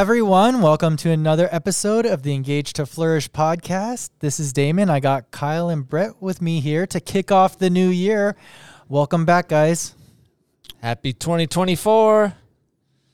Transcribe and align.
everyone. 0.00 0.62
Welcome 0.62 0.96
to 0.96 1.10
another 1.10 1.46
episode 1.52 2.06
of 2.06 2.22
the 2.22 2.32
Engage 2.32 2.72
to 2.72 2.86
Flourish 2.86 3.30
podcast. 3.30 4.08
This 4.20 4.40
is 4.40 4.50
Damon. 4.54 4.88
I 4.88 4.98
got 4.98 5.30
Kyle 5.30 5.68
and 5.68 5.86
Brett 5.86 6.22
with 6.22 6.40
me 6.40 6.60
here 6.60 6.86
to 6.86 7.00
kick 7.00 7.30
off 7.30 7.58
the 7.58 7.68
new 7.68 7.90
year. 7.90 8.34
Welcome 8.88 9.26
back, 9.26 9.48
guys. 9.48 9.94
Happy 10.80 11.12
2024. 11.12 12.34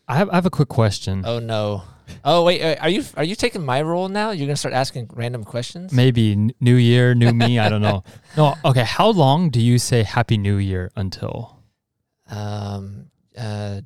I 0.06 0.16
have, 0.16 0.30
I 0.30 0.34
have 0.36 0.46
a 0.46 0.50
quick 0.50 0.68
question. 0.68 1.24
Oh 1.26 1.40
no. 1.40 1.82
Oh 2.24 2.44
wait, 2.44 2.62
uh, 2.62 2.76
are 2.80 2.88
you 2.88 3.02
are 3.16 3.24
you 3.24 3.34
taking 3.34 3.64
my 3.66 3.82
role 3.82 4.08
now? 4.08 4.30
You're 4.30 4.46
gonna 4.46 4.54
start 4.54 4.72
asking 4.72 5.10
random 5.12 5.42
questions. 5.42 5.92
Maybe 5.92 6.36
new 6.60 6.76
year, 6.76 7.16
new 7.16 7.32
me. 7.32 7.58
I 7.58 7.68
don't 7.68 7.82
know. 7.82 8.04
No, 8.36 8.54
okay. 8.64 8.84
How 8.84 9.08
long 9.08 9.50
do 9.50 9.60
you 9.60 9.80
say 9.80 10.04
Happy 10.04 10.38
New 10.38 10.58
Year 10.58 10.92
until? 10.94 11.64
Um. 12.30 13.06
Uh. 13.36 13.80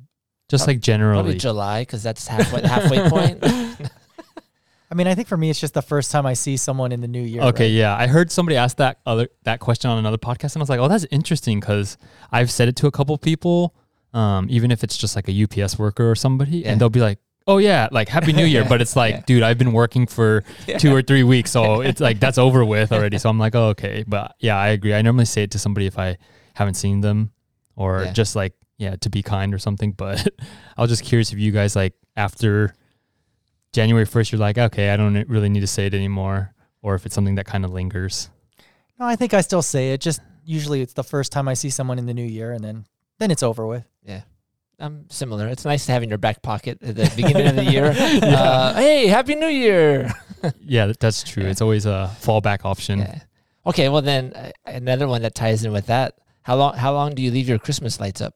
Just 0.51 0.67
like 0.67 0.75
Probably 0.75 0.79
generally. 0.81 1.37
July 1.37 1.81
because 1.81 2.03
that's 2.03 2.27
halfway 2.27 2.61
halfway 2.61 3.09
point. 3.09 3.39
I 4.91 4.93
mean, 4.93 5.07
I 5.07 5.15
think 5.15 5.29
for 5.29 5.37
me, 5.37 5.49
it's 5.49 5.59
just 5.61 5.73
the 5.73 5.81
first 5.81 6.11
time 6.11 6.25
I 6.25 6.33
see 6.33 6.57
someone 6.57 6.91
in 6.91 6.99
the 6.99 7.07
new 7.07 7.21
year. 7.21 7.41
Okay, 7.43 7.63
right? 7.63 7.71
yeah. 7.71 7.95
I 7.95 8.07
heard 8.07 8.29
somebody 8.29 8.57
ask 8.57 8.75
that 8.77 8.99
other 9.05 9.29
that 9.43 9.61
question 9.61 9.89
on 9.89 9.97
another 9.97 10.17
podcast, 10.17 10.53
and 10.55 10.57
I 10.57 10.63
was 10.63 10.69
like, 10.69 10.81
"Oh, 10.81 10.89
that's 10.89 11.05
interesting," 11.11 11.61
because 11.61 11.97
I've 12.31 12.51
said 12.51 12.67
it 12.67 12.75
to 12.77 12.87
a 12.87 12.91
couple 12.91 13.17
people, 13.17 13.73
um, 14.13 14.47
even 14.49 14.69
if 14.69 14.83
it's 14.83 14.97
just 14.97 15.15
like 15.15 15.29
a 15.29 15.43
UPS 15.43 15.79
worker 15.79 16.11
or 16.11 16.15
somebody, 16.15 16.57
Yeah. 16.57 16.71
and 16.71 16.81
they'll 16.81 16.89
be 16.89 16.99
like, 16.99 17.19
"Oh 17.47 17.57
yeah, 17.57 17.87
like 17.93 18.09
Happy 18.09 18.33
New 18.33 18.43
Year," 18.45 18.65
but 18.69 18.81
it's 18.81 18.97
like, 18.97 19.13
Yeah. 19.15 19.21
dude, 19.25 19.43
I've 19.43 19.57
been 19.57 19.71
working 19.71 20.07
for 20.07 20.43
two 20.79 20.93
or 20.93 21.01
three 21.01 21.23
weeks, 21.23 21.51
so 21.51 21.79
it's 21.79 22.01
like 22.01 22.19
that's 22.19 22.37
over 22.47 22.65
with 22.65 22.91
already. 22.91 23.17
So 23.17 23.29
I'm 23.29 23.39
like, 23.39 23.55
"Oh, 23.55 23.67
okay," 23.69 24.03
but 24.05 24.35
yeah, 24.41 24.57
I 24.57 24.69
agree. 24.69 24.93
I 24.93 25.01
normally 25.01 25.23
say 25.25 25.43
it 25.43 25.51
to 25.51 25.59
somebody 25.59 25.85
if 25.85 25.97
I 25.97 26.17
haven't 26.55 26.73
seen 26.73 26.99
them, 26.99 27.31
or 27.77 28.03
Yeah. 28.03 28.11
just 28.11 28.35
like 28.35 28.51
yeah, 28.81 28.95
to 28.95 29.09
be 29.09 29.21
kind 29.21 29.53
or 29.53 29.59
something. 29.59 29.91
But 29.91 30.27
I 30.77 30.81
was 30.81 30.89
just 30.89 31.03
curious 31.03 31.31
if 31.31 31.37
you 31.39 31.51
guys 31.51 31.75
like 31.75 31.93
after 32.17 32.73
January 33.73 34.05
first, 34.05 34.31
you're 34.31 34.39
like, 34.39 34.57
okay, 34.57 34.89
I 34.89 34.97
don't 34.97 35.27
really 35.29 35.49
need 35.49 35.59
to 35.61 35.67
say 35.67 35.85
it 35.85 35.93
anymore, 35.93 36.53
or 36.81 36.95
if 36.95 37.05
it's 37.05 37.13
something 37.13 37.35
that 37.35 37.45
kind 37.45 37.63
of 37.63 37.71
lingers. 37.71 38.29
No, 38.99 39.05
I 39.05 39.15
think 39.15 39.33
I 39.33 39.41
still 39.41 39.61
say 39.61 39.93
it. 39.93 40.01
Just 40.01 40.19
usually 40.43 40.81
it's 40.81 40.93
the 40.93 41.03
first 41.03 41.31
time 41.31 41.47
I 41.47 41.53
see 41.53 41.69
someone 41.69 41.99
in 41.99 42.07
the 42.07 42.13
new 42.13 42.25
year, 42.25 42.51
and 42.51 42.63
then 42.63 42.85
then 43.19 43.29
it's 43.31 43.43
over 43.43 43.65
with. 43.67 43.85
yeah. 44.03 44.21
I'm 44.79 45.07
similar. 45.11 45.47
It's 45.47 45.63
nice 45.63 45.85
to 45.85 45.91
have 45.91 46.01
in 46.01 46.09
your 46.09 46.17
back 46.17 46.41
pocket 46.41 46.79
at 46.81 46.95
the 46.95 47.13
beginning 47.15 47.45
of 47.45 47.55
the 47.55 47.65
year. 47.65 47.93
Uh, 48.23 48.73
hey, 48.73 49.05
Happy 49.05 49.35
New 49.35 49.45
Year. 49.47 50.11
Yeah, 50.59 50.91
that's 50.99 51.21
true. 51.21 51.43
Yeah. 51.43 51.49
It's 51.51 51.61
always 51.61 51.85
a 51.85 52.09
fallback 52.19 52.65
option. 52.65 52.97
Yeah. 52.97 53.19
Okay. 53.67 53.89
Well, 53.89 54.01
then 54.01 54.33
uh, 54.33 54.49
another 54.65 55.07
one 55.07 55.21
that 55.21 55.35
ties 55.35 55.63
in 55.63 55.71
with 55.71 55.85
that. 55.85 56.15
How 56.41 56.55
long? 56.55 56.73
How 56.75 56.93
long 56.93 57.13
do 57.13 57.21
you 57.21 57.29
leave 57.29 57.47
your 57.47 57.59
Christmas 57.59 57.99
lights 57.99 58.21
up? 58.21 58.33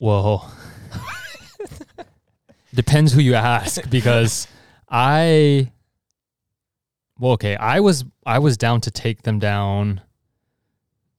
Well, 0.00 0.50
depends 2.74 3.12
who 3.12 3.20
you 3.20 3.34
ask 3.34 3.88
because 3.90 4.46
I 4.88 5.70
well, 7.18 7.32
okay, 7.32 7.54
I 7.56 7.80
was 7.80 8.04
I 8.24 8.38
was 8.38 8.56
down 8.56 8.80
to 8.82 8.90
take 8.90 9.22
them 9.22 9.38
down 9.38 10.00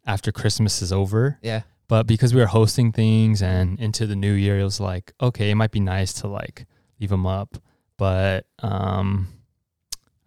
after 0.06 0.32
Christmas 0.32 0.82
is 0.82 0.92
over, 0.92 1.38
Yeah. 1.44 1.62
but 1.88 2.08
because 2.08 2.34
we 2.34 2.42
were 2.42 2.48
hosting 2.48 2.92
things 2.92 3.42
and 3.44 3.80
into 3.80 4.08
the 4.08 4.16
new 4.16 4.34
year, 4.34 4.60
it 4.60 4.64
was 4.64 4.80
like, 4.80 5.14
okay, 5.22 5.52
it 5.52 5.56
might 5.56 5.72
be 5.72 5.80
nice 5.80 6.12
to 6.14 6.28
like 6.28 6.66
leave 7.00 7.10
them 7.12 7.28
up, 7.28 7.58
but 7.98 8.46
um 8.64 9.28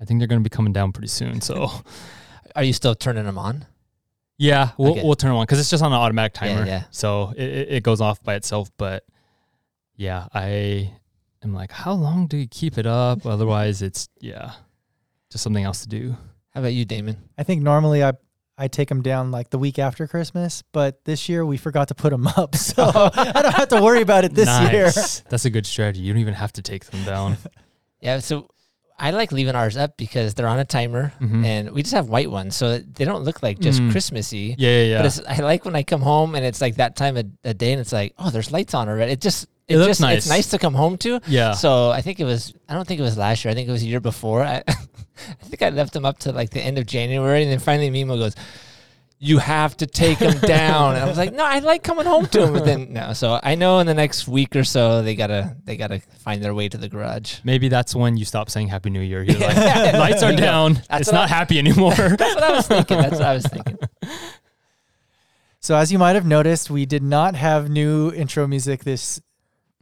I 0.00 0.04
think 0.04 0.20
they're 0.20 0.28
going 0.28 0.42
to 0.42 0.48
be 0.48 0.54
coming 0.54 0.72
down 0.72 0.92
pretty 0.92 1.08
soon, 1.08 1.40
so 1.40 1.70
Are 2.56 2.62
you 2.62 2.72
still 2.72 2.94
turning 2.94 3.24
them 3.24 3.36
on? 3.38 3.64
Yeah, 4.38 4.70
we'll 4.78 4.92
Okay. 4.92 5.02
we'll 5.04 5.14
turn 5.14 5.30
it 5.32 5.34
on 5.36 5.42
because 5.44 5.60
it's 5.60 5.70
just 5.70 5.82
on 5.82 5.92
an 5.92 5.98
automatic 5.98 6.32
timer. 6.34 6.66
yeah. 6.66 6.84
So 6.90 7.32
it, 7.36 7.42
it 7.48 7.68
it 7.70 7.82
goes 7.82 8.00
off 8.00 8.22
by 8.22 8.34
itself. 8.34 8.70
But 8.76 9.04
yeah, 9.96 10.26
I 10.34 10.92
am 11.42 11.54
like, 11.54 11.70
how 11.70 11.92
long 11.92 12.26
do 12.26 12.36
you 12.36 12.48
keep 12.48 12.76
it 12.78 12.86
up? 12.86 13.24
Otherwise, 13.26 13.80
it's 13.82 14.08
yeah, 14.20 14.52
just 15.30 15.44
something 15.44 15.64
else 15.64 15.82
to 15.82 15.88
do. 15.88 16.16
How 16.52 16.60
about 16.60 16.72
you, 16.72 16.84
Damon? 16.84 17.16
I 17.38 17.42
think 17.44 17.62
normally 17.62 18.02
I 18.02 18.12
I 18.58 18.68
take 18.68 18.88
them 18.88 19.02
down 19.02 19.30
like 19.30 19.50
the 19.50 19.58
week 19.58 19.78
after 19.78 20.06
Christmas, 20.06 20.62
but 20.72 21.04
this 21.04 21.28
year 21.28 21.44
we 21.46 21.56
forgot 21.56 21.88
to 21.88 21.94
put 21.94 22.10
them 22.10 22.26
up, 22.26 22.54
so 22.68 22.84
I 22.84 23.40
don't 23.42 23.54
have 23.54 23.68
to 23.68 23.82
worry 23.82 24.00
about 24.02 24.24
it 24.24 24.34
this 24.34 24.48
year. 24.70 24.90
That's 25.28 25.44
a 25.44 25.50
good 25.50 25.66
strategy. 25.66 26.02
You 26.02 26.12
don't 26.12 26.20
even 26.20 26.34
have 26.34 26.52
to 26.54 26.62
take 26.62 26.84
them 26.86 27.04
down. 27.04 27.36
Yeah, 28.00 28.18
so 28.18 28.48
I 28.98 29.10
like 29.10 29.32
leaving 29.32 29.54
ours 29.56 29.76
up 29.76 29.96
because 29.96 30.34
they're 30.34 30.46
on 30.46 30.58
a 30.60 30.64
timer, 30.64 31.12
Mhm. 31.20 31.44
and 31.44 31.70
we 31.72 31.82
just 31.82 31.94
have 31.94 32.08
white 32.08 32.30
ones, 32.30 32.54
so 32.54 32.78
they 32.78 33.04
don't 33.04 33.24
look 33.24 33.42
like 33.42 33.58
just 33.58 33.80
Mm. 33.80 33.90
Christmassy. 33.90 34.54
Yeah, 34.56 34.70
yeah, 34.70 34.82
yeah. 34.84 34.96
But 34.98 35.06
it's, 35.06 35.20
I 35.28 35.36
like 35.42 35.64
when 35.64 35.74
I 35.74 35.82
come 35.82 36.00
home 36.02 36.34
and 36.36 36.44
it's 36.44 36.60
like 36.60 36.76
that 36.76 36.94
time 36.94 37.16
of 37.16 37.26
a 37.42 37.54
day, 37.54 37.72
and 37.72 37.80
it's 37.80 37.92
like, 37.92 38.14
oh, 38.18 38.30
there's 38.30 38.52
lights 38.52 38.72
on 38.74 38.88
already. 38.88 39.12
It 39.12 39.20
just 39.20 39.46
It 39.66 39.74
it, 39.74 39.78
looks 39.78 39.88
just 39.88 40.00
nice. 40.02 40.18
it's 40.18 40.28
nice 40.28 40.48
to 40.50 40.58
come 40.58 40.74
home 40.74 40.96
to. 40.98 41.20
yeah. 41.26 41.52
So 41.54 41.90
I 41.90 42.02
think 42.02 42.20
it 42.20 42.24
was 42.24 42.52
I 42.68 42.74
don't 42.74 42.86
think 42.86 43.00
it 43.00 43.02
was 43.02 43.16
last 43.18 43.44
year. 43.44 43.50
I 43.50 43.54
think 43.54 43.68
it 43.68 43.72
was 43.72 43.82
a 43.82 43.86
year 43.86 44.00
before. 44.00 44.44
I, 44.44 44.62
I 44.68 45.44
think 45.44 45.62
I 45.62 45.70
left 45.70 45.92
them 45.92 46.04
up 46.04 46.18
to 46.20 46.32
like 46.32 46.50
the 46.50 46.60
end 46.60 46.78
of 46.78 46.86
January, 46.86 47.42
and 47.42 47.50
then 47.50 47.58
finally 47.58 47.90
Mimo 47.90 48.16
goes. 48.18 48.34
You 49.24 49.38
have 49.38 49.76
to 49.78 49.86
take 49.86 50.18
them 50.18 50.38
down. 50.46 50.94
And 50.96 51.04
I 51.04 51.08
was 51.08 51.16
like, 51.16 51.32
no, 51.32 51.44
I 51.44 51.60
like 51.60 51.82
coming 51.82 52.04
home 52.04 52.26
to 52.26 52.40
them. 52.40 52.52
But 52.52 52.64
then 52.66 52.92
no, 52.92 53.12
so 53.14 53.40
I 53.42 53.54
know 53.54 53.78
in 53.78 53.86
the 53.86 53.94
next 53.94 54.28
week 54.28 54.54
or 54.54 54.64
so 54.64 55.02
they 55.02 55.14
gotta 55.16 55.56
they 55.64 55.76
gotta 55.76 56.00
find 56.18 56.42
their 56.44 56.52
way 56.54 56.68
to 56.68 56.76
the 56.76 56.88
garage. 56.88 57.38
Maybe 57.42 57.68
that's 57.68 57.94
when 57.94 58.16
you 58.18 58.24
stop 58.24 58.50
saying 58.50 58.68
Happy 58.68 58.90
New 58.90 59.00
Year. 59.00 59.22
You're 59.22 59.38
like, 59.40 59.56
lights 59.94 60.22
are 60.22 60.36
down. 60.36 60.74
That's 60.88 61.02
it's 61.08 61.12
not 61.12 61.24
I- 61.30 61.34
happy 61.34 61.58
anymore. 61.58 61.94
That's 61.94 62.34
what 62.34 62.42
I 62.44 62.52
was 62.52 62.66
thinking. 62.66 62.98
That's 62.98 63.12
what 63.14 63.22
I 63.22 63.34
was 63.34 63.46
thinking. 63.46 63.78
So 65.60 65.74
as 65.76 65.90
you 65.90 65.98
might 65.98 66.14
have 66.14 66.26
noticed, 66.26 66.70
we 66.70 66.84
did 66.84 67.02
not 67.02 67.34
have 67.34 67.70
new 67.70 68.12
intro 68.12 68.46
music 68.46 68.84
this 68.84 69.20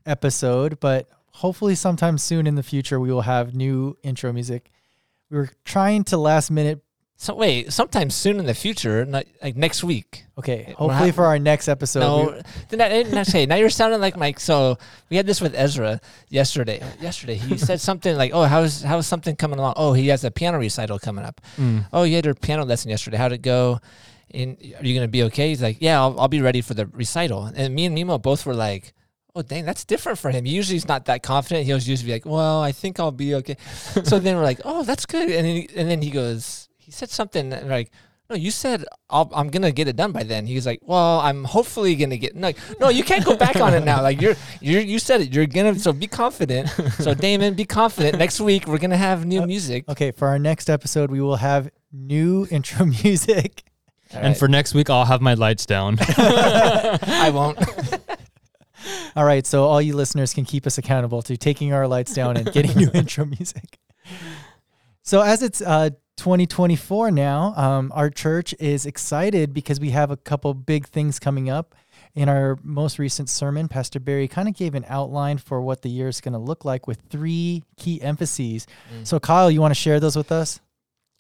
episode, 0.06 0.78
but 0.78 1.08
hopefully 1.32 1.74
sometime 1.74 2.18
soon 2.18 2.46
in 2.46 2.54
the 2.54 2.62
future 2.62 3.00
we 3.00 3.10
will 3.12 3.22
have 3.22 3.54
new 3.54 3.96
intro 4.04 4.32
music. 4.32 4.70
We 5.30 5.38
were 5.38 5.50
trying 5.64 6.04
to 6.04 6.16
last 6.16 6.50
minute 6.50 6.84
So 7.22 7.36
wait, 7.36 7.72
sometime 7.72 8.10
soon 8.10 8.40
in 8.40 8.46
the 8.46 8.54
future, 8.54 9.04
not 9.04 9.26
like 9.40 9.54
next 9.54 9.84
week. 9.84 10.24
okay, 10.36 10.74
hopefully 10.76 11.06
have- 11.06 11.14
for 11.14 11.24
our 11.26 11.38
next 11.38 11.68
episode. 11.68 12.00
no, 12.00 12.42
then 12.68 13.10
that's 13.12 13.30
okay. 13.30 13.46
Now 13.46 13.54
you're 13.54 13.70
sounding 13.70 14.00
like 14.00 14.16
Mike. 14.16 14.40
So 14.40 14.76
we 15.08 15.16
had 15.16 15.24
this 15.24 15.40
with 15.40 15.54
Ezra 15.54 16.00
yesterday. 16.30 16.82
Yesterday 17.00 17.36
he 17.36 17.56
said 17.58 17.80
something 17.80 18.16
like, 18.16 18.32
"Oh, 18.34 18.42
how's 18.42 18.82
how's 18.82 19.06
something 19.06 19.36
coming 19.36 19.60
along? 19.60 19.74
Oh, 19.76 19.92
he 19.92 20.08
has 20.08 20.24
a 20.24 20.32
piano 20.32 20.58
recital 20.58 20.98
coming 20.98 21.24
up. 21.24 21.40
Mm. 21.56 21.86
Oh, 21.92 22.02
you 22.02 22.16
had 22.16 22.24
your 22.24 22.34
piano 22.34 22.64
lesson 22.64 22.90
yesterday. 22.90 23.18
How'd 23.18 23.30
it 23.30 23.42
go? 23.42 23.78
And 24.34 24.56
are 24.80 24.84
you 24.84 24.92
gonna 24.92 25.06
be 25.06 25.22
okay?" 25.30 25.50
He's 25.50 25.62
like, 25.62 25.76
"Yeah, 25.78 26.00
I'll, 26.00 26.18
I'll 26.18 26.26
be 26.26 26.40
ready 26.40 26.60
for 26.60 26.74
the 26.74 26.86
recital." 26.88 27.44
And 27.54 27.72
me 27.72 27.86
and 27.86 27.96
Mimo 27.96 28.20
both 28.20 28.44
were 28.46 28.54
like. 28.54 28.94
Oh 29.34 29.40
dang, 29.40 29.64
that's 29.64 29.86
different 29.86 30.18
for 30.18 30.30
him. 30.30 30.44
Usually 30.44 30.74
he's 30.74 30.86
not 30.88 31.06
that 31.06 31.22
confident. 31.22 31.64
He'll 31.64 31.78
usually 31.78 32.04
be 32.08 32.12
like, 32.12 32.26
"Well, 32.26 32.60
I 32.60 32.72
think 32.72 33.00
I'll 33.00 33.12
be 33.12 33.34
okay." 33.36 33.56
so 34.04 34.18
then 34.18 34.36
we're 34.36 34.42
like, 34.42 34.60
"Oh, 34.62 34.82
that's 34.82 35.06
good." 35.06 35.30
And 35.30 35.46
then 35.46 35.56
he, 35.56 35.68
and 35.74 35.88
then 35.88 36.02
he 36.02 36.10
goes, 36.10 36.68
he 36.92 36.96
said 37.00 37.08
something 37.10 37.46
like, 37.68 37.88
"No, 38.28 38.36
you 38.36 38.50
said 38.50 38.84
I'll, 39.08 39.30
I'm 39.34 39.48
gonna 39.48 39.72
get 39.72 39.88
it 39.88 39.96
done 39.96 40.12
by 40.12 40.24
then." 40.24 40.46
He's 40.46 40.66
like, 40.66 40.80
"Well, 40.82 41.20
I'm 41.20 41.44
hopefully 41.44 41.96
gonna 41.96 42.18
get." 42.18 42.36
No, 42.36 42.52
no, 42.80 42.88
you 42.90 43.02
can't 43.02 43.24
go 43.24 43.34
back 43.36 43.56
on 43.56 43.72
it 43.72 43.84
now. 43.84 44.02
Like 44.02 44.20
you're 44.20 44.36
you're 44.60 44.82
you 44.82 44.98
said 44.98 45.22
it. 45.22 45.32
You're 45.34 45.46
gonna 45.46 45.78
so 45.78 45.92
be 45.92 46.06
confident. 46.06 46.68
So 46.98 47.14
Damon, 47.26 47.54
be 47.54 47.64
confident. 47.64 48.18
Next 48.18 48.40
week 48.40 48.66
we're 48.68 48.78
gonna 48.84 48.96
have 49.10 49.24
new 49.24 49.42
Uh, 49.42 49.46
music. 49.46 49.88
Okay, 49.88 50.10
for 50.12 50.28
our 50.28 50.38
next 50.38 50.68
episode 50.68 51.10
we 51.10 51.20
will 51.20 51.36
have 51.36 51.70
new 51.92 52.46
intro 52.50 52.84
music. 52.86 53.62
All 54.12 54.18
And 54.18 54.26
right. 54.28 54.36
for 54.36 54.46
next 54.48 54.74
week, 54.74 54.90
I'll 54.90 55.06
have 55.06 55.22
my 55.22 55.32
lights 55.32 55.64
down. 55.64 55.96
I 56.18 57.30
won't. 57.32 57.56
All 59.16 59.24
right, 59.24 59.46
so 59.46 59.64
all 59.64 59.80
you 59.80 59.94
listeners 59.96 60.34
can 60.34 60.44
keep 60.44 60.66
us 60.66 60.76
accountable 60.76 61.22
to 61.22 61.36
taking 61.38 61.72
our 61.72 61.86
lights 61.88 62.12
down 62.12 62.36
and 62.36 62.52
getting 62.52 62.76
new 62.76 62.90
intro 62.92 63.24
music. 63.24 63.78
So 65.02 65.20
as 65.22 65.42
it's 65.42 65.60
uh 65.62 65.90
2024 66.16 67.10
now, 67.10 67.54
um, 67.56 67.92
our 67.94 68.10
church 68.10 68.54
is 68.58 68.86
excited 68.86 69.52
because 69.52 69.80
we 69.80 69.90
have 69.90 70.10
a 70.10 70.16
couple 70.16 70.54
big 70.54 70.86
things 70.86 71.18
coming 71.18 71.48
up. 71.50 71.74
In 72.14 72.28
our 72.28 72.58
most 72.62 72.98
recent 72.98 73.30
sermon, 73.30 73.68
Pastor 73.68 73.98
Barry 73.98 74.28
kind 74.28 74.46
of 74.46 74.54
gave 74.54 74.74
an 74.74 74.84
outline 74.86 75.38
for 75.38 75.62
what 75.62 75.80
the 75.80 75.88
year 75.88 76.08
is 76.08 76.20
going 76.20 76.34
to 76.34 76.38
look 76.38 76.64
like 76.64 76.86
with 76.86 76.98
three 77.08 77.62
key 77.78 78.02
emphases. 78.02 78.66
Mm. 78.94 79.06
So, 79.06 79.18
Kyle, 79.18 79.50
you 79.50 79.62
want 79.62 79.70
to 79.70 79.80
share 79.80 79.98
those 79.98 80.14
with 80.14 80.30
us? 80.30 80.60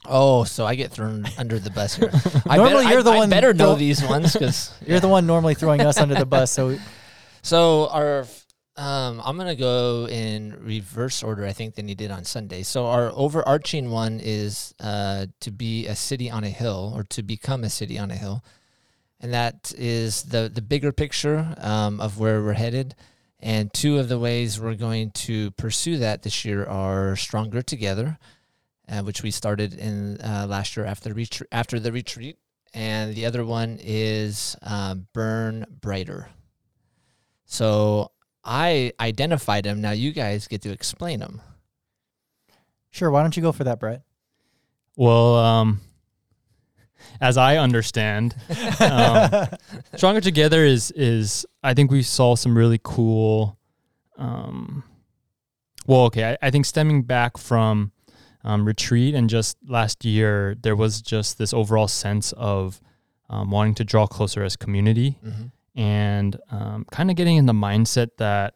Oh, 0.04 0.44
so 0.44 0.66
I 0.66 0.74
get 0.74 0.90
thrown 0.90 1.24
under 1.38 1.58
the 1.58 1.70
bus 1.70 1.94
here. 1.96 2.10
I 2.46 2.56
Normally 2.58 2.84
better, 2.84 2.94
you're 2.94 3.02
the 3.02 3.12
I, 3.12 3.18
one 3.18 3.30
better 3.30 3.54
know 3.54 3.74
these 3.74 4.02
ones 4.04 4.34
because 4.34 4.74
You're 4.86 5.00
the 5.00 5.08
one 5.08 5.26
normally 5.26 5.54
throwing 5.54 5.80
us 5.80 5.96
under 5.96 6.14
the 6.14 6.26
bus. 6.26 6.50
So, 6.50 6.76
So 7.42 7.88
our 7.88 8.24
um, 8.76 9.20
I'm 9.24 9.36
gonna 9.36 9.54
go 9.54 10.08
in 10.08 10.56
reverse 10.60 11.22
order, 11.22 11.44
I 11.44 11.52
think, 11.52 11.74
than 11.74 11.88
you 11.88 11.94
did 11.94 12.10
on 12.10 12.24
Sunday. 12.24 12.62
So 12.62 12.86
our 12.86 13.12
overarching 13.14 13.90
one 13.90 14.20
is 14.22 14.74
uh, 14.80 15.26
to 15.40 15.50
be 15.50 15.86
a 15.86 15.94
city 15.94 16.30
on 16.30 16.44
a 16.44 16.48
hill, 16.48 16.92
or 16.94 17.02
to 17.04 17.22
become 17.22 17.64
a 17.64 17.70
city 17.70 17.98
on 17.98 18.10
a 18.10 18.16
hill, 18.16 18.42
and 19.20 19.32
that 19.34 19.72
is 19.76 20.22
the 20.24 20.50
the 20.52 20.62
bigger 20.62 20.92
picture 20.92 21.54
um, 21.58 22.00
of 22.00 22.18
where 22.18 22.42
we're 22.42 22.54
headed. 22.54 22.94
And 23.44 23.72
two 23.72 23.98
of 23.98 24.08
the 24.08 24.20
ways 24.20 24.60
we're 24.60 24.76
going 24.76 25.10
to 25.10 25.50
pursue 25.52 25.98
that 25.98 26.22
this 26.22 26.44
year 26.44 26.64
are 26.64 27.16
stronger 27.16 27.60
together, 27.60 28.16
uh, 28.88 29.02
which 29.02 29.24
we 29.24 29.32
started 29.32 29.74
in 29.74 30.20
uh, 30.20 30.46
last 30.48 30.76
year 30.76 30.86
after. 30.86 31.14
After 31.50 31.80
the 31.80 31.92
retreat, 31.92 32.38
and 32.72 33.14
the 33.14 33.26
other 33.26 33.44
one 33.44 33.78
is 33.82 34.56
um, 34.62 35.08
burn 35.12 35.66
brighter. 35.80 36.28
So 37.44 38.12
I 38.44 38.92
identified 38.98 39.64
them. 39.64 39.80
Now 39.80 39.92
you 39.92 40.12
guys 40.12 40.48
get 40.48 40.62
to 40.62 40.72
explain 40.72 41.20
them. 41.20 41.40
Sure. 42.90 43.10
Why 43.10 43.22
don't 43.22 43.36
you 43.36 43.42
go 43.42 43.52
for 43.52 43.64
that, 43.64 43.78
Brett? 43.80 44.02
Well, 44.96 45.36
um, 45.36 45.80
as 47.20 47.36
I 47.36 47.56
understand, 47.56 48.36
um, 48.80 49.46
stronger 49.96 50.20
together 50.20 50.64
is 50.64 50.90
is 50.92 51.46
I 51.62 51.74
think 51.74 51.90
we 51.90 52.02
saw 52.02 52.34
some 52.34 52.56
really 52.56 52.80
cool. 52.82 53.58
Um, 54.18 54.84
well, 55.86 56.02
okay, 56.02 56.36
I, 56.42 56.46
I 56.46 56.50
think 56.50 56.66
stemming 56.66 57.02
back 57.02 57.38
from 57.38 57.92
um, 58.44 58.64
retreat 58.66 59.14
and 59.14 59.30
just 59.30 59.56
last 59.66 60.04
year, 60.04 60.56
there 60.60 60.76
was 60.76 61.00
just 61.00 61.38
this 61.38 61.52
overall 61.52 61.88
sense 61.88 62.32
of 62.32 62.80
um, 63.30 63.50
wanting 63.50 63.74
to 63.76 63.84
draw 63.84 64.06
closer 64.06 64.44
as 64.44 64.56
community 64.56 65.18
Mm-hmm. 65.24 65.46
And 65.74 66.36
um, 66.50 66.86
kind 66.90 67.10
of 67.10 67.16
getting 67.16 67.36
in 67.36 67.46
the 67.46 67.52
mindset 67.52 68.10
that 68.18 68.54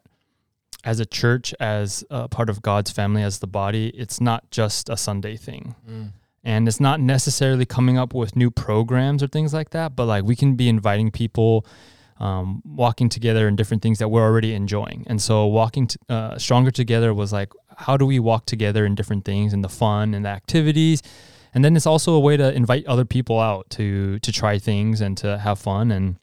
as 0.83 0.99
a 0.99 1.05
church, 1.05 1.53
as 1.59 2.03
a 2.09 2.27
part 2.27 2.49
of 2.49 2.61
God's 2.61 2.91
family, 2.91 3.23
as 3.23 3.39
the 3.39 3.47
body, 3.47 3.89
it's 3.89 4.21
not 4.21 4.49
just 4.51 4.89
a 4.89 4.97
Sunday 4.97 5.35
thing. 5.35 5.75
Mm. 5.89 6.11
and 6.43 6.67
it's 6.67 6.79
not 6.79 7.01
necessarily 7.01 7.65
coming 7.65 7.97
up 7.97 8.13
with 8.13 8.35
new 8.35 8.49
programs 8.49 9.21
or 9.21 9.27
things 9.27 9.53
like 9.53 9.71
that 9.71 9.95
but 9.95 10.05
like 10.05 10.23
we 10.23 10.35
can 10.35 10.55
be 10.55 10.69
inviting 10.69 11.11
people 11.11 11.65
um, 12.19 12.61
walking 12.65 13.09
together 13.09 13.47
in 13.47 13.55
different 13.55 13.83
things 13.83 13.99
that 13.99 14.09
we're 14.09 14.23
already 14.23 14.53
enjoying. 14.53 15.03
And 15.07 15.21
so 15.21 15.45
walking 15.45 15.87
t- 15.87 15.97
uh, 16.09 16.37
stronger 16.37 16.71
together 16.71 17.13
was 17.13 17.31
like 17.31 17.51
how 17.77 17.95
do 17.95 18.05
we 18.05 18.19
walk 18.19 18.45
together 18.47 18.85
in 18.85 18.95
different 18.95 19.23
things 19.23 19.53
and 19.53 19.63
the 19.63 19.69
fun 19.69 20.13
and 20.13 20.25
the 20.25 20.29
activities? 20.29 21.03
And 21.53 21.63
then 21.63 21.75
it's 21.75 21.85
also 21.85 22.13
a 22.13 22.19
way 22.19 22.35
to 22.35 22.51
invite 22.53 22.85
other 22.87 23.05
people 23.05 23.39
out 23.39 23.69
to 23.71 24.19
to 24.19 24.31
try 24.31 24.57
things 24.57 25.01
and 25.01 25.17
to 25.17 25.37
have 25.37 25.59
fun 25.59 25.91
and 25.91 26.17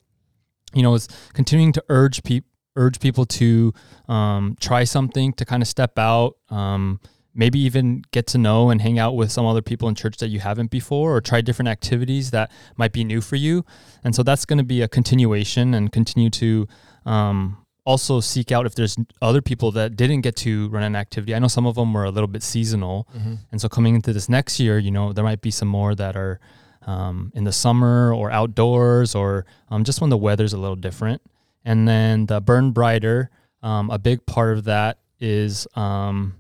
you 0.75 0.83
know 0.83 0.95
is 0.95 1.09
continuing 1.33 1.73
to 1.73 1.85
urge 1.89 2.23
people 2.23 2.49
urge 2.77 2.99
people 2.99 3.25
to 3.25 3.73
um, 4.09 4.57
try 4.59 4.83
something 4.83 5.33
to 5.33 5.45
kind 5.45 5.63
of 5.63 5.69
step 5.69 5.97
out 5.97 6.37
um, 6.51 6.99
maybe 7.35 7.59
even 7.59 8.03
get 8.13 8.27
to 8.29 8.39
know 8.39 8.71
and 8.71 8.81
hang 8.81 8.99
out 8.99 9.17
with 9.17 9.31
some 9.31 9.45
other 9.45 9.63
people 9.63 9.89
in 9.89 9.95
church 9.95 10.19
that 10.19 10.29
you 10.29 10.41
haven't 10.41 10.71
before 10.71 11.15
or 11.15 11.21
try 11.21 11.41
different 11.41 11.69
activities 11.69 12.31
that 12.31 12.51
might 12.77 12.93
be 12.93 13.05
new 13.05 13.21
for 13.21 13.37
you. 13.37 13.65
And 14.05 14.15
so 14.15 14.23
that's 14.23 14.45
going 14.45 14.59
to 14.59 14.65
be 14.65 14.83
a 14.83 14.89
continuation 14.89 15.75
and 15.75 15.91
continue 15.91 16.31
to 16.31 16.69
um, 17.05 17.59
also 17.85 18.21
seek 18.21 18.53
out 18.53 18.67
if 18.67 18.75
there's 18.77 18.97
other 19.21 19.43
people 19.43 19.73
that 19.73 19.97
didn't 19.97 20.21
get 20.21 20.37
to 20.37 20.69
run 20.69 20.85
an 20.85 20.95
activity. 20.95 21.35
I 21.35 21.39
know 21.41 21.49
some 21.49 21.67
of 21.67 21.75
them 21.75 21.93
were 21.93 22.05
a 22.05 22.11
little 22.11 22.29
bit 22.29 22.43
seasonal. 22.43 23.09
Mm-hmm. 23.17 23.35
and 23.51 23.61
so 23.61 23.69
coming 23.69 23.97
into 23.97 24.13
this 24.13 24.29
next 24.29 24.61
year 24.61 24.79
you 24.79 24.91
know 24.91 25.13
there 25.13 25.25
might 25.25 25.41
be 25.41 25.51
some 25.51 25.69
more 25.69 25.95
that 25.95 26.17
are 26.17 26.41
um, 26.87 27.33
in 27.35 27.45
the 27.45 27.53
summer 27.53 28.13
or 28.13 28.31
outdoors 28.31 29.15
or 29.15 29.47
um, 29.71 29.85
just 29.85 30.01
when 30.01 30.11
the 30.11 30.17
weather's 30.17 30.53
a 30.53 30.59
little 30.59 30.77
different 30.77 31.23
and 31.65 31.89
then 31.89 32.27
the 32.27 32.41
burn 32.41 32.71
brighter 32.73 33.31
um, 33.63 33.91
a 33.91 33.99
big 33.99 34.27
part 34.27 34.57
of 34.59 34.65
that 34.65 34.99
is 35.21 35.67
um, 35.75 36.35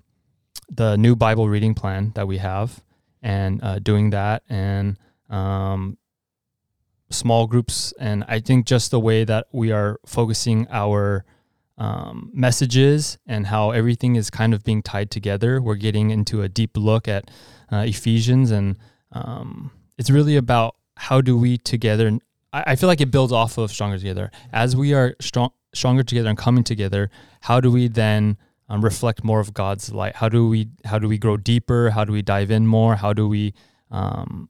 the 0.70 0.96
new 0.96 1.16
Bible 1.16 1.48
reading 1.48 1.74
plan 1.74 2.12
that 2.14 2.26
we 2.28 2.38
have 2.38 2.82
and 3.22 3.62
uh, 3.62 3.78
doing 3.78 4.10
that 4.10 4.42
and 4.48 4.98
um, 5.30 5.96
small 7.10 7.46
groups. 7.46 7.94
And 7.98 8.24
I 8.28 8.40
think 8.40 8.66
just 8.66 8.90
the 8.90 9.00
way 9.00 9.24
that 9.24 9.46
we 9.52 9.72
are 9.72 9.98
focusing 10.04 10.66
our 10.70 11.24
um, 11.78 12.30
messages 12.34 13.18
and 13.26 13.46
how 13.46 13.70
everything 13.70 14.16
is 14.16 14.30
kind 14.30 14.52
of 14.52 14.62
being 14.62 14.82
tied 14.82 15.10
together, 15.10 15.62
we're 15.62 15.74
getting 15.76 16.10
into 16.10 16.42
a 16.42 16.48
deep 16.48 16.76
look 16.76 17.08
at 17.08 17.30
uh, 17.72 17.84
Ephesians. 17.86 18.50
And 18.50 18.76
um, 19.12 19.70
it's 19.98 20.10
really 20.10 20.36
about 20.36 20.76
how 20.96 21.20
do 21.20 21.36
we 21.36 21.58
together. 21.58 22.18
I, 22.52 22.64
I 22.68 22.76
feel 22.76 22.88
like 22.88 23.00
it 23.00 23.10
builds 23.10 23.32
off 23.32 23.58
of 23.58 23.70
Stronger 23.70 23.98
Together. 23.98 24.30
As 24.52 24.76
we 24.76 24.94
are 24.94 25.14
strong, 25.20 25.50
stronger 25.74 26.02
together 26.02 26.28
and 26.28 26.38
coming 26.38 26.64
together, 26.64 27.10
how 27.42 27.60
do 27.60 27.70
we 27.70 27.88
then 27.88 28.36
um, 28.68 28.82
reflect 28.82 29.24
more 29.24 29.40
of 29.40 29.52
God's 29.52 29.92
light? 29.92 30.16
How 30.16 30.28
do 30.28 30.48
we 30.48 30.68
how 30.84 30.98
do 30.98 31.08
we 31.08 31.18
grow 31.18 31.36
deeper? 31.36 31.90
How 31.90 32.04
do 32.04 32.12
we 32.12 32.22
dive 32.22 32.50
in 32.50 32.66
more? 32.66 32.96
How 32.96 33.12
do 33.12 33.28
we 33.28 33.54
um, 33.90 34.48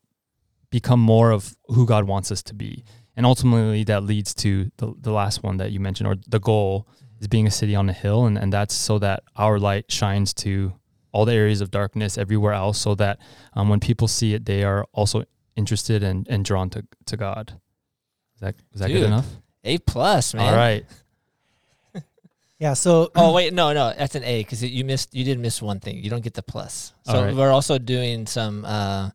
become 0.71 1.01
more 1.01 1.31
of 1.31 1.57
who 1.67 1.87
God 1.87 2.05
wants 2.05 2.31
us 2.31 2.43
to 2.45 2.55
be? 2.55 2.85
And 3.17 3.25
ultimately, 3.25 3.85
that 3.85 4.03
leads 4.03 4.35
to 4.35 4.71
the, 4.79 4.93
the 5.01 5.13
last 5.13 5.43
one 5.43 5.59
that 5.59 5.71
you 5.71 5.79
mentioned, 5.79 6.09
or 6.09 6.17
the 6.27 6.41
goal 6.41 6.89
is 7.21 7.29
being 7.29 7.47
a 7.47 7.51
city 7.51 7.77
on 7.77 7.89
a 7.89 7.93
hill, 7.93 8.27
and, 8.27 8.37
and 8.37 8.53
that's 8.53 8.75
so 8.75 8.99
that 8.99 9.23
our 9.37 9.59
light 9.59 9.91
shines 9.91 10.35
to 10.35 10.75
all 11.13 11.25
the 11.25 11.33
areas 11.33 11.61
of 11.61 11.71
darkness 11.71 12.19
everywhere 12.19 12.53
else, 12.53 12.79
so 12.79 12.97
that 12.97 13.19
um, 13.53 13.69
when 13.69 13.79
people 13.79 14.09
see 14.09 14.35
it, 14.35 14.47
they 14.47 14.65
are 14.65 14.85
also 14.93 15.23
interested 15.57 16.03
and, 16.03 16.27
and 16.29 16.45
drawn 16.45 16.71
to, 16.71 16.85
to 17.07 17.17
God. 17.17 17.53
Is 18.35 18.41
that 18.41 18.55
is 18.73 18.81
that 18.81 18.89
Dude. 18.89 18.99
good 18.99 19.07
enough? 19.07 19.27
A 19.65 19.79
plus, 19.79 20.35
man. 20.35 20.53
All 20.53 20.57
right. 20.59 20.85
Yeah. 22.61 22.75
So 22.75 23.11
Oh 23.17 23.33
wait, 23.33 23.53
no, 23.53 23.73
no, 23.73 23.93
that's 23.97 24.15
an 24.15 24.23
A 24.25 24.41
because 24.43 24.63
you 24.63 24.85
missed. 24.85 25.13
You 25.15 25.25
did 25.25 25.39
miss 25.39 25.61
one 25.61 25.81
thing. 25.81 25.99
You 26.03 26.09
don't 26.09 26.23
get 26.23 26.35
the 26.35 26.43
plus. 26.43 26.93
So 27.05 27.15
All 27.15 27.25
right. 27.25 27.35
we're 27.35 27.51
also 27.51 27.79
doing 27.79 28.27
some. 28.27 28.65
Uh, 28.65 29.11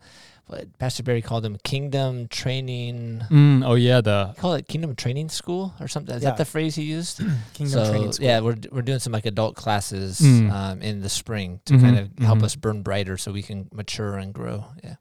what 0.48 0.78
Pastor 0.80 1.04
Barry 1.04 1.22
called 1.22 1.44
them 1.44 1.58
Kingdom 1.64 2.28
Training. 2.28 3.22
Mm, 3.30 3.66
oh 3.66 3.76
yeah, 3.76 4.02
the 4.02 4.34
Call 4.38 4.56
it 4.56 4.68
Kingdom 4.68 4.96
Training 4.96 5.30
School 5.30 5.74
or 5.80 5.88
something. 5.88 6.14
Is 6.16 6.22
Yeah. 6.24 6.32
that 6.32 6.38
the 6.38 6.46
phrase 6.46 6.76
he 6.76 6.84
used? 6.84 7.18
Kingdom 7.54 7.86
so 7.86 7.90
Training 7.90 8.12
School. 8.12 8.26
yeah, 8.26 8.40
we're 8.42 8.58
we're 8.72 8.82
doing 8.82 9.00
some 9.00 9.14
like 9.14 9.26
adult 9.26 9.56
classes 9.56 10.20
Mm. 10.20 10.52
um, 10.52 10.82
in 10.82 11.02
the 11.02 11.10
spring 11.10 11.62
to 11.66 11.76
Mhm, 11.76 11.82
kind 11.82 11.98
of 12.00 12.10
help 12.20 12.40
mhm. 12.40 12.44
us 12.44 12.56
burn 12.56 12.82
brighter 12.82 13.16
so 13.18 13.32
we 13.32 13.42
can 13.44 13.70
mature 13.72 14.18
and 14.18 14.34
grow. 14.34 14.66
Yeah. 14.84 14.96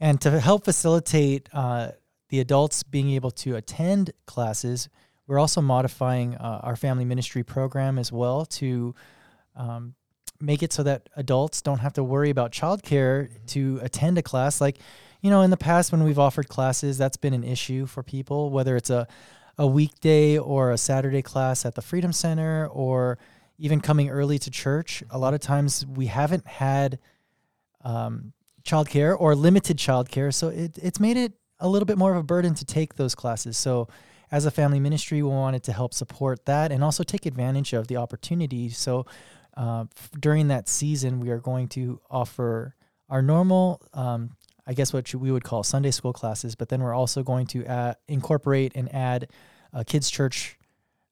And 0.00 0.20
to 0.22 0.40
help 0.40 0.64
facilitate 0.64 1.48
uh, 1.52 1.90
the 2.30 2.40
adults 2.40 2.82
being 2.82 3.10
able 3.10 3.30
to 3.32 3.56
attend 3.56 4.12
classes, 4.26 4.88
we're 5.26 5.38
also 5.38 5.60
modifying 5.60 6.36
uh, 6.36 6.60
our 6.62 6.74
family 6.74 7.04
ministry 7.04 7.44
program 7.44 7.98
as 7.98 8.10
well 8.10 8.46
to 8.46 8.94
um, 9.54 9.94
make 10.40 10.62
it 10.62 10.72
so 10.72 10.82
that 10.82 11.08
adults 11.16 11.60
don't 11.60 11.80
have 11.80 11.92
to 11.92 12.02
worry 12.02 12.30
about 12.30 12.50
childcare 12.50 13.28
to 13.48 13.78
attend 13.82 14.16
a 14.16 14.22
class. 14.22 14.60
Like, 14.60 14.78
you 15.20 15.30
know, 15.30 15.42
in 15.42 15.50
the 15.50 15.56
past 15.56 15.92
when 15.92 16.02
we've 16.02 16.18
offered 16.18 16.48
classes, 16.48 16.96
that's 16.96 17.18
been 17.18 17.34
an 17.34 17.44
issue 17.44 17.84
for 17.84 18.02
people, 18.02 18.50
whether 18.50 18.76
it's 18.76 18.90
a, 18.90 19.06
a 19.58 19.66
weekday 19.66 20.38
or 20.38 20.70
a 20.70 20.78
Saturday 20.78 21.20
class 21.20 21.66
at 21.66 21.74
the 21.74 21.82
Freedom 21.82 22.12
Center 22.12 22.66
or 22.68 23.18
even 23.58 23.80
coming 23.82 24.08
early 24.08 24.38
to 24.38 24.50
church. 24.50 25.04
A 25.10 25.18
lot 25.18 25.34
of 25.34 25.40
times 25.40 25.84
we 25.86 26.06
haven't 26.06 26.46
had 26.46 26.98
um, 27.84 28.32
childcare 28.70 29.16
or 29.18 29.34
limited 29.34 29.76
childcare, 29.76 30.32
so 30.32 30.48
it, 30.48 30.78
it's 30.80 31.00
made 31.00 31.16
it 31.16 31.32
a 31.58 31.68
little 31.68 31.86
bit 31.86 31.98
more 31.98 32.12
of 32.12 32.16
a 32.16 32.22
burden 32.22 32.54
to 32.54 32.64
take 32.64 32.94
those 32.94 33.14
classes. 33.14 33.56
So, 33.56 33.88
as 34.32 34.46
a 34.46 34.50
family 34.50 34.78
ministry, 34.78 35.22
we 35.22 35.28
wanted 35.28 35.64
to 35.64 35.72
help 35.72 35.92
support 35.92 36.46
that 36.46 36.70
and 36.70 36.84
also 36.84 37.02
take 37.02 37.26
advantage 37.26 37.72
of 37.72 37.88
the 37.88 37.96
opportunity. 37.96 38.68
So, 38.68 39.06
uh, 39.56 39.86
f- 39.96 40.10
during 40.20 40.48
that 40.48 40.68
season, 40.68 41.18
we 41.18 41.30
are 41.30 41.40
going 41.40 41.66
to 41.70 42.00
offer 42.08 42.76
our 43.08 43.22
normal, 43.22 43.82
um, 43.92 44.36
I 44.68 44.72
guess 44.74 44.92
what 44.92 45.12
we 45.12 45.32
would 45.32 45.42
call 45.42 45.64
Sunday 45.64 45.90
school 45.90 46.12
classes, 46.12 46.54
but 46.54 46.68
then 46.68 46.80
we're 46.80 46.94
also 46.94 47.24
going 47.24 47.46
to 47.48 47.66
add, 47.66 47.96
incorporate 48.06 48.72
and 48.76 48.94
add 48.94 49.28
a 49.72 49.84
kids' 49.84 50.08
church 50.10 50.56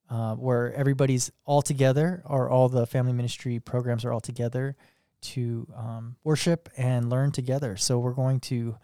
uh, 0.09 0.37
where 0.37 0.73
everybody's 0.75 1.33
all 1.45 1.61
together, 1.61 2.23
or 2.25 2.49
all 2.49 2.69
the 2.69 2.87
family 2.87 3.13
ministry 3.13 3.59
programs 3.59 4.05
are 4.05 4.13
all 4.13 4.21
together 4.21 4.77
to 5.21 5.67
um, 5.77 6.17
worship 6.25 6.69
and 6.77 7.11
learn 7.11 7.33
together. 7.33 7.77
So 7.77 7.99
we're 7.99 8.13
going 8.13 8.41
to 8.41 8.77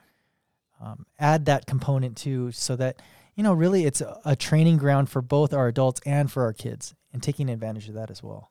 um, 0.81 1.07
add 1.19 1.47
that 1.47 1.67
component 1.67 2.17
too, 2.17 2.53
so 2.53 2.77
that 2.77 3.01
you 3.35 3.43
know 3.43 3.53
really 3.53 3.85
it's 3.85 4.01
a, 4.01 4.21
a 4.25 4.37
training 4.37 4.79
ground 4.79 5.09
for 5.09 5.23
both 5.23 5.53
our 5.53 5.69
adults 5.69 6.01
and 6.05 6.31
for 6.31 6.43
our 6.45 6.53
kids, 6.53 6.95
and 7.13 7.23
taking 7.23 7.49
advantage 7.49 7.89
of 7.89 7.95
that 7.95 8.11
as 8.11 8.23
well. 8.23 8.51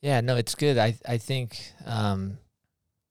Yeah, 0.00 0.20
no, 0.20 0.36
it's 0.36 0.54
good. 0.54 0.78
I 0.78 0.96
I 1.06 1.18
think 1.18 1.58
um, 1.84 2.38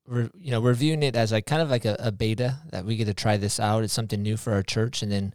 we're 0.07 0.29
you 0.35 0.51
know 0.51 0.61
we're 0.61 0.73
viewing 0.73 1.03
it 1.03 1.15
as 1.15 1.31
like 1.31 1.45
kind 1.45 1.61
of 1.61 1.69
like 1.69 1.85
a, 1.85 1.95
a 1.99 2.11
beta 2.11 2.59
that 2.71 2.85
we 2.85 2.95
get 2.95 3.05
to 3.05 3.13
try 3.13 3.37
this 3.37 3.59
out. 3.59 3.83
It's 3.83 3.93
something 3.93 4.21
new 4.21 4.37
for 4.37 4.53
our 4.53 4.63
church, 4.63 5.01
and 5.01 5.11
then 5.11 5.33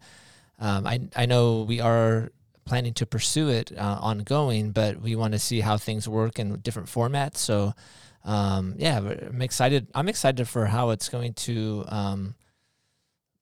um, 0.59 0.87
I 0.87 1.01
I 1.17 1.27
know 1.27 1.63
we 1.63 1.81
are 1.81 2.31
planning 2.71 2.95
to 2.95 3.07
pursue 3.07 3.49
it 3.51 3.73
uh, 3.77 3.99
ongoing, 4.01 4.73
but 4.73 4.93
we 5.03 5.17
want 5.17 5.33
to 5.35 5.39
see 5.39 5.61
how 5.61 5.77
things 5.77 6.07
work 6.07 6.39
in 6.39 6.61
different 6.63 6.89
formats. 6.89 7.39
So 7.39 7.75
um, 8.25 8.75
yeah, 8.79 8.99
I'm 8.99 9.43
excited. 9.43 9.89
I'm 9.95 10.09
excited 10.09 10.47
for 10.47 10.67
how 10.67 10.91
it's 10.95 11.09
going 11.11 11.35
to 11.35 11.85
um, 11.89 12.35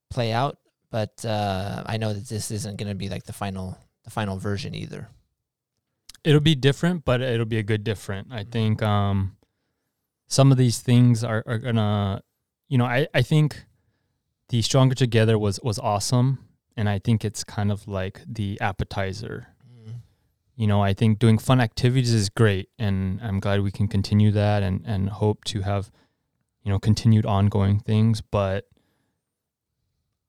play 0.09 0.33
out. 0.33 0.57
But 0.91 1.25
uh, 1.25 1.83
I 1.93 1.99
know 1.99 2.15
that 2.15 2.27
this 2.29 2.51
isn't 2.51 2.79
going 2.79 2.89
to 2.89 2.97
be 2.97 3.09
like 3.11 3.25
the 3.25 3.33
final 3.33 3.77
the 4.05 4.11
final 4.11 4.39
version 4.39 4.75
either. 4.75 5.09
it'll 6.25 6.41
be 6.41 6.55
different, 6.55 7.05
but 7.05 7.21
it'll 7.21 7.47
be 7.47 7.59
a 7.59 7.63
good 7.63 7.85
different. 7.85 8.29
I 8.33 8.45
think 8.45 8.83
um, 8.83 9.37
some 10.27 10.53
of 10.53 10.59
these 10.59 10.81
things 10.81 11.25
are, 11.25 11.43
are 11.47 11.59
gonna, 11.59 12.23
you 12.69 12.79
know, 12.79 12.85
I, 12.85 13.07
I 13.15 13.23
think 13.23 13.65
the 14.49 14.63
stronger 14.63 14.95
together 14.95 15.39
was 15.39 15.61
was 15.63 15.79
awesome, 15.79 16.39
and 16.79 16.89
I 16.89 16.99
think 16.99 17.25
it's 17.25 17.45
kind 17.45 17.71
of 17.71 17.87
like 17.87 18.23
the 18.27 18.59
appetizer. 18.61 19.49
You 20.57 20.67
know, 20.67 20.83
I 20.83 20.93
think 20.93 21.21
doing 21.21 21.39
fun 21.39 21.61
activities 21.61 22.13
is 22.13 22.29
great, 22.29 22.69
and 22.81 23.21
I'm 23.23 23.39
glad 23.39 23.61
we 23.61 23.71
can 23.71 23.87
continue 23.87 24.33
that 24.33 24.63
and 24.63 24.83
and 24.87 25.09
hope 25.09 25.45
to 25.53 25.61
have, 25.61 25.91
you 26.65 26.73
know, 26.73 26.79
continued 26.81 27.27
ongoing 27.27 27.79
things, 27.79 28.21
but 28.21 28.67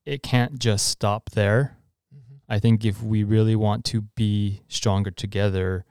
it 0.06 0.22
can't 0.22 0.60
just 0.60 0.88
stop 0.88 1.32
there 1.32 1.80
I 2.50 2.58
think 2.58 2.84
if 2.84 3.04
we 3.04 3.24
really 3.24 3.56
want 3.56 3.86
to 3.86 4.02
be 4.02 4.64
stronger 4.68 5.12
together, 5.12 5.86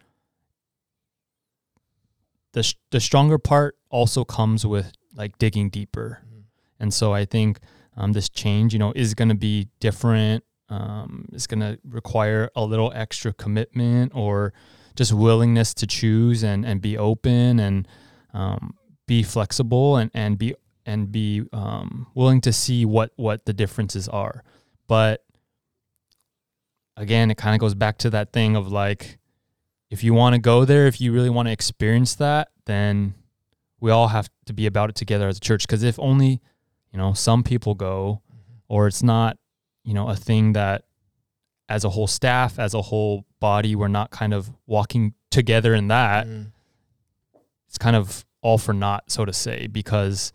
the 2.52 2.64
sh- 2.64 2.74
the 2.90 2.98
stronger 2.98 3.38
part 3.38 3.78
also 3.90 4.24
comes 4.24 4.66
with 4.66 4.92
like 5.14 5.38
digging 5.38 5.70
deeper. 5.70 6.20
Mhm. 6.26 6.42
And 6.80 6.92
so 6.92 7.14
I 7.14 7.24
think 7.24 7.60
um, 7.96 8.12
this 8.12 8.28
change, 8.28 8.72
you 8.72 8.80
know, 8.80 8.92
is 8.96 9.14
going 9.14 9.28
to 9.28 9.36
be 9.36 9.68
different. 9.78 10.44
Um, 10.68 11.26
it's 11.32 11.46
going 11.46 11.60
to 11.60 11.78
require 11.88 12.50
a 12.54 12.64
little 12.64 12.92
extra 12.94 13.32
commitment 13.32 14.12
or 14.14 14.52
just 14.96 15.12
willingness 15.12 15.74
to 15.74 15.86
choose 15.86 16.42
and, 16.42 16.66
and 16.66 16.80
be 16.80 16.98
open 16.98 17.58
and 17.58 17.88
um, 18.34 18.74
be 19.06 19.22
flexible 19.22 19.96
and, 19.96 20.10
and 20.12 20.38
be 20.38 20.54
and 20.84 21.12
be 21.12 21.42
um, 21.52 22.06
willing 22.14 22.40
to 22.40 22.52
see 22.52 22.84
what 22.84 23.12
what 23.16 23.44
the 23.46 23.52
differences 23.52 24.08
are. 24.08 24.42
But 24.86 25.24
again, 26.96 27.30
it 27.30 27.36
kind 27.36 27.54
of 27.54 27.60
goes 27.60 27.74
back 27.74 27.98
to 27.98 28.10
that 28.10 28.32
thing 28.32 28.56
of 28.56 28.72
like, 28.72 29.18
if 29.90 30.02
you 30.02 30.12
want 30.12 30.34
to 30.34 30.40
go 30.40 30.64
there, 30.64 30.86
if 30.86 31.00
you 31.00 31.12
really 31.12 31.30
want 31.30 31.46
to 31.46 31.52
experience 31.52 32.14
that, 32.16 32.48
then 32.66 33.14
we 33.80 33.90
all 33.90 34.08
have 34.08 34.28
to 34.46 34.52
be 34.52 34.66
about 34.66 34.90
it 34.90 34.96
together 34.96 35.28
as 35.28 35.36
a 35.36 35.40
church. 35.40 35.66
Because 35.66 35.82
if 35.82 35.98
only, 35.98 36.42
you 36.92 36.98
know, 36.98 37.12
some 37.12 37.42
people 37.42 37.74
go, 37.74 38.22
or 38.68 38.86
it's 38.86 39.02
not, 39.02 39.38
you 39.88 39.94
know, 39.94 40.06
a 40.08 40.16
thing 40.16 40.52
that 40.52 40.84
as 41.68 41.82
a 41.84 41.88
whole 41.90 42.06
staff, 42.06 42.58
as 42.58 42.74
a 42.74 42.82
whole 42.82 43.24
body, 43.40 43.74
we're 43.74 43.88
not 44.00 44.10
kind 44.10 44.32
of 44.34 44.50
walking 44.66 45.14
together 45.30 45.72
in 45.74 45.88
that, 45.88 46.26
Mm. 46.26 46.52
it's 47.68 47.78
kind 47.78 47.96
of 47.96 48.24
all 48.42 48.58
for 48.58 48.72
naught, 48.72 49.04
so 49.10 49.24
to 49.24 49.32
say, 49.32 49.66
because 49.66 50.32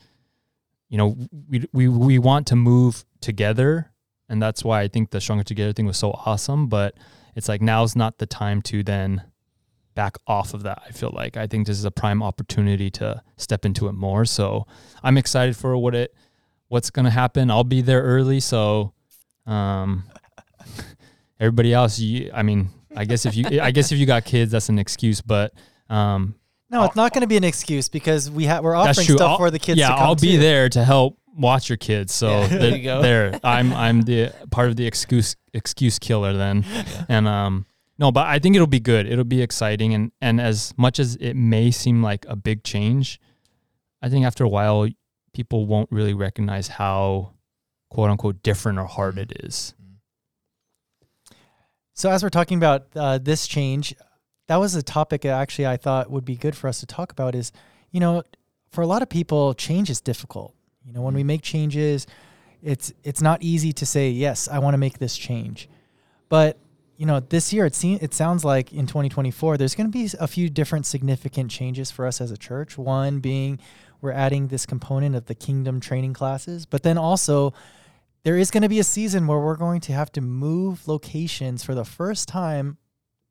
you 0.89 0.97
know 0.97 1.15
we 1.49 1.65
we 1.71 1.87
we 1.87 2.19
want 2.19 2.47
to 2.47 2.55
move 2.55 3.05
together, 3.21 3.91
and 4.29 4.41
that's 4.41 4.63
why 4.63 4.81
I 4.81 4.87
think 4.87 5.09
the 5.11 5.21
stronger 5.21 5.43
together 5.43 5.73
thing 5.73 5.85
was 5.87 5.97
so 5.97 6.11
awesome. 6.25 6.67
But 6.67 6.95
it's 7.35 7.47
like 7.49 7.61
now's 7.61 7.95
not 7.95 8.17
the 8.17 8.25
time 8.27 8.61
to 8.63 8.83
then 8.83 9.23
back 9.95 10.17
off 10.27 10.53
of 10.53 10.63
that. 10.63 10.81
I 10.87 10.91
feel 10.91 11.11
like 11.13 11.37
I 11.37 11.47
think 11.47 11.65
this 11.67 11.77
is 11.77 11.85
a 11.85 11.91
prime 11.91 12.21
opportunity 12.23 12.89
to 12.91 13.21
step 13.37 13.65
into 13.65 13.87
it 13.87 13.93
more. 13.93 14.25
So 14.25 14.65
I'm 15.03 15.17
excited 15.17 15.55
for 15.55 15.75
what 15.77 15.93
it 15.95 16.13
what's 16.67 16.89
gonna 16.91 17.11
happen. 17.11 17.49
I'll 17.51 17.63
be 17.77 17.81
there 17.81 18.01
early, 18.03 18.39
so 18.39 18.93
um, 19.45 20.03
everybody 21.39 21.73
else, 21.73 21.99
you, 21.99 22.31
I 22.33 22.43
mean, 22.43 22.69
I 22.95 23.05
guess 23.05 23.25
if 23.25 23.35
you 23.35 23.45
I 23.61 23.71
guess 23.71 23.91
if 23.91 23.97
you 23.97 24.05
got 24.05 24.25
kids, 24.25 24.51
that's 24.51 24.69
an 24.69 24.79
excuse, 24.79 25.21
but 25.21 25.53
um, 25.89 26.35
No, 26.69 26.83
it's 26.83 26.95
not 26.95 27.13
going 27.13 27.21
to 27.21 27.27
be 27.27 27.37
an 27.37 27.43
excuse 27.43 27.89
because 27.89 28.29
we 28.29 28.45
have 28.45 28.63
we're 28.63 28.75
offering 28.75 29.07
stuff 29.07 29.21
I'll- 29.21 29.37
for 29.37 29.51
the 29.51 29.59
kids. 29.59 29.79
yeah, 29.79 29.89
to 29.89 29.95
come 29.95 30.03
I'll 30.03 30.15
be 30.15 30.33
too. 30.33 30.39
there 30.39 30.69
to 30.69 30.83
help 30.83 31.17
watch 31.35 31.69
your 31.69 31.77
kids. 31.77 32.13
So 32.13 32.29
Yeah, 32.29 32.47
there 32.47 32.59
there, 32.59 32.77
you 32.77 32.83
go. 32.83 33.01
there, 33.01 33.39
I'm 33.43 33.73
I'm 33.73 34.01
the 34.03 34.31
part 34.51 34.69
of 34.69 34.75
the 34.75 34.85
excuse 34.85 35.35
excuse 35.53 35.97
killer 35.99 36.33
then, 36.33 36.65
and 37.09 37.27
um 37.27 37.65
no, 37.99 38.11
but 38.11 38.25
I 38.27 38.39
think 38.39 38.55
it'll 38.55 38.65
be 38.67 38.79
good. 38.79 39.07
It'll 39.07 39.23
be 39.23 39.41
exciting, 39.41 39.93
and 39.93 40.11
and 40.21 40.39
as 40.39 40.73
much 40.77 40.99
as 40.99 41.15
it 41.17 41.35
may 41.35 41.71
seem 41.71 42.01
like 42.03 42.25
a 42.27 42.35
big 42.35 42.63
change, 42.63 43.19
I 44.01 44.09
think 44.09 44.25
after 44.25 44.43
a 44.43 44.49
while 44.49 44.87
people 45.33 45.65
won't 45.65 45.89
really 45.91 46.13
recognize 46.13 46.67
how 46.67 47.32
quote 47.93 48.09
unquote 48.09 48.41
different 48.43 48.79
or 48.79 48.85
hard 48.85 49.15
mm-hmm. 49.15 49.31
it 49.31 49.43
is. 49.45 49.73
Mm-hmm. 49.81 51.33
So 51.93 52.09
as 52.09 52.23
we're 52.23 52.29
talking 52.29 52.57
about 52.57 52.87
uh, 52.95 53.19
this 53.19 53.47
change, 53.47 53.95
that 54.47 54.57
was 54.57 54.75
a 54.75 54.83
topic 54.83 55.21
that 55.21 55.29
actually 55.29 55.67
I 55.67 55.77
thought 55.77 56.09
would 56.09 56.25
be 56.25 56.35
good 56.35 56.55
for 56.55 56.67
us 56.67 56.79
to 56.79 56.85
talk 56.85 57.11
about. 57.11 57.35
Is 57.35 57.51
you 57.91 57.99
know, 57.99 58.23
for 58.71 58.81
a 58.81 58.87
lot 58.87 59.01
of 59.01 59.09
people, 59.09 59.53
change 59.53 59.89
is 59.89 60.01
difficult. 60.01 60.55
You 60.85 60.93
know, 60.93 61.01
when 61.01 61.13
we 61.13 61.23
mm. 61.23 61.27
make 61.27 61.43
changes, 61.43 62.07
it's 62.61 62.91
it's 63.03 63.21
not 63.21 63.43
easy 63.43 63.71
to 63.73 63.85
say 63.85 64.09
yes, 64.09 64.47
I 64.47 64.59
want 64.59 64.73
to 64.73 64.79
make 64.79 64.97
this 64.97 65.15
change. 65.15 65.69
But 66.29 66.57
you 66.97 67.05
know, 67.05 67.19
this 67.19 67.53
year 67.53 67.65
it 67.65 67.75
seems 67.75 68.01
it 68.01 68.13
sounds 68.13 68.43
like 68.43 68.73
in 68.73 68.87
2024 68.87 69.57
there's 69.57 69.75
going 69.75 69.91
to 69.91 69.91
be 69.91 70.09
a 70.19 70.27
few 70.27 70.49
different 70.49 70.87
significant 70.87 71.51
changes 71.51 71.91
for 71.91 72.07
us 72.07 72.19
as 72.19 72.31
a 72.31 72.37
church. 72.37 72.77
One 72.77 73.19
being 73.19 73.59
we're 74.01 74.11
adding 74.11 74.47
this 74.47 74.65
component 74.65 75.15
of 75.15 75.27
the 75.27 75.35
kingdom 75.35 75.79
training 75.79 76.13
classes, 76.13 76.65
but 76.65 76.83
then 76.83 76.97
also 76.97 77.53
there 78.23 78.37
is 78.37 78.51
going 78.51 78.63
to 78.63 78.69
be 78.69 78.79
a 78.79 78.83
season 78.83 79.27
where 79.27 79.39
we're 79.39 79.55
going 79.57 79.81
to 79.81 79.93
have 79.93 80.11
to 80.13 80.21
move 80.21 80.87
locations 80.87 81.63
for 81.63 81.75
the 81.75 81.83
first 81.85 82.27
time 82.27 82.77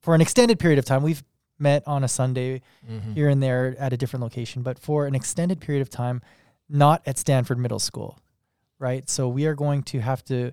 for 0.00 0.14
an 0.14 0.20
extended 0.20 0.58
period 0.58 0.78
of 0.78 0.84
time. 0.84 1.02
We've 1.02 1.22
met 1.58 1.86
on 1.86 2.02
a 2.04 2.08
Sunday 2.08 2.60
Mhm. 2.88 3.14
here 3.14 3.28
and 3.28 3.42
there 3.42 3.74
at 3.78 3.92
a 3.92 3.96
different 3.96 4.22
location, 4.22 4.62
but 4.62 4.78
for 4.78 5.06
an 5.06 5.14
extended 5.14 5.60
period 5.60 5.80
of 5.80 5.88
time, 5.90 6.20
not 6.68 7.02
at 7.06 7.18
Stanford 7.18 7.58
Middle 7.58 7.78
School, 7.78 8.18
right? 8.78 9.08
So 9.08 9.28
we 9.28 9.46
are 9.46 9.54
going 9.54 9.82
to 9.84 10.00
have 10.00 10.24
to, 10.26 10.52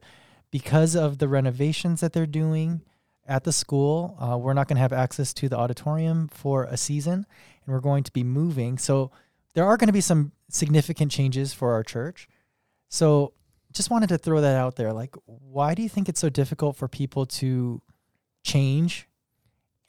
because 0.51 0.96
of 0.96 1.17
the 1.17 1.27
renovations 1.27 2.00
that 2.01 2.13
they're 2.13 2.25
doing 2.27 2.81
at 3.27 3.43
the 3.43 3.51
school, 3.51 4.15
uh, 4.19 4.38
we're 4.38 4.53
not 4.53 4.67
going 4.67 4.75
to 4.77 4.81
have 4.81 4.93
access 4.93 5.34
to 5.36 5.50
the 5.50 5.58
auditorium 5.58 6.27
for 6.27 6.63
a 6.65 6.77
season, 6.77 7.25
and 7.65 7.74
we're 7.74 7.79
going 7.81 8.03
to 8.03 8.12
be 8.12 8.24
moving. 8.24 8.77
So 8.77 9.12
there 9.53 9.65
are 9.65 9.77
going 9.77 9.88
to 9.88 9.93
be 9.93 10.01
some 10.01 10.31
significant 10.50 11.12
changes 11.12 11.53
for 11.53 11.74
our 11.74 11.84
church. 11.84 12.27
So 12.88 13.34
just 13.73 13.89
wanted 13.89 14.09
to 14.09 14.17
throw 14.17 14.41
that 14.41 14.55
out 14.55 14.75
there. 14.75 14.93
Like, 14.93 15.15
why 15.25 15.75
do 15.75 15.81
you 15.81 15.89
think 15.89 16.09
it's 16.09 16.19
so 16.19 16.29
difficult 16.29 16.75
for 16.75 16.88
people 16.88 17.25
to 17.25 17.81
change? 18.43 19.07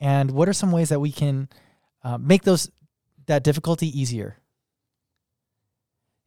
And 0.00 0.30
what 0.30 0.48
are 0.48 0.52
some 0.52 0.72
ways 0.72 0.88
that 0.90 1.00
we 1.00 1.12
can 1.12 1.48
uh, 2.02 2.18
make 2.18 2.42
those 2.42 2.70
that 3.26 3.44
difficulty 3.44 3.98
easier? 3.98 4.38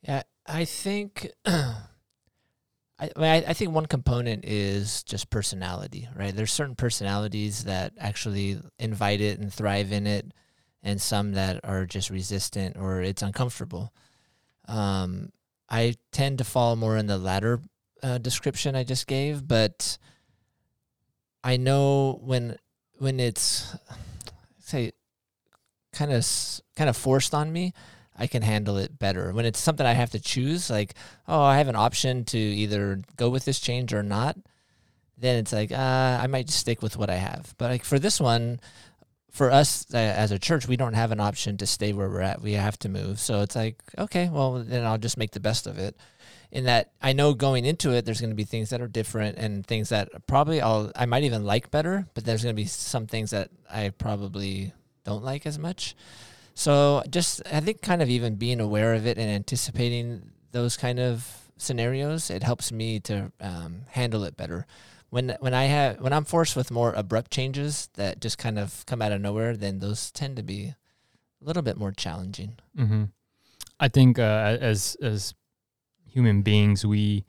Yeah, 0.02 0.24
I 0.46 0.66
think. 0.66 1.30
I, 1.46 3.10
I, 3.18 3.36
I 3.48 3.54
think 3.54 3.74
one 3.74 3.88
component 3.88 4.46
is 4.46 5.04
just 5.04 5.30
personality, 5.30 6.08
right? 6.16 6.34
There's 6.34 6.54
certain 6.54 6.76
personalities 6.76 7.64
that 7.64 7.94
actually 7.98 8.62
invite 8.78 9.20
it 9.20 9.40
and 9.40 9.52
thrive 9.52 9.92
in 9.92 10.06
it, 10.06 10.32
and 10.84 11.02
some 11.02 11.34
that 11.34 11.60
are 11.64 11.86
just 11.86 12.10
resistant 12.10 12.78
or 12.78 13.02
it's 13.02 13.24
uncomfortable. 13.24 13.92
Um, 14.68 15.32
I 15.74 15.96
tend 16.12 16.38
to 16.38 16.44
fall 16.44 16.76
more 16.76 16.98
in 16.98 17.08
the 17.08 17.18
latter 17.18 17.60
uh, 18.04 18.20
description 18.20 18.76
I 18.76 18.84
just 18.84 19.08
gave, 19.08 19.48
but 19.48 19.98
I 21.44 21.58
know 21.58 22.20
when 22.22 22.58
when 23.00 23.20
it's 23.20 23.76
say 24.60 24.92
kind 25.92 26.14
of 26.14 26.24
kind 26.76 26.92
of 26.92 26.96
forced 26.96 27.34
on 27.34 27.52
me, 27.52 27.74
I 28.16 28.28
can 28.28 28.44
handle 28.44 28.78
it 28.78 29.00
better. 29.00 29.34
When 29.34 29.46
it's 29.46 29.60
something 29.60 29.84
I 29.84 29.94
have 29.94 30.12
to 30.12 30.20
choose, 30.20 30.70
like, 30.70 30.94
oh, 31.28 31.42
I 31.42 31.58
have 31.58 31.70
an 31.70 31.76
option 31.76 32.24
to 32.26 32.38
either 32.38 33.02
go 33.18 33.32
with 33.32 33.46
this 33.46 33.60
change 33.60 33.96
or 33.96 34.04
not, 34.04 34.38
then 35.18 35.38
it's 35.38 35.54
like, 35.54 35.72
uh, 35.72 36.20
I 36.22 36.28
might 36.28 36.46
just 36.46 36.60
stick 36.60 36.84
with 36.84 36.98
what 36.98 37.10
I 37.10 37.16
have. 37.16 37.56
But 37.58 37.72
like 37.72 37.84
for 37.84 37.98
this 37.98 38.20
one, 38.20 38.60
for 39.34 39.52
us 39.52 39.88
uh, 39.94 39.98
as 39.98 40.32
a 40.32 40.38
church, 40.38 40.68
we 40.68 40.78
don't 40.78 40.94
have 40.94 41.12
an 41.12 41.20
option 41.20 41.58
to 41.58 41.66
stay 41.66 41.92
where 41.92 42.08
we're 42.08 42.22
at. 42.22 42.42
We 42.42 42.54
have 42.54 42.78
to 42.80 42.90
move. 42.90 43.20
So 43.20 43.42
it's 43.42 43.56
like, 43.56 43.82
okay, 43.98 44.30
well, 44.32 44.64
then 44.64 44.86
I'll 44.86 45.00
just 45.00 45.18
make 45.18 45.32
the 45.32 45.40
best 45.40 45.66
of 45.66 45.80
it. 45.80 45.98
In 46.52 46.66
that 46.66 46.92
I 47.02 47.14
know 47.14 47.34
going 47.34 47.66
into 47.66 47.92
it, 47.92 48.06
there's 48.06 48.22
going 48.22 48.30
to 48.30 48.36
be 48.36 48.44
things 48.44 48.70
that 48.70 48.80
are 48.80 48.88
different 48.88 49.40
and 49.40 49.66
things 49.66 49.90
that 49.90 50.28
probably 50.28 50.62
I'll, 50.62 50.92
I 50.96 51.08
might 51.08 51.24
even 51.24 51.46
like 51.46 51.72
better, 51.72 52.06
but 52.14 52.26
there's 52.26 52.44
going 52.44 52.56
to 52.56 52.62
be 52.62 52.68
some 52.68 53.08
things 53.08 53.32
that 53.32 53.50
I 53.72 53.90
probably 53.90 54.72
don't 55.04 55.24
like 55.24 55.48
as 55.48 55.58
much. 55.58 55.96
So 56.54 57.02
just 57.10 57.42
I 57.52 57.60
think 57.60 57.82
kind 57.82 58.04
of 58.04 58.10
even 58.10 58.36
being 58.36 58.60
aware 58.60 58.94
of 58.94 59.08
it 59.08 59.18
and 59.18 59.30
anticipating 59.32 60.30
those 60.52 60.78
kind 60.78 61.00
of 61.00 61.28
scenarios, 61.58 62.30
it 62.30 62.44
helps 62.44 62.72
me 62.72 63.00
to 63.00 63.32
um, 63.42 63.82
handle 63.90 64.24
it 64.24 64.38
better. 64.38 64.68
When 65.14 65.38
when 65.42 65.54
I 65.54 65.66
have 65.66 66.02
when 66.02 66.12
I'm 66.12 66.26
forced 66.26 66.56
with 66.56 66.72
more 66.72 66.92
abrupt 66.94 67.30
changes 67.30 67.88
that 67.94 68.20
just 68.20 68.40
kind 68.40 68.58
of 68.58 68.84
come 68.88 69.00
out 69.00 69.12
of 69.12 69.22
nowhere, 69.22 69.56
then 69.56 69.78
those 69.78 70.10
tend 70.10 70.38
to 70.38 70.42
be 70.42 70.74
a 71.40 71.46
little 71.46 71.62
bit 71.62 71.78
more 71.78 71.92
challenging. 71.92 72.58
Mm-hmm. 72.76 73.04
I 73.80 73.90
think 73.90 74.18
uh, 74.18 74.58
as 74.60 74.98
as 75.04 75.36
human 76.10 76.42
beings, 76.42 76.84
we 76.84 77.26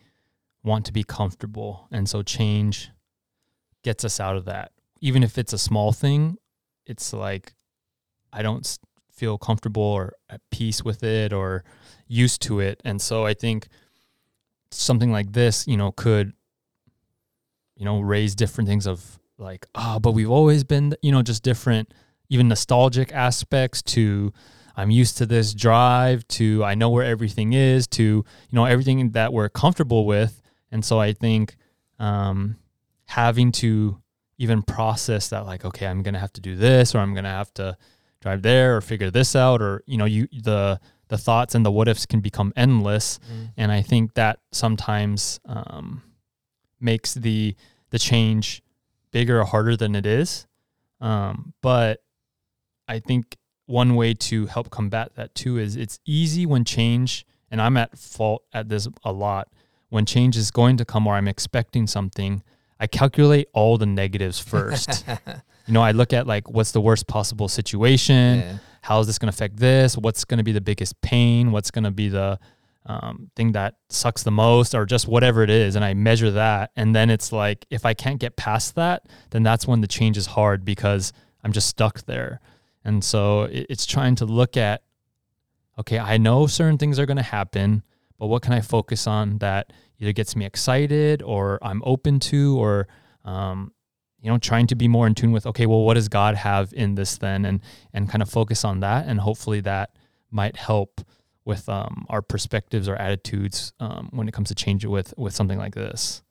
want 0.63 0.87
to 0.87 0.95
be 0.95 1.05
comfortable, 1.05 1.87
and 1.91 2.09
so 2.09 2.23
change 2.23 2.89
gets 3.83 4.03
us 4.03 4.19
out 4.19 4.37
of 4.37 4.47
that. 4.47 4.73
Even 5.03 5.23
if 5.23 5.37
it's 5.37 5.53
a 5.53 5.59
small 5.59 5.93
thing, 5.93 6.39
it's 6.87 7.13
like 7.13 7.53
I 8.33 8.41
don't 8.41 8.79
feel 9.13 9.37
comfortable 9.37 9.83
or 9.83 10.15
at 10.31 10.41
peace 10.51 10.83
with 10.83 11.03
it 11.03 11.35
or 11.35 11.65
used 12.09 12.41
to 12.45 12.61
it, 12.61 12.81
and 12.83 13.03
so 13.03 13.27
I 13.27 13.35
think 13.35 13.69
something 14.71 15.13
like 15.13 15.35
this, 15.35 15.69
you 15.69 15.77
know, 15.77 15.93
could 15.93 16.33
you 17.77 17.85
know 17.85 18.01
raise 18.01 18.35
different 18.35 18.69
things 18.69 18.87
of 18.87 19.19
like 19.39 19.67
ah, 19.75 19.99
but 19.99 20.13
we've 20.13 20.31
always 20.31 20.65
been, 20.65 20.95
you 21.03 21.13
know, 21.13 21.23
just 21.23 21.43
different, 21.43 21.93
even 22.29 22.49
nostalgic 22.49 23.13
aspects 23.13 23.83
to 23.83 24.33
I'm 24.77 24.91
used 24.91 25.19
to 25.19 25.27
this 25.27 25.55
drive 25.55 26.27
to 26.29 26.65
I 26.65 26.75
know 26.75 26.91
where 26.91 27.05
everything 27.05 27.53
is 27.53 27.87
to 27.89 28.03
you 28.03 28.25
know 28.53 28.65
everything 28.65 29.11
that 29.11 29.33
we're 29.33 29.49
comfortable 29.49 30.07
with. 30.07 30.41
And 30.71 30.85
so 30.85 31.01
I 31.01 31.13
think 31.13 31.57
um, 31.99 32.57
having 33.07 33.53
to 33.53 34.01
even 34.39 34.63
process 34.63 35.29
that 35.29 35.47
like 35.47 35.65
okay 35.65 35.87
I'm 35.87 36.03
gonna 36.03 36.19
have 36.19 36.33
to 36.35 36.41
do 36.41 36.57
this 36.57 36.95
or 36.95 36.99
I'm 36.99 37.15
gonna 37.15 37.29
have 37.31 37.55
to 37.55 37.77
drive 38.21 38.43
there 38.43 38.77
or 38.77 38.81
figure 38.81 39.11
this 39.11 39.37
out 39.37 39.63
or 39.63 39.83
you 39.87 39.97
know 39.97 40.07
you 40.07 40.27
the 40.33 40.81
the 41.09 41.19
thoughts 41.19 41.55
and 41.55 41.65
the 41.65 41.71
what 41.71 41.87
ifs 41.87 42.07
can 42.07 42.21
become 42.21 42.53
endless. 42.57 43.21
And 43.57 43.71
I 43.71 43.83
think 43.83 44.15
that 44.15 44.41
sometimes 44.53 45.39
um, 45.45 46.03
makes 46.81 47.15
the 47.15 47.55
the 47.91 47.99
change 47.99 48.63
bigger 49.11 49.41
or 49.41 49.45
harder 49.45 49.77
than 49.77 49.95
it 49.95 50.07
is. 50.07 50.47
Um, 51.01 51.53
but 51.63 52.03
I 52.89 52.99
think 52.99 53.37
one 53.67 53.95
way 53.95 54.15
to 54.15 54.47
help 54.47 54.71
combat 54.71 55.15
that 55.17 55.35
too 55.35 55.59
is 55.59 55.77
it's 55.77 55.99
easy 56.05 56.45
when 56.47 56.65
change, 56.65 57.25
and 57.51 57.61
I'm 57.61 57.77
at 57.77 57.97
fault 57.99 58.43
at 58.53 58.69
this 58.69 58.89
a 59.05 59.13
lot. 59.13 59.49
When 59.89 60.05
change 60.07 60.37
is 60.37 60.51
going 60.51 60.77
to 60.79 60.85
come 60.85 61.07
or 61.07 61.15
I'm 61.15 61.29
expecting 61.29 61.87
something, 61.87 62.43
I 62.81 62.87
calculate 62.89 63.49
all 63.55 63.79
the 63.79 63.87
negatives 63.87 64.41
first. 64.41 65.05
you 65.67 65.73
know, 65.73 65.83
I 65.83 65.93
look 65.93 66.13
at 66.13 66.27
like 66.27 66.51
what's 66.51 66.73
the 66.73 66.81
worst 66.81 67.07
possible 67.07 67.49
situation, 67.49 68.39
Yeah. 68.41 68.59
how 68.83 69.01
is 69.01 69.07
this 69.07 69.19
going 69.19 69.31
to 69.31 69.37
affect 69.37 69.57
this, 69.59 69.97
what's 69.97 70.25
going 70.25 70.39
to 70.39 70.45
be 70.45 70.53
the 70.53 70.61
biggest 70.61 71.01
pain, 71.01 71.53
what's 71.53 71.71
going 71.71 71.85
to 71.85 71.91
be 71.93 72.09
the 72.09 72.39
um, 72.87 73.31
thing 73.35 73.53
that 73.53 73.77
sucks 73.89 74.23
the 74.23 74.31
most, 74.31 74.75
or 74.75 74.85
just 74.85 75.09
whatever 75.09 75.43
it 75.43 75.51
is, 75.51 75.77
and 75.77 75.85
I 75.85 75.95
measure 75.95 76.31
that. 76.33 76.71
And 76.77 76.95
then 76.95 77.11
it's 77.11 77.33
like 77.33 77.67
if 77.71 77.87
I 77.87 77.95
can't 77.95 78.21
get 78.21 78.37
past 78.37 78.75
that, 78.75 79.07
then 79.31 79.43
that's 79.43 79.67
when 79.67 79.81
the 79.81 79.87
change 79.87 80.17
is 80.19 80.27
hard 80.27 80.65
because 80.65 81.13
I'm 81.43 81.53
just 81.53 81.69
stuck 81.69 82.05
there. 82.07 82.41
And 82.85 83.03
so 83.03 83.45
it, 83.45 83.67
it's 83.71 83.87
trying 83.87 84.17
to 84.17 84.27
look 84.27 84.57
at, 84.57 84.83
okay, 85.79 85.99
I 85.99 86.19
know 86.19 86.47
certain 86.47 86.79
things 86.79 86.99
are 86.99 87.07
going 87.07 87.17
to 87.17 87.23
happen, 87.23 87.83
but 88.19 88.27
what 88.27 88.43
can 88.43 88.53
I 88.53 88.61
focus 88.61 89.07
on 89.07 89.39
that 89.39 89.73
either 89.99 90.13
gets 90.13 90.37
me 90.37 90.45
excited 90.45 91.23
or 91.23 91.59
I'm 91.63 91.83
open 91.85 92.21
to, 92.21 92.59
or 92.59 92.87
um, 93.25 93.73
you 94.21 94.31
know, 94.31 94.39
trying 94.39 94.67
to 94.69 94.75
be 94.75 94.89
more 94.89 95.07
in 95.07 95.15
tune 95.15 95.33
with, 95.33 95.47
okay, 95.47 95.67
well, 95.67 95.83
what 95.83 95.95
does 95.95 96.09
God 96.09 96.35
have 96.35 96.73
in 96.73 96.95
this 96.95 97.19
then, 97.19 97.45
and 97.45 97.61
and 97.93 98.09
kind 98.09 98.23
of 98.23 98.31
focus 98.31 98.65
on 98.65 98.81
that, 98.81 99.07
and 99.07 99.21
hopefully 99.21 99.61
that 99.61 99.91
might 100.31 100.57
help 100.57 101.01
with 101.45 101.69
um, 101.69 102.07
our 102.09 102.23
perspectives 102.23 102.89
or 102.89 102.97
attitudes 102.97 103.73
um, 103.81 104.09
when 104.13 104.29
it 104.29 104.33
comes 104.33 104.49
to 104.49 104.55
change 104.55 104.85
it 104.85 104.89
with 104.89 105.15
with 105.17 105.35
something 105.35 105.59
like 105.59 105.75
this. 105.75 106.23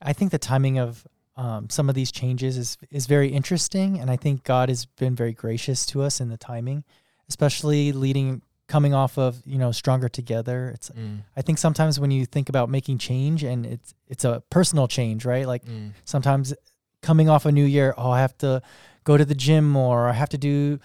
I 0.00 0.12
think 0.12 0.30
the 0.30 0.38
timing 0.38 0.78
of 0.78 1.06
um, 1.36 1.68
some 1.70 1.88
of 1.88 1.94
these 1.94 2.12
changes 2.12 2.56
is 2.56 2.76
is 2.90 3.06
very 3.06 3.28
interesting, 3.28 3.98
and 3.98 4.10
I 4.10 4.16
think 4.16 4.44
God 4.44 4.68
has 4.68 4.86
been 4.86 5.14
very 5.14 5.32
gracious 5.32 5.86
to 5.86 6.02
us 6.02 6.20
in 6.20 6.28
the 6.28 6.36
timing, 6.36 6.84
especially 7.28 7.92
leading 7.92 8.42
coming 8.68 8.92
off 8.92 9.18
of 9.18 9.42
you 9.46 9.58
know 9.58 9.72
stronger 9.72 10.08
together. 10.08 10.70
It's 10.74 10.90
Mm. 10.90 11.22
I 11.36 11.42
think 11.42 11.58
sometimes 11.58 11.98
when 11.98 12.10
you 12.10 12.26
think 12.26 12.48
about 12.48 12.68
making 12.68 12.98
change 12.98 13.42
and 13.42 13.66
it's 13.66 13.94
it's 14.06 14.24
a 14.24 14.42
personal 14.50 14.88
change, 14.88 15.24
right? 15.24 15.46
Like 15.46 15.64
Mm. 15.64 15.92
sometimes 16.04 16.54
coming 17.02 17.28
off 17.28 17.46
a 17.46 17.52
new 17.52 17.64
year, 17.64 17.94
oh, 17.96 18.10
I 18.10 18.20
have 18.20 18.36
to 18.38 18.60
go 19.04 19.16
to 19.16 19.24
the 19.24 19.34
gym 19.34 19.68
more, 19.68 20.04
or 20.06 20.08
I 20.08 20.12
have 20.12 20.28
to 20.30 20.38
do 20.38 20.80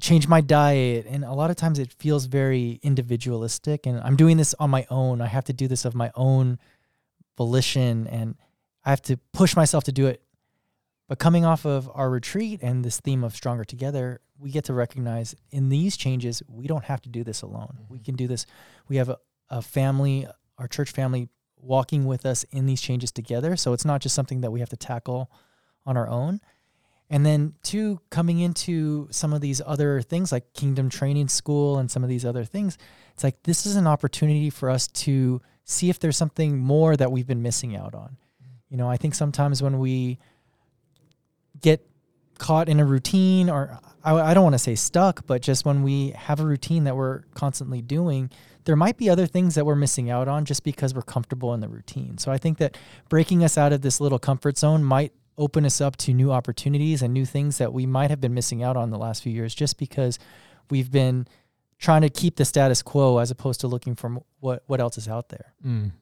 change 0.00 0.28
my 0.28 0.40
diet, 0.40 1.06
and 1.08 1.24
a 1.24 1.32
lot 1.32 1.50
of 1.50 1.56
times 1.56 1.78
it 1.78 1.92
feels 1.92 2.26
very 2.26 2.80
individualistic. 2.82 3.86
And 3.86 4.00
I'm 4.00 4.16
doing 4.16 4.36
this 4.36 4.54
on 4.58 4.70
my 4.70 4.86
own. 4.90 5.20
I 5.20 5.26
have 5.26 5.44
to 5.44 5.52
do 5.52 5.68
this 5.68 5.84
of 5.84 5.94
my 5.94 6.10
own 6.14 6.58
volition, 7.36 8.06
and 8.06 8.36
I 8.84 8.90
have 8.90 9.02
to 9.02 9.16
push 9.32 9.56
myself 9.56 9.84
to 9.84 9.92
do 9.92 10.06
it. 10.06 10.22
But 11.08 11.18
coming 11.18 11.44
off 11.44 11.64
of 11.64 11.90
our 11.94 12.10
retreat 12.10 12.60
and 12.62 12.84
this 12.84 13.00
theme 13.00 13.22
of 13.22 13.34
stronger 13.34 13.64
together, 13.64 14.20
we 14.38 14.50
get 14.50 14.64
to 14.64 14.74
recognize 14.74 15.34
in 15.50 15.68
these 15.68 15.96
changes 15.96 16.42
we 16.48 16.66
don't 16.66 16.84
have 16.84 17.00
to 17.02 17.08
do 17.08 17.22
this 17.22 17.42
alone. 17.42 17.78
We 17.88 17.98
mm-hmm. 17.98 18.04
can 18.04 18.16
do 18.16 18.26
this. 18.26 18.46
We 18.88 18.96
have 18.96 19.08
a, 19.08 19.18
a 19.48 19.62
family, 19.62 20.26
our 20.58 20.66
church 20.66 20.90
family 20.90 21.28
walking 21.56 22.06
with 22.06 22.26
us 22.26 22.44
in 22.50 22.66
these 22.66 22.80
changes 22.80 23.12
together. 23.12 23.56
So 23.56 23.72
it's 23.72 23.84
not 23.84 24.00
just 24.00 24.14
something 24.14 24.40
that 24.40 24.50
we 24.50 24.60
have 24.60 24.68
to 24.70 24.76
tackle 24.76 25.30
on 25.84 25.96
our 25.96 26.08
own. 26.08 26.40
And 27.08 27.24
then, 27.24 27.54
two, 27.62 28.00
coming 28.10 28.40
into 28.40 29.06
some 29.12 29.32
of 29.32 29.40
these 29.40 29.62
other 29.64 30.02
things 30.02 30.32
like 30.32 30.52
Kingdom 30.54 30.90
Training 30.90 31.28
School 31.28 31.78
and 31.78 31.90
some 31.90 32.02
of 32.02 32.08
these 32.08 32.24
other 32.24 32.44
things, 32.44 32.78
it's 33.12 33.22
like 33.22 33.42
this 33.44 33.64
is 33.64 33.76
an 33.76 33.86
opportunity 33.86 34.50
for 34.50 34.68
us 34.68 34.88
to 34.88 35.40
see 35.64 35.88
if 35.88 36.00
there's 36.00 36.16
something 36.16 36.58
more 36.58 36.96
that 36.96 37.12
we've 37.12 37.26
been 37.26 37.42
missing 37.42 37.76
out 37.76 37.94
on. 37.94 38.16
You 38.68 38.76
know, 38.76 38.90
I 38.90 38.96
think 38.96 39.14
sometimes 39.14 39.62
when 39.62 39.78
we 39.78 40.18
get 41.60 41.86
caught 42.38 42.68
in 42.68 42.80
a 42.80 42.84
routine, 42.84 43.48
or 43.48 43.78
I, 44.04 44.14
I 44.14 44.34
don't 44.34 44.42
want 44.42 44.54
to 44.54 44.58
say 44.58 44.74
stuck, 44.74 45.26
but 45.26 45.42
just 45.42 45.64
when 45.64 45.82
we 45.82 46.10
have 46.10 46.40
a 46.40 46.46
routine 46.46 46.84
that 46.84 46.96
we're 46.96 47.22
constantly 47.34 47.82
doing, 47.82 48.30
there 48.64 48.76
might 48.76 48.96
be 48.96 49.08
other 49.08 49.26
things 49.26 49.54
that 49.54 49.64
we're 49.64 49.76
missing 49.76 50.10
out 50.10 50.28
on 50.28 50.44
just 50.44 50.64
because 50.64 50.92
we're 50.92 51.02
comfortable 51.02 51.54
in 51.54 51.60
the 51.60 51.68
routine. 51.68 52.18
So 52.18 52.32
I 52.32 52.38
think 52.38 52.58
that 52.58 52.76
breaking 53.08 53.44
us 53.44 53.56
out 53.56 53.72
of 53.72 53.82
this 53.82 54.00
little 54.00 54.18
comfort 54.18 54.58
zone 54.58 54.82
might 54.82 55.12
open 55.38 55.64
us 55.66 55.80
up 55.80 55.96
to 55.98 56.14
new 56.14 56.32
opportunities 56.32 57.02
and 57.02 57.12
new 57.12 57.24
things 57.26 57.58
that 57.58 57.72
we 57.72 57.86
might 57.86 58.10
have 58.10 58.20
been 58.20 58.32
missing 58.34 58.62
out 58.62 58.76
on 58.76 58.90
the 58.90 58.98
last 58.98 59.22
few 59.22 59.32
years 59.32 59.54
just 59.54 59.78
because 59.78 60.18
we've 60.70 60.90
been 60.90 61.26
trying 61.78 62.00
to 62.02 62.08
keep 62.08 62.36
the 62.36 62.44
status 62.44 62.82
quo 62.82 63.18
as 63.18 63.30
opposed 63.30 63.60
to 63.60 63.68
looking 63.68 63.94
for 63.94 64.18
what 64.40 64.62
what 64.66 64.80
else 64.80 64.96
is 64.98 65.08
out 65.08 65.28
there. 65.28 65.52
Mm. 65.64 65.92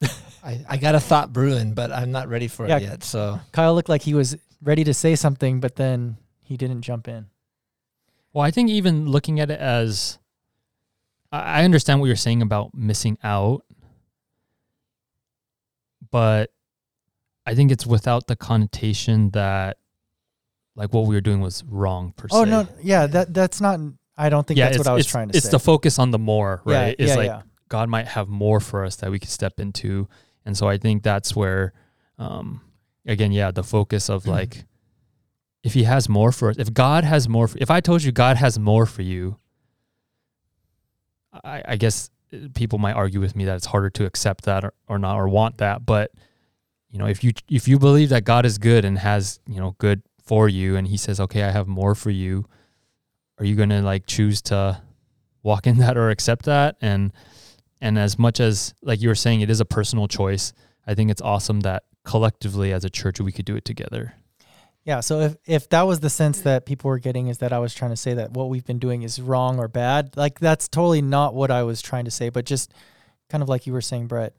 I, 0.44 0.60
I 0.68 0.76
got 0.76 0.94
a 0.94 1.00
thought 1.00 1.32
brewing, 1.32 1.74
but 1.74 1.90
I'm 1.90 2.12
not 2.12 2.28
ready 2.28 2.48
for 2.48 2.68
Yeah. 2.68 2.76
it 2.78 2.82
yet. 2.82 3.04
So 3.04 3.40
Kyle 3.52 3.74
looked 3.74 3.88
like 3.88 4.02
he 4.02 4.14
was 4.14 4.36
ready 4.62 4.84
to 4.84 4.94
say 4.94 5.14
something, 5.16 5.60
but 5.60 5.76
then 5.76 6.16
he 6.42 6.56
didn't 6.56 6.82
jump 6.82 7.08
in. 7.08 7.26
Well, 8.32 8.44
I 8.44 8.50
think 8.50 8.68
even 8.70 9.06
looking 9.08 9.40
at 9.40 9.50
it 9.50 9.58
as, 9.60 10.18
I 11.32 11.60
I 11.60 11.64
understand 11.64 12.00
what 12.00 12.06
you're 12.06 12.16
saying 12.16 12.42
about 12.42 12.74
missing 12.74 13.16
out, 13.22 13.64
but 16.14 16.52
I 17.44 17.56
think 17.56 17.72
it's 17.72 17.84
without 17.84 18.28
the 18.28 18.36
connotation 18.36 19.30
that, 19.30 19.78
like, 20.76 20.94
what 20.94 21.06
we 21.06 21.16
were 21.16 21.20
doing 21.20 21.40
was 21.40 21.64
wrong 21.64 22.14
per 22.16 22.28
se. 22.28 22.36
Oh 22.36 22.44
no, 22.44 22.68
yeah, 22.80 23.08
that 23.08 23.34
that's 23.34 23.60
not. 23.60 23.80
I 24.16 24.28
don't 24.28 24.46
think 24.46 24.58
that's 24.60 24.78
what 24.78 24.86
I 24.86 24.92
was 24.92 25.06
trying 25.06 25.30
to 25.30 25.36
it's 25.36 25.42
say. 25.42 25.48
It's 25.48 25.50
the 25.50 25.58
focus 25.58 25.98
on 25.98 26.12
the 26.12 26.20
more, 26.20 26.62
Yeah, 26.66 26.80
right? 26.80 26.96
It's 27.00 27.08
yeah, 27.08 27.16
like 27.16 27.26
yeah. 27.26 27.42
God 27.68 27.88
might 27.88 28.06
have 28.06 28.28
more 28.28 28.60
for 28.60 28.84
us 28.84 28.94
that 28.96 29.10
we 29.10 29.18
could 29.18 29.28
step 29.28 29.58
into, 29.58 30.06
and 30.46 30.56
so 30.56 30.68
I 30.68 30.78
think 30.78 31.02
that's 31.02 31.34
where, 31.34 31.72
um, 32.16 32.60
again, 33.04 33.32
yeah, 33.32 33.50
the 33.50 33.64
focus 33.64 34.08
of 34.08 34.22
Mm-hmm. 34.22 34.30
like, 34.30 34.66
if 35.64 35.74
He 35.74 35.82
has 35.82 36.08
more 36.08 36.30
for 36.30 36.50
us, 36.50 36.58
if 36.58 36.72
God 36.72 37.02
has 37.02 37.28
more, 37.28 37.48
for, 37.48 37.58
if 37.60 37.72
I 37.72 37.80
told 37.80 38.04
you 38.04 38.12
God 38.12 38.36
has 38.36 38.56
more 38.56 38.86
for 38.86 39.02
you, 39.02 39.36
I, 41.42 41.62
I 41.70 41.76
guess 41.76 42.08
people 42.54 42.78
might 42.78 42.94
argue 42.94 43.20
with 43.20 43.36
me 43.36 43.44
that 43.44 43.56
it's 43.56 43.66
harder 43.66 43.90
to 43.90 44.04
accept 44.04 44.44
that 44.44 44.64
or, 44.64 44.74
or 44.88 44.98
not 44.98 45.16
or 45.16 45.28
want 45.28 45.58
that, 45.58 45.84
but 45.84 46.12
you 46.90 46.98
know, 46.98 47.06
if 47.06 47.24
you 47.24 47.32
if 47.50 47.66
you 47.66 47.78
believe 47.78 48.10
that 48.10 48.24
God 48.24 48.46
is 48.46 48.58
good 48.58 48.84
and 48.84 48.98
has 48.98 49.40
you 49.48 49.60
know 49.60 49.74
good 49.78 50.02
for 50.22 50.48
you, 50.48 50.76
and 50.76 50.86
He 50.86 50.96
says, 50.96 51.20
okay, 51.20 51.42
I 51.42 51.50
have 51.50 51.66
more 51.66 51.94
for 51.94 52.10
you, 52.10 52.46
are 53.38 53.44
you 53.44 53.56
gonna 53.56 53.82
like 53.82 54.06
choose 54.06 54.40
to 54.42 54.80
walk 55.42 55.66
in 55.68 55.78
that 55.78 55.96
or 55.96 56.10
accept 56.10 56.44
that? 56.44 56.76
And 56.80 57.12
and 57.84 57.98
as 57.98 58.18
much 58.18 58.40
as 58.40 58.74
like 58.82 59.00
you 59.02 59.08
were 59.08 59.14
saying 59.14 59.42
it 59.42 59.50
is 59.50 59.60
a 59.60 59.64
personal 59.64 60.08
choice 60.08 60.52
i 60.86 60.94
think 60.94 61.10
it's 61.10 61.22
awesome 61.22 61.60
that 61.60 61.84
collectively 62.04 62.72
as 62.72 62.84
a 62.84 62.90
church 62.90 63.20
we 63.20 63.30
could 63.30 63.44
do 63.44 63.54
it 63.54 63.64
together 63.64 64.14
Yeah. 64.84 65.00
So 65.00 65.20
if, 65.20 65.36
if 65.46 65.68
that 65.70 65.82
was 65.82 66.00
the 66.00 66.10
sense 66.10 66.42
that 66.42 66.66
people 66.66 66.88
were 66.90 66.98
getting 66.98 67.28
is 67.28 67.38
that 67.38 67.52
I 67.52 67.58
was 67.58 67.74
trying 67.74 67.90
to 67.92 67.96
say 67.96 68.14
that 68.14 68.32
what 68.32 68.48
we've 68.50 68.64
been 68.66 68.78
doing 68.78 69.02
is 69.02 69.20
wrong 69.20 69.58
or 69.58 69.66
bad, 69.68 70.16
like 70.16 70.38
that's 70.40 70.68
totally 70.68 71.00
not 71.02 71.34
what 71.34 71.50
I 71.50 71.62
was 71.62 71.80
trying 71.80 72.04
to 72.04 72.10
say, 72.10 72.28
but 72.28 72.44
just 72.44 72.72
kind 73.30 73.42
of 73.42 73.48
like 73.48 73.66
you 73.66 73.72
were 73.72 73.80
saying, 73.80 74.08
Brett, 74.08 74.34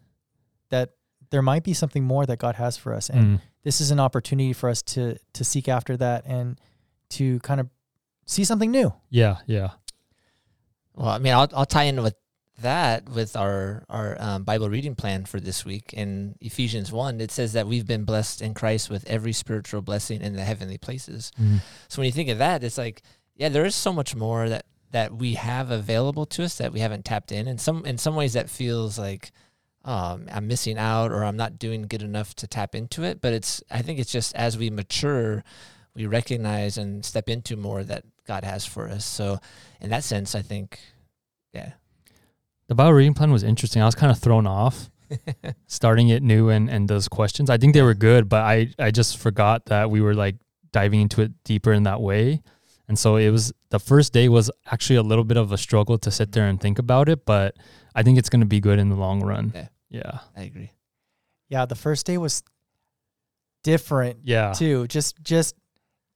that 0.70 0.92
there 1.32 1.42
might 1.42 1.64
be 1.64 1.74
something 1.74 2.04
more 2.04 2.26
that 2.28 2.38
God 2.38 2.56
has 2.56 2.78
for 2.78 2.94
us. 2.94 3.10
And 3.10 3.26
Mm. 3.26 3.42
this 3.64 3.82
is 3.82 3.90
an 3.92 4.00
opportunity 4.00 4.54
for 4.54 4.70
us 4.70 4.82
to 4.84 5.18
to 5.34 5.44
seek 5.44 5.68
after 5.68 5.98
that 5.98 6.26
and 6.28 6.60
to 7.10 7.40
kind 7.40 7.60
of 7.60 7.68
see 8.28 8.44
something 8.44 8.70
new. 8.72 8.94
yeah 9.10 9.38
yeah 9.48 9.70
Well, 10.94 11.10
I 11.10 11.18
mean, 11.18 11.34
I'll 11.34 11.50
I'll 11.54 11.66
tie 11.66 11.84
in 11.84 12.02
with 12.04 12.16
that 12.62 13.10
with 13.10 13.36
our 13.36 13.84
our 13.90 14.16
um, 14.20 14.44
Bible 14.44 14.70
reading 14.70 14.96
plan 14.96 15.26
for 15.26 15.40
this 15.40 15.66
week 15.66 15.94
in 15.94 16.36
Ephesians 16.40 16.92
one. 16.92 17.20
It 17.20 17.32
says 17.32 17.54
that 17.54 17.68
we've 17.68 17.86
been 17.86 18.06
blessed 18.06 18.42
in 18.42 18.54
Christ 18.54 18.90
with 18.90 19.06
every 19.08 19.34
spiritual 19.34 19.82
blessing 19.82 20.22
in 20.22 20.36
the 20.36 20.44
heavenly 20.44 20.78
places. 20.78 21.32
Mm. 21.40 21.60
So 21.88 22.00
when 22.00 22.06
you 22.06 22.12
think 22.12 22.30
of 22.30 22.38
that, 22.38 22.64
it's 22.64 22.78
like, 22.78 23.02
yeah, 23.36 23.50
there 23.50 23.66
is 23.66 23.76
so 23.76 23.92
much 23.92 24.16
more 24.16 24.48
that 24.50 24.66
that 24.92 25.14
we 25.14 25.34
have 25.34 25.72
available 25.72 26.26
to 26.26 26.44
us 26.44 26.58
that 26.58 26.72
we 26.72 26.80
haven't 26.80 27.04
tapped 27.04 27.32
in. 27.32 27.48
And 27.48 27.60
some 27.60 27.86
in 27.86 27.98
some 27.98 28.16
ways 28.16 28.34
that 28.34 28.50
feels 28.50 28.98
like 28.98 29.32
um, 29.84 30.28
I'm 30.32 30.48
missing 30.48 30.78
out 30.78 31.12
or 31.12 31.26
I'm 31.26 31.38
not 31.38 31.60
doing 31.60 31.84
good 31.84 32.02
enough 32.02 32.36
to 32.36 32.48
tap 32.48 32.74
into 32.74 33.04
it. 33.04 33.20
But 33.20 33.34
it's 33.34 33.62
I 33.70 33.82
think 33.82 34.00
it's 34.00 34.12
just 34.12 34.34
as 34.36 34.58
we 34.58 34.70
mature, 34.70 35.44
we 35.94 36.06
recognize 36.06 36.78
and 36.78 37.04
step 37.04 37.28
into 37.28 37.58
more 37.58 37.84
that 37.84 38.06
God 38.26 38.46
has 38.46 38.66
for 38.66 38.88
us. 38.88 39.06
So 39.06 39.40
in 39.82 39.90
that 39.90 40.06
sense, 40.06 40.34
I 40.36 40.42
think, 40.42 40.80
yeah. 41.54 41.74
The 42.68 42.76
bible 42.76 42.94
reading 42.94 43.14
plan 43.14 43.32
was 43.32 43.44
interesting. 43.44 43.82
I 43.82 43.86
was 43.86 43.96
kind 43.96 44.12
of 44.12 44.20
thrown 44.20 44.48
off 44.48 44.90
starting 45.68 46.10
it 46.10 46.24
new 46.24 46.50
and 46.50 46.70
and 46.70 46.88
those 46.88 47.08
questions. 47.08 47.50
I 47.50 47.58
think 47.58 47.74
they 47.74 47.82
were 47.82 47.94
good 47.94 48.30
but 48.30 48.42
i 48.44 48.68
i 48.80 48.92
just 48.92 49.18
forgot 49.18 49.66
that 49.66 49.90
we 49.90 50.02
were 50.02 50.14
like 50.14 50.36
diving 50.72 51.02
into 51.02 51.22
it 51.22 51.32
deeper 51.44 51.74
in 51.74 51.84
that 51.84 52.02
way. 52.02 52.42
And 52.88 53.00
so 53.00 53.16
it 53.16 53.32
was 53.32 53.52
the 53.70 53.80
first 53.80 54.14
day 54.14 54.30
was 54.30 54.52
actually 54.72 54.98
a 54.98 55.04
little 55.04 55.24
bit 55.24 55.38
of 55.38 55.52
a 55.52 55.58
struggle 55.58 55.98
to 56.00 56.12
sit 56.12 56.32
there 56.34 56.48
and 56.48 56.62
think 56.62 56.78
about 56.78 57.10
it 57.10 57.26
but 57.26 57.56
i 57.96 58.04
think 58.04 58.18
it's 58.20 58.30
going 58.30 58.42
to 58.42 58.46
be 58.48 58.60
good 58.60 58.80
in 58.80 58.90
the 58.90 58.96
long 58.96 59.24
run. 59.24 59.52
Yeah. 59.56 59.68
yeah. 59.90 60.20
I 60.36 60.44
agree. 60.44 60.72
Yeah, 61.50 61.66
the 61.66 61.76
first 61.76 62.06
day 62.06 62.18
was 62.18 62.44
different 63.64 64.20
yeah. 64.24 64.54
too. 64.54 64.88
Just 64.88 65.22
just 65.22 65.56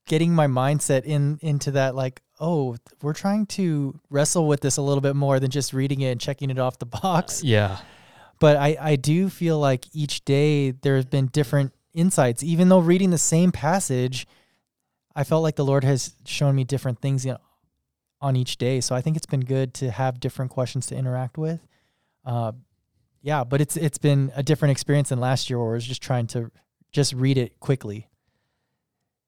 getting 0.06 0.34
my 0.34 0.46
mindset 0.46 1.04
in 1.04 1.38
into 1.42 1.72
that 1.72 1.94
like, 1.94 2.22
oh, 2.40 2.76
we're 3.02 3.12
trying 3.12 3.46
to 3.46 3.98
wrestle 4.08 4.48
with 4.48 4.60
this 4.60 4.78
a 4.78 4.82
little 4.82 5.02
bit 5.02 5.14
more 5.14 5.38
than 5.38 5.50
just 5.50 5.72
reading 5.72 6.00
it 6.00 6.10
and 6.10 6.20
checking 6.20 6.50
it 6.50 6.58
off 6.58 6.78
the 6.78 6.86
box. 6.86 7.44
yeah 7.44 7.78
but 8.40 8.56
I, 8.56 8.76
I 8.80 8.96
do 8.96 9.28
feel 9.28 9.60
like 9.60 9.84
each 9.92 10.24
day 10.24 10.72
there's 10.72 11.04
been 11.04 11.26
different 11.26 11.72
insights. 11.92 12.42
Even 12.42 12.70
though 12.70 12.80
reading 12.80 13.10
the 13.10 13.18
same 13.18 13.52
passage, 13.52 14.26
I 15.14 15.24
felt 15.24 15.42
like 15.42 15.56
the 15.56 15.64
Lord 15.64 15.84
has 15.84 16.14
shown 16.24 16.56
me 16.56 16.64
different 16.64 17.00
things 17.00 17.26
in, 17.26 17.36
on 18.20 18.36
each 18.36 18.56
day. 18.56 18.80
So 18.80 18.96
I 18.96 19.02
think 19.02 19.16
it's 19.16 19.26
been 19.26 19.44
good 19.44 19.74
to 19.74 19.90
have 19.90 20.18
different 20.18 20.50
questions 20.50 20.86
to 20.86 20.96
interact 20.96 21.36
with. 21.36 21.60
Uh, 22.24 22.52
yeah, 23.22 23.44
but 23.44 23.60
it's 23.60 23.76
it's 23.76 23.98
been 23.98 24.32
a 24.34 24.42
different 24.42 24.72
experience 24.72 25.10
than 25.10 25.20
last 25.20 25.50
year 25.50 25.58
where 25.58 25.72
I 25.72 25.74
was 25.74 25.86
just 25.86 26.02
trying 26.02 26.26
to 26.28 26.50
just 26.90 27.12
read 27.12 27.36
it 27.36 27.60
quickly. 27.60 28.08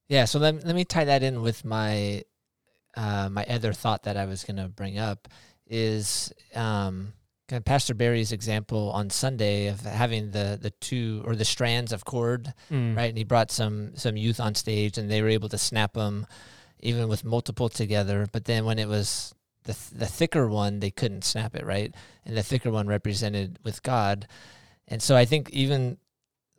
Yeah, 0.09 0.25
so 0.25 0.38
let, 0.38 0.64
let 0.64 0.75
me 0.75 0.85
tie 0.85 1.05
that 1.05 1.22
in 1.22 1.42
with 1.42 1.64
my 1.64 2.22
uh, 2.96 3.28
my 3.31 3.44
other 3.46 3.72
thought 3.72 4.02
that 4.05 4.16
I 4.16 4.24
was 4.26 4.44
going 4.44 4.57
to 4.57 4.68
bring 4.68 4.98
up 4.98 5.28
is 5.66 6.33
um, 6.55 7.12
kind 7.48 7.59
of 7.59 7.64
Pastor 7.64 7.94
Barry's 7.94 8.33
example 8.33 8.90
on 8.90 9.11
Sunday 9.11 9.68
of 9.68 9.81
having 9.81 10.31
the 10.33 10.59
the 10.61 10.70
two 10.70 11.22
or 11.26 11.35
the 11.35 11.44
strands 11.44 11.92
of 11.92 12.05
cord, 12.05 12.52
Mm. 12.70 12.96
right? 12.96 13.09
And 13.09 13.18
he 13.18 13.24
brought 13.24 13.50
some 13.50 13.96
some 13.96 14.16
youth 14.16 14.40
on 14.40 14.55
stage, 14.55 14.98
and 14.98 15.11
they 15.11 15.22
were 15.22 15.28
able 15.28 15.48
to 15.50 15.59
snap 15.59 15.94
them, 15.94 16.26
even 16.81 17.09
with 17.09 17.24
multiple 17.24 17.68
together. 17.68 18.26
But 18.31 18.44
then 18.44 18.64
when 18.64 18.78
it 18.78 18.88
was 18.88 19.35
the 19.64 19.72
th- 19.74 19.90
the 20.00 20.07
thicker 20.07 20.48
one, 20.48 20.81
they 20.81 20.90
couldn't 20.90 21.24
snap 21.24 21.55
it, 21.57 21.64
right? 21.64 21.94
And 22.26 22.37
the 22.37 22.42
thicker 22.42 22.70
one 22.70 22.87
represented 22.87 23.59
with 23.64 23.83
God, 23.83 24.26
and 24.88 25.00
so 25.02 25.16
I 25.16 25.24
think 25.24 25.48
even 25.50 25.98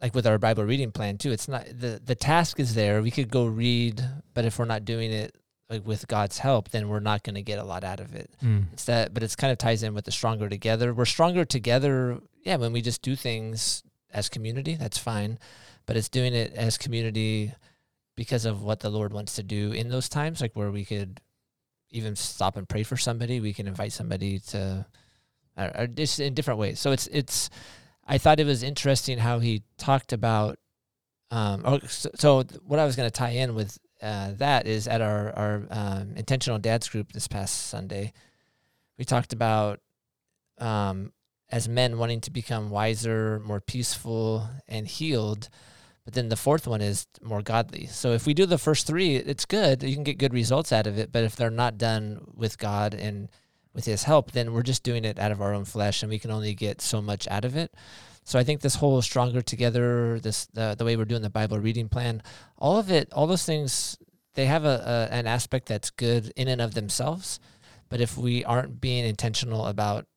like 0.02 0.16
with 0.16 0.26
our 0.28 0.38
Bible 0.40 0.64
reading 0.66 0.92
plan 0.92 1.18
too, 1.18 1.32
it's 1.32 1.48
not 1.48 1.66
the 1.68 2.02
the 2.04 2.16
task 2.16 2.60
is 2.60 2.74
there. 2.76 3.02
We 3.02 3.12
could 3.12 3.30
go 3.30 3.46
read, 3.46 4.04
but 4.34 4.46
if 4.46 4.58
we're 4.58 4.66
not 4.66 4.86
doing 4.86 5.12
it 5.12 5.36
like 5.70 5.86
with 5.86 6.08
God's 6.08 6.40
help, 6.40 6.70
then 6.70 6.90
we're 6.90 7.00
not 7.00 7.24
going 7.24 7.36
to 7.36 7.42
get 7.42 7.60
a 7.60 7.64
lot 7.64 7.84
out 7.84 8.00
of 8.00 8.14
it. 8.14 8.30
Mm. 8.44 8.66
It's 8.74 8.86
that, 8.86 9.14
but 9.14 9.24
it's 9.24 9.36
kind 9.36 9.52
of 9.52 9.58
ties 9.58 9.84
in 9.84 9.94
with 9.94 10.06
the 10.06 10.12
stronger 10.12 10.50
together. 10.50 10.94
We're 10.94 11.06
stronger 11.06 11.46
together, 11.46 12.20
yeah, 12.44 12.58
when 12.58 12.74
we 12.74 12.82
just 12.82 13.02
do 13.02 13.16
things 13.16 13.84
as 14.12 14.30
community. 14.30 14.76
That's 14.76 14.98
fine, 14.98 15.40
but 15.86 15.98
it's 15.98 16.10
doing 16.10 16.34
it 16.34 16.54
as 16.54 16.78
community 16.78 17.54
because 18.16 18.46
of 18.46 18.62
what 18.62 18.82
the 18.82 18.90
Lord 18.90 19.14
wants 19.14 19.36
to 19.36 19.44
do 19.44 19.72
in 19.72 19.90
those 19.90 20.10
times, 20.10 20.42
like 20.42 20.56
where 20.56 20.72
we 20.72 20.86
could 20.86 21.20
even 21.90 22.16
stop 22.16 22.58
and 22.58 22.68
pray 22.68 22.84
for 22.84 22.98
somebody. 22.98 23.40
We 23.40 23.54
can 23.54 23.68
invite 23.68 23.94
somebody 23.94 24.40
to, 24.40 24.86
or, 25.58 25.72
or 25.78 25.88
just 25.88 26.20
in 26.20 26.34
different 26.34 26.60
ways. 26.60 26.80
So 26.80 26.92
it's 26.92 27.08
it's. 27.08 27.50
I 28.06 28.18
thought 28.18 28.42
it 28.42 28.46
was 28.46 28.64
interesting 28.64 29.18
how 29.18 29.40
he 29.40 29.64
talked 29.78 30.12
about. 30.12 30.60
Um, 31.32 31.62
oh, 31.66 31.80
so, 31.88 32.10
so 32.16 32.44
what 32.66 32.80
I 32.80 32.86
was 32.86 32.96
going 32.96 33.08
to 33.08 33.18
tie 33.18 33.30
in 33.30 33.56
with 33.56 33.80
uh, 34.04 34.32
that 34.38 34.68
is 34.68 34.88
at 34.88 35.02
our 35.02 35.34
our 35.34 35.68
um, 35.70 36.14
intentional 36.16 36.60
dads 36.60 36.90
group 36.90 37.14
this 37.14 37.28
past 37.28 37.68
Sunday. 37.68 38.12
We 38.98 39.06
talked 39.06 39.34
about 39.34 39.80
um, 40.60 41.14
as 41.50 41.70
men 41.70 41.98
wanting 41.98 42.22
to 42.22 42.32
become 42.32 42.70
wiser, 42.70 43.42
more 43.46 43.62
peaceful, 43.62 44.48
and 44.68 44.88
healed. 44.88 45.50
But 46.04 46.16
then 46.16 46.28
the 46.28 46.36
fourth 46.36 46.68
one 46.68 46.82
is 46.82 47.08
more 47.22 47.42
godly. 47.42 47.86
So 47.86 48.12
if 48.12 48.28
we 48.28 48.34
do 48.34 48.46
the 48.46 48.58
first 48.58 48.86
three, 48.86 49.16
it's 49.16 49.46
good. 49.46 49.84
You 49.84 49.94
can 49.94 50.04
get 50.04 50.18
good 50.18 50.34
results 50.34 50.74
out 50.74 50.86
of 50.86 50.98
it. 50.98 51.14
But 51.14 51.24
if 51.24 51.38
they're 51.38 51.50
not 51.50 51.78
done 51.78 52.26
with 52.36 52.58
God 52.58 52.94
and 52.94 53.30
with 53.74 53.86
His 53.86 54.04
help, 54.04 54.32
then 54.32 54.52
we're 54.52 54.64
just 54.64 54.84
doing 54.84 55.06
it 55.06 55.18
out 55.18 55.32
of 55.32 55.42
our 55.42 55.54
own 55.54 55.64
flesh, 55.64 56.04
and 56.04 56.10
we 56.10 56.20
can 56.20 56.30
only 56.30 56.54
get 56.54 56.82
so 56.82 57.02
much 57.02 57.28
out 57.30 57.46
of 57.46 57.56
it. 57.56 57.74
So 58.24 58.40
I 58.40 58.44
think 58.44 58.62
this 58.62 58.76
whole 58.76 59.02
stronger 59.02 59.42
together, 59.42 60.20
this 60.20 60.46
the 60.48 60.76
the 60.78 60.86
way 60.86 60.96
we're 60.96 61.06
doing 61.06 61.22
the 61.22 61.30
Bible 61.30 61.60
reading 61.60 61.90
plan, 61.90 62.24
all 62.58 62.78
of 62.78 62.90
it, 62.92 63.12
all 63.14 63.28
those 63.28 63.46
things, 63.46 63.98
they 64.36 64.46
have 64.46 64.66
a, 64.66 65.10
a 65.12 65.14
an 65.14 65.28
aspect 65.28 65.68
that's 65.68 65.90
good 65.90 66.32
in 66.36 66.48
and 66.48 66.62
of 66.62 66.74
themselves. 66.74 67.40
But 67.90 68.02
if 68.02 68.18
we 68.18 68.44
aren't 68.46 68.82
being 68.82 69.06
intentional 69.06 69.68
about 69.68 70.08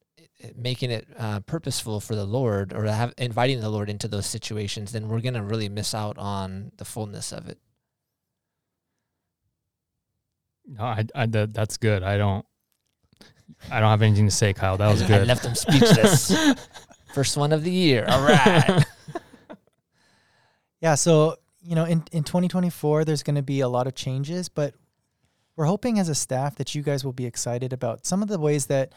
making 0.55 0.90
it 0.90 1.07
uh, 1.19 1.40
purposeful 1.40 2.01
for 2.01 2.14
the 2.14 2.25
Lord 2.25 2.73
or 2.73 2.85
have, 2.85 3.12
inviting 3.19 3.61
the 3.61 3.71
Lord 3.71 3.90
into 3.90 4.09
those 4.09 4.27
situations, 4.27 4.92
then 4.92 5.09
we're 5.09 5.21
gonna 5.21 5.42
really 5.42 5.69
miss 5.69 5.95
out 5.95 6.16
on 6.19 6.73
the 6.77 6.85
fullness 6.85 7.33
of 7.33 7.49
it. 7.49 7.59
No, 10.66 10.85
I, 10.85 11.05
I, 11.14 11.27
that, 11.27 11.55
that's 11.55 11.77
good. 11.77 12.03
I 12.03 12.16
don't, 12.19 12.45
I 13.71 13.81
don't 13.81 13.90
have 13.90 14.03
anything 14.03 14.27
to 14.27 14.35
say, 14.35 14.53
Kyle. 14.53 14.77
That 14.77 14.90
was 14.90 15.03
I 15.03 15.07
good. 15.07 15.27
left 15.27 15.42
them 15.42 15.55
speechless. 15.55 16.33
First 17.16 17.38
one 17.38 17.50
of 17.50 17.64
the 17.64 17.70
year. 17.70 18.05
All 18.07 18.20
right. 18.22 18.85
Yeah, 20.83 20.94
so 20.94 21.37
you 21.62 21.74
know, 21.74 21.87
in 21.87 22.05
in 22.12 22.22
2024, 22.22 23.07
there's 23.07 23.22
going 23.22 23.37
to 23.37 23.42
be 23.42 23.61
a 23.61 23.68
lot 23.68 23.87
of 23.87 23.94
changes, 23.94 24.50
but 24.50 24.74
we're 25.57 25.64
hoping 25.64 25.98
as 25.98 26.11
a 26.11 26.14
staff 26.14 26.57
that 26.57 26.74
you 26.74 26.83
guys 26.83 27.02
will 27.02 27.14
be 27.14 27.24
excited 27.24 27.72
about 27.72 28.05
some 28.05 28.20
of 28.20 28.29
the 28.29 28.38
ways 28.38 28.66
that 28.66 28.92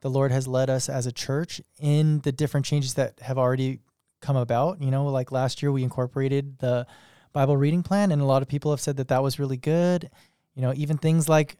the 0.00 0.08
Lord 0.08 0.32
has 0.32 0.48
led 0.48 0.70
us 0.70 0.88
as 0.88 1.04
a 1.04 1.12
church 1.12 1.60
in 1.78 2.20
the 2.20 2.32
different 2.32 2.64
changes 2.64 2.94
that 2.94 3.20
have 3.20 3.36
already 3.36 3.80
come 4.22 4.36
about. 4.36 4.80
You 4.80 4.90
know, 4.90 5.04
like 5.08 5.30
last 5.30 5.62
year 5.62 5.70
we 5.70 5.82
incorporated 5.82 6.58
the 6.60 6.86
Bible 7.34 7.58
reading 7.58 7.82
plan, 7.82 8.10
and 8.10 8.22
a 8.22 8.24
lot 8.24 8.40
of 8.40 8.48
people 8.48 8.70
have 8.70 8.80
said 8.80 8.96
that 8.96 9.08
that 9.08 9.22
was 9.22 9.38
really 9.38 9.58
good. 9.58 10.08
You 10.54 10.62
know, 10.62 10.72
even 10.74 10.96
things 10.96 11.28
like 11.28 11.58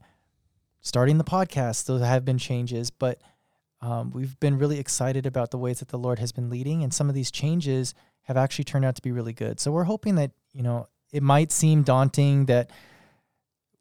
starting 0.80 1.18
the 1.18 1.24
podcast, 1.24 1.84
those 1.84 2.00
have 2.00 2.24
been 2.24 2.38
changes, 2.38 2.90
but 2.90 3.20
um, 3.80 4.10
we've 4.10 4.38
been 4.40 4.58
really 4.58 4.78
excited 4.78 5.26
about 5.26 5.50
the 5.50 5.58
ways 5.58 5.78
that 5.78 5.88
the 5.88 5.98
Lord 5.98 6.18
has 6.18 6.32
been 6.32 6.50
leading, 6.50 6.82
and 6.82 6.92
some 6.92 7.08
of 7.08 7.14
these 7.14 7.30
changes 7.30 7.94
have 8.22 8.36
actually 8.36 8.64
turned 8.64 8.84
out 8.84 8.96
to 8.96 9.02
be 9.02 9.12
really 9.12 9.32
good. 9.32 9.60
So 9.60 9.70
we're 9.70 9.84
hoping 9.84 10.16
that, 10.16 10.32
you 10.52 10.62
know, 10.62 10.86
it 11.12 11.22
might 11.22 11.52
seem 11.52 11.82
daunting 11.82 12.46
that 12.46 12.70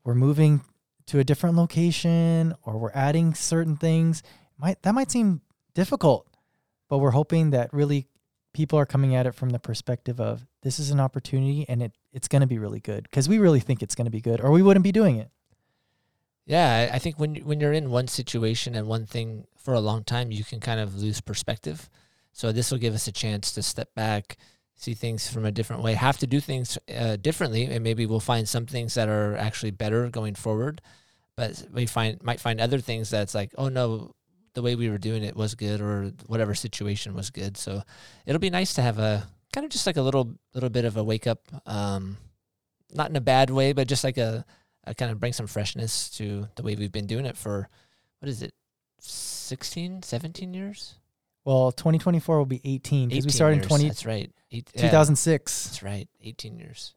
we're 0.04 0.16
moving 0.16 0.62
to 1.08 1.20
a 1.20 1.24
different 1.24 1.56
location 1.56 2.56
or 2.64 2.78
we're 2.78 2.92
adding 2.94 3.34
certain 3.34 3.76
things. 3.76 4.24
Might 4.58 4.82
that 4.84 4.94
might 4.94 5.12
seem 5.12 5.42
difficult, 5.74 6.28
but 6.90 7.00
we're 7.00 7.12
hoping 7.12 7.50
that 7.52 7.74
really 7.74 8.08
people 8.54 8.80
are 8.80 8.86
coming 8.86 9.16
at 9.16 9.26
it 9.26 9.36
from 9.36 9.50
the 9.50 9.60
perspective 9.60 10.20
of 10.20 10.46
this 10.64 10.80
is 10.80 10.92
an 10.92 11.00
opportunity 11.00 11.66
and 11.68 11.84
it 11.84 11.92
it's 12.14 12.28
going 12.28 12.42
to 12.42 12.48
be 12.48 12.58
really 12.58 12.80
good 12.80 13.04
because 13.04 13.28
we 13.28 13.38
really 13.38 13.60
think 13.60 13.84
it's 13.84 13.96
going 13.96 14.06
to 14.06 14.12
be 14.12 14.22
good 14.22 14.40
or 14.42 14.52
we 14.52 14.62
wouldn't 14.62 14.84
be 14.84 14.92
doing 14.92 15.18
it. 15.18 15.30
Yeah, 16.46 16.90
I 16.94 17.00
think 17.00 17.20
when 17.20 17.36
when 17.38 17.60
you're 17.60 17.74
in 17.74 17.90
one 17.90 18.08
situation 18.08 18.76
and 18.76 18.88
one 18.88 19.06
thing 19.06 19.46
for 19.68 19.74
a 19.74 19.82
long 19.82 20.02
time, 20.02 20.32
you 20.32 20.46
can 20.46 20.62
kind 20.62 20.80
of 20.80 20.96
lose 20.96 21.20
perspective. 21.20 21.90
So 22.32 22.54
this 22.54 22.72
will 22.72 22.78
give 22.78 22.94
us 22.94 23.06
a 23.10 23.12
chance 23.12 23.52
to 23.52 23.62
step 23.62 23.94
back, 23.96 24.38
see 24.78 24.94
things 24.94 25.30
from 25.30 25.44
a 25.44 25.52
different 25.52 25.84
way, 25.84 25.94
have 25.94 26.18
to 26.20 26.26
do 26.26 26.40
things 26.40 26.78
uh, 26.98 27.18
differently, 27.18 27.66
and 27.66 27.84
maybe 27.84 28.06
we'll 28.06 28.22
find 28.22 28.48
some 28.48 28.66
things 28.66 28.94
that 28.94 29.10
are 29.10 29.36
actually 29.36 29.72
better 29.72 30.08
going 30.08 30.36
forward. 30.36 30.80
But 31.36 31.66
we 31.74 31.86
find 31.86 32.24
might 32.24 32.40
find 32.40 32.62
other 32.62 32.80
things 32.80 33.10
that's 33.10 33.36
like, 33.36 33.52
oh 33.58 33.68
no, 33.68 34.16
the 34.54 34.62
way 34.62 34.76
we 34.76 34.90
were 34.90 34.98
doing 34.98 35.22
it 35.22 35.36
was 35.36 35.54
good, 35.54 35.82
or 35.82 36.14
whatever 36.28 36.56
situation 36.56 37.14
was 37.14 37.30
good. 37.30 37.58
So 37.58 37.82
it'll 38.26 38.40
be 38.40 38.50
nice 38.50 38.74
to 38.76 38.82
have 38.82 39.00
a 39.00 39.28
kind 39.52 39.66
of 39.66 39.72
just 39.72 39.86
like 39.86 39.98
a 39.98 40.02
little 40.02 40.34
little 40.54 40.70
bit 40.70 40.86
of 40.86 40.96
a 40.96 41.04
wake 41.04 41.28
up, 41.28 41.42
um, 41.66 42.16
not 42.94 43.10
in 43.10 43.18
a 43.18 43.22
bad 43.36 43.50
way, 43.50 43.74
but 43.74 43.90
just 43.90 44.06
like 44.06 44.18
a 44.18 44.46
uh, 44.88 44.94
kind 44.94 45.12
of 45.12 45.20
bring 45.20 45.34
some 45.34 45.48
freshness 45.48 46.10
to 46.12 46.48
the 46.56 46.64
way 46.64 46.76
we've 46.76 46.94
been 46.94 47.06
doing 47.06 47.26
it 47.26 47.36
for 47.36 47.68
what 48.20 48.30
is 48.30 48.42
it 48.42 48.54
16 49.00 50.04
17 50.04 50.54
years 50.54 50.96
Well, 51.46 51.72
2024 51.72 52.38
will 52.38 52.46
be 52.46 52.62
18 52.64 53.10
because 53.10 53.26
we 53.26 53.30
18 53.30 53.32
started 53.32 53.54
in 53.54 53.60
years, 53.62 53.68
20, 53.68 53.88
that's 53.88 54.06
right 54.06 54.32
Eight, 54.52 54.70
yeah, 54.76 54.82
2006. 54.84 55.64
that's 55.66 55.84
right 55.84 56.08
18 56.22 56.58
years 56.58 56.94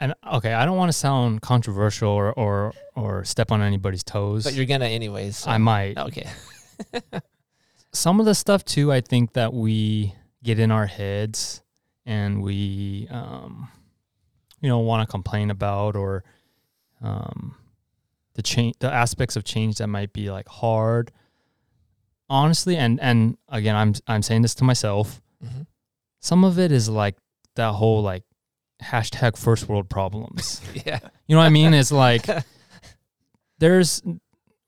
And 0.00 0.14
okay, 0.34 0.52
I 0.54 0.64
don't 0.64 0.76
want 0.76 0.88
to 0.90 0.96
sound 0.98 1.42
controversial 1.42 2.10
or, 2.10 2.32
or, 2.32 2.72
or 2.94 3.24
step 3.24 3.50
on 3.52 3.60
anybody's 3.62 4.02
toes. 4.04 4.44
but 4.44 4.54
you're 4.54 4.66
gonna 4.66 4.86
anyways 4.86 5.36
so- 5.38 5.50
I 5.50 5.58
might. 5.58 5.98
okay 5.98 6.28
some 7.92 8.20
of 8.20 8.26
the 8.26 8.34
stuff 8.34 8.64
too 8.64 8.92
i 8.92 9.00
think 9.00 9.32
that 9.32 9.52
we 9.52 10.14
get 10.44 10.58
in 10.58 10.70
our 10.70 10.86
heads 10.86 11.62
and 12.06 12.42
we 12.42 13.08
um 13.10 13.68
you 14.60 14.68
know 14.68 14.78
want 14.78 15.06
to 15.06 15.10
complain 15.10 15.50
about 15.50 15.96
or 15.96 16.22
um 17.02 17.56
the 18.38 18.42
change 18.42 18.76
the 18.78 18.88
aspects 18.92 19.34
of 19.34 19.42
change 19.42 19.78
that 19.78 19.88
might 19.88 20.12
be 20.12 20.30
like 20.30 20.46
hard 20.48 21.10
honestly 22.30 22.76
and 22.76 23.00
and 23.00 23.36
again 23.48 23.74
i'm 23.74 23.92
i'm 24.06 24.22
saying 24.22 24.42
this 24.42 24.54
to 24.54 24.62
myself 24.62 25.20
Mhm. 25.44 25.66
some 26.20 26.44
of 26.44 26.56
it 26.58 26.70
is 26.70 26.88
like 26.88 27.16
that 27.56 27.72
whole 27.72 28.00
like 28.00 28.22
hashtag 28.80 29.36
first 29.36 29.68
world 29.68 29.88
problems 29.90 30.60
yeah 30.86 31.00
you 31.26 31.34
know 31.34 31.40
what 31.40 31.46
I 31.46 31.50
mean? 31.50 31.74
It's 31.74 31.90
like 31.92 32.26
there's 33.58 34.00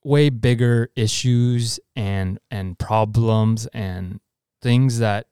way 0.03 0.29
bigger 0.29 0.89
issues 0.97 1.79
and 1.95 2.39
and 2.51 2.77
problems 2.77 3.67
and 3.67 4.19
things 4.61 4.99
that 4.99 5.27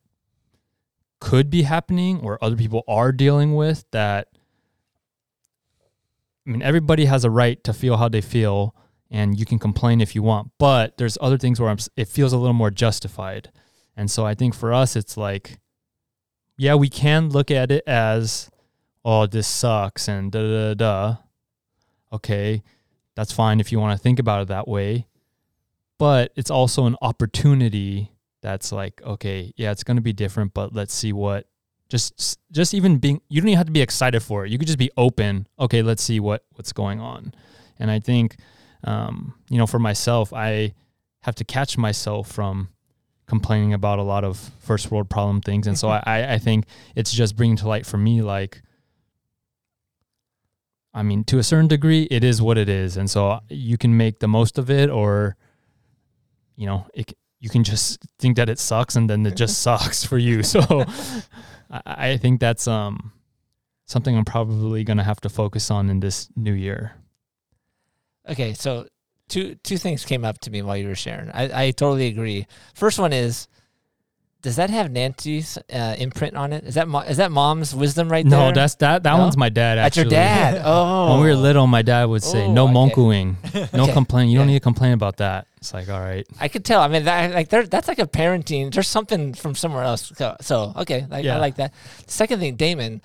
could 1.19 1.49
be 1.49 1.63
happening 1.63 2.21
or 2.21 2.41
other 2.41 2.55
people 2.55 2.83
are 2.87 3.11
dealing 3.11 3.53
with 3.55 3.83
that 3.91 4.28
I 6.49 6.51
mean 6.51 6.63
everybody 6.63 7.05
has 7.05 7.23
a 7.23 7.29
right 7.29 7.63
to 7.63 7.73
feel 7.73 7.97
how 7.97 8.09
they 8.09 8.21
feel 8.21 8.75
and 9.11 9.39
you 9.39 9.45
can 9.45 9.59
complain 9.59 10.01
if 10.01 10.15
you 10.15 10.23
want, 10.23 10.49
but 10.57 10.97
there's 10.97 11.15
other 11.21 11.37
things 11.37 11.59
where 11.59 11.69
I'm, 11.69 11.77
it 11.95 12.07
feels 12.07 12.33
a 12.33 12.37
little 12.37 12.53
more 12.53 12.71
justified. 12.71 13.51
And 13.95 14.09
so 14.09 14.25
I 14.25 14.33
think 14.33 14.55
for 14.55 14.73
us 14.73 14.95
it's 14.95 15.15
like 15.15 15.59
yeah, 16.57 16.73
we 16.73 16.89
can 16.89 17.29
look 17.29 17.51
at 17.51 17.69
it 17.69 17.83
as 17.85 18.49
oh, 19.05 19.27
this 19.27 19.47
sucks 19.47 20.07
and 20.07 20.31
da 20.31 20.41
da 20.41 20.73
da. 20.73 21.17
Okay, 22.11 22.63
that's 23.15 23.31
fine 23.31 23.59
if 23.59 23.71
you 23.71 23.79
want 23.79 23.95
to 23.95 24.01
think 24.01 24.17
about 24.17 24.41
it 24.41 24.47
that 24.47 24.67
way. 24.67 25.05
But 25.99 26.31
it's 26.35 26.49
also 26.49 26.87
an 26.87 26.95
opportunity 26.99 28.11
that's 28.41 28.71
like 28.71 29.01
okay 29.03 29.53
yeah 29.57 29.71
it's 29.71 29.83
going 29.83 29.97
to 29.97 30.01
be 30.01 30.13
different 30.13 30.53
but 30.53 30.73
let's 30.73 30.93
see 30.93 31.11
what 31.11 31.45
just 31.89 32.39
just 32.51 32.73
even 32.73 32.97
being 32.97 33.21
you 33.29 33.41
don't 33.41 33.49
even 33.49 33.57
have 33.57 33.67
to 33.67 33.71
be 33.71 33.81
excited 33.81 34.21
for 34.21 34.45
it. 34.45 34.51
You 34.51 34.57
could 34.57 34.67
just 34.67 34.79
be 34.79 34.91
open 34.97 35.47
okay 35.59 35.81
let's 35.81 36.03
see 36.03 36.19
what 36.19 36.43
what's 36.53 36.73
going 36.73 36.99
on. 36.99 37.33
And 37.79 37.89
i 37.89 37.99
think 37.99 38.37
um, 38.83 39.33
you 39.49 39.57
know 39.57 39.67
for 39.67 39.79
myself 39.79 40.31
i 40.33 40.73
have 41.21 41.35
to 41.35 41.43
catch 41.43 41.77
myself 41.77 42.31
from 42.31 42.69
complaining 43.29 43.73
about 43.73 43.99
a 43.99 44.03
lot 44.03 44.23
of 44.23 44.51
first 44.59 44.91
world 44.91 45.09
problem 45.09 45.39
things. 45.39 45.67
And 45.67 45.77
so 45.77 45.87
I, 45.89 46.33
I 46.33 46.37
think 46.39 46.65
it's 46.95 47.13
just 47.13 47.35
bringing 47.35 47.57
to 47.57 47.67
light 47.67 47.85
for 47.85 47.97
me 47.97 48.21
like 48.21 48.63
i 50.91 51.03
mean 51.03 51.23
to 51.23 51.37
a 51.37 51.43
certain 51.43 51.67
degree 51.67 52.07
it 52.09 52.23
is 52.23 52.41
what 52.41 52.57
it 52.57 52.67
is. 52.67 52.97
And 52.97 53.09
so 53.09 53.39
you 53.47 53.77
can 53.77 53.95
make 53.95 54.19
the 54.19 54.27
most 54.27 54.57
of 54.57 54.69
it 54.69 54.89
or 54.89 55.37
you 56.57 56.65
know 56.65 56.87
it, 56.93 57.13
you 57.39 57.49
can 57.49 57.63
just 57.63 58.03
think 58.17 58.35
that 58.35 58.49
it 58.49 58.59
sucks 58.59 58.95
and 58.97 59.09
then 59.09 59.25
it 59.25 59.35
just 59.35 59.61
sucks 59.67 60.03
for 60.03 60.17
you. 60.17 60.43
So 60.43 60.83
I, 61.69 62.11
I 62.11 62.17
think 62.17 62.39
that's 62.39 62.67
um 62.67 63.11
something 63.85 64.15
i'm 64.15 64.25
probably 64.25 64.83
going 64.83 64.97
to 64.97 65.03
have 65.03 65.21
to 65.21 65.29
focus 65.29 65.71
on 65.71 65.89
in 65.89 65.99
this 65.99 66.29
new 66.35 66.53
year 66.53 66.93
Okay, 68.29 68.53
so 68.53 68.87
two 69.27 69.55
two 69.63 69.77
things 69.77 70.05
came 70.05 70.23
up 70.23 70.39
to 70.39 70.51
me 70.51 70.61
while 70.61 70.77
you 70.77 70.87
were 70.87 70.95
sharing. 70.95 71.29
I, 71.31 71.67
I 71.67 71.71
totally 71.71 72.07
agree. 72.07 72.45
First 72.75 72.99
one 72.99 73.11
is, 73.11 73.47
does 74.41 74.55
that 74.55 74.69
have 74.69 74.89
Nancy's 74.91 75.57
uh, 75.73 75.95
imprint 75.97 76.35
on 76.37 76.53
it? 76.53 76.63
Is 76.63 76.75
that 76.75 76.87
mo- 76.87 77.01
is 77.01 77.17
that 77.17 77.31
mom's 77.31 77.75
wisdom 77.75 78.09
right 78.09 78.23
there? 78.27 78.39
no 78.39 78.51
that's 78.53 78.75
that 78.75 79.03
that 79.03 79.13
No? 79.17 79.23
one's 79.23 79.35
my 79.37 79.49
dad 79.49 79.75
That's 79.75 79.97
your 79.97 80.05
dad. 80.05 80.61
Oh, 80.63 81.09
when 81.11 81.21
we 81.21 81.27
were 81.27 81.35
little 81.35 81.67
my 81.67 81.81
dad 81.81 82.05
would 82.05 82.23
say 82.23 82.45
Oh, 82.45 82.53
no 82.53 82.63
okay. 82.65 82.73
monkuing 82.73 83.35
no 83.73 83.83
Okay. 83.83 83.93
complain 83.93 84.29
you 84.29 84.37
don't 84.37 84.47
need 84.47 84.53
to 84.53 84.59
complain 84.61 84.93
about 84.93 85.17
that 85.17 85.47
it's 85.57 85.73
like 85.73 85.89
all 85.89 85.99
right 85.99 86.25
I 86.39 86.47
could 86.47 86.63
tell. 86.63 86.79
I 86.81 86.87
mean, 86.87 87.03
that 87.03 87.33
like 87.33 87.49
there, 87.49 87.63
that's 87.67 87.89
like 87.89 87.99
a 87.99 88.07
parenting. 88.07 88.73
There's 88.73 88.87
something 88.87 89.33
from 89.33 89.55
somewhere 89.55 89.83
else. 89.83 90.13
So, 90.15 90.37
so 90.39 90.71
okay, 90.77 91.05
like, 91.09 91.25
Yeah. 91.25 91.35
I 91.35 91.39
like 91.39 91.55
that. 91.57 91.73
Second 92.07 92.39
thing, 92.39 92.55
Damon, 92.55 93.01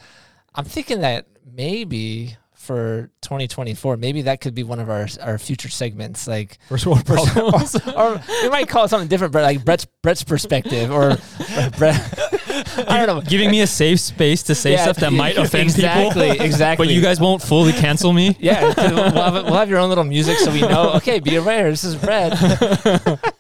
I'm 0.54 0.64
thinking 0.64 1.00
that 1.00 1.26
maybe 1.44 2.36
for 2.64 3.10
2024, 3.22 3.96
maybe 3.96 4.22
that 4.22 4.40
could 4.40 4.54
be 4.54 4.62
one 4.62 4.80
of 4.80 4.90
our 4.90 5.06
our 5.22 5.38
future 5.38 5.68
segments, 5.68 6.26
like 6.26 6.58
first 6.68 6.86
world 6.86 7.04
problems 7.06 7.76
or 7.94 8.20
we 8.42 8.48
might 8.48 8.68
call 8.68 8.84
it 8.84 8.88
something 8.88 9.08
different, 9.08 9.32
but 9.32 9.42
like 9.42 9.64
Brett's 9.64 9.86
Brett's 10.02 10.24
perspective 10.24 10.90
or 10.90 11.16
Brett. 11.78 12.00
I 12.88 13.04
don't 13.04 13.06
know. 13.06 13.20
giving 13.20 13.50
me 13.50 13.60
a 13.60 13.66
safe 13.66 14.00
space 14.00 14.42
to 14.44 14.54
say 14.54 14.72
Yeah, 14.72 14.84
stuff 14.84 14.96
that 14.98 15.12
might 15.12 15.36
offend 15.38 15.64
exactly, 15.64 16.08
people 16.08 16.22
Exactly. 16.22 16.46
exactly. 16.46 16.86
but 16.86 16.94
you 16.94 17.00
guys 17.00 17.20
won't 17.20 17.42
fully 17.42 17.72
cancel 17.72 18.12
me 18.12 18.36
Yeah, 18.40 18.72
we'll 18.76 19.12
have, 19.12 19.34
we'll 19.44 19.54
have 19.54 19.68
your 19.70 19.78
own 19.78 19.88
little 19.88 20.04
music 20.04 20.38
so 20.38 20.50
we 20.52 20.60
know. 20.62 20.92
Okay, 20.94 21.20
be 21.20 21.36
aware. 21.36 21.70
This 21.70 21.84
is 21.84 21.94
Brett. 21.96 22.32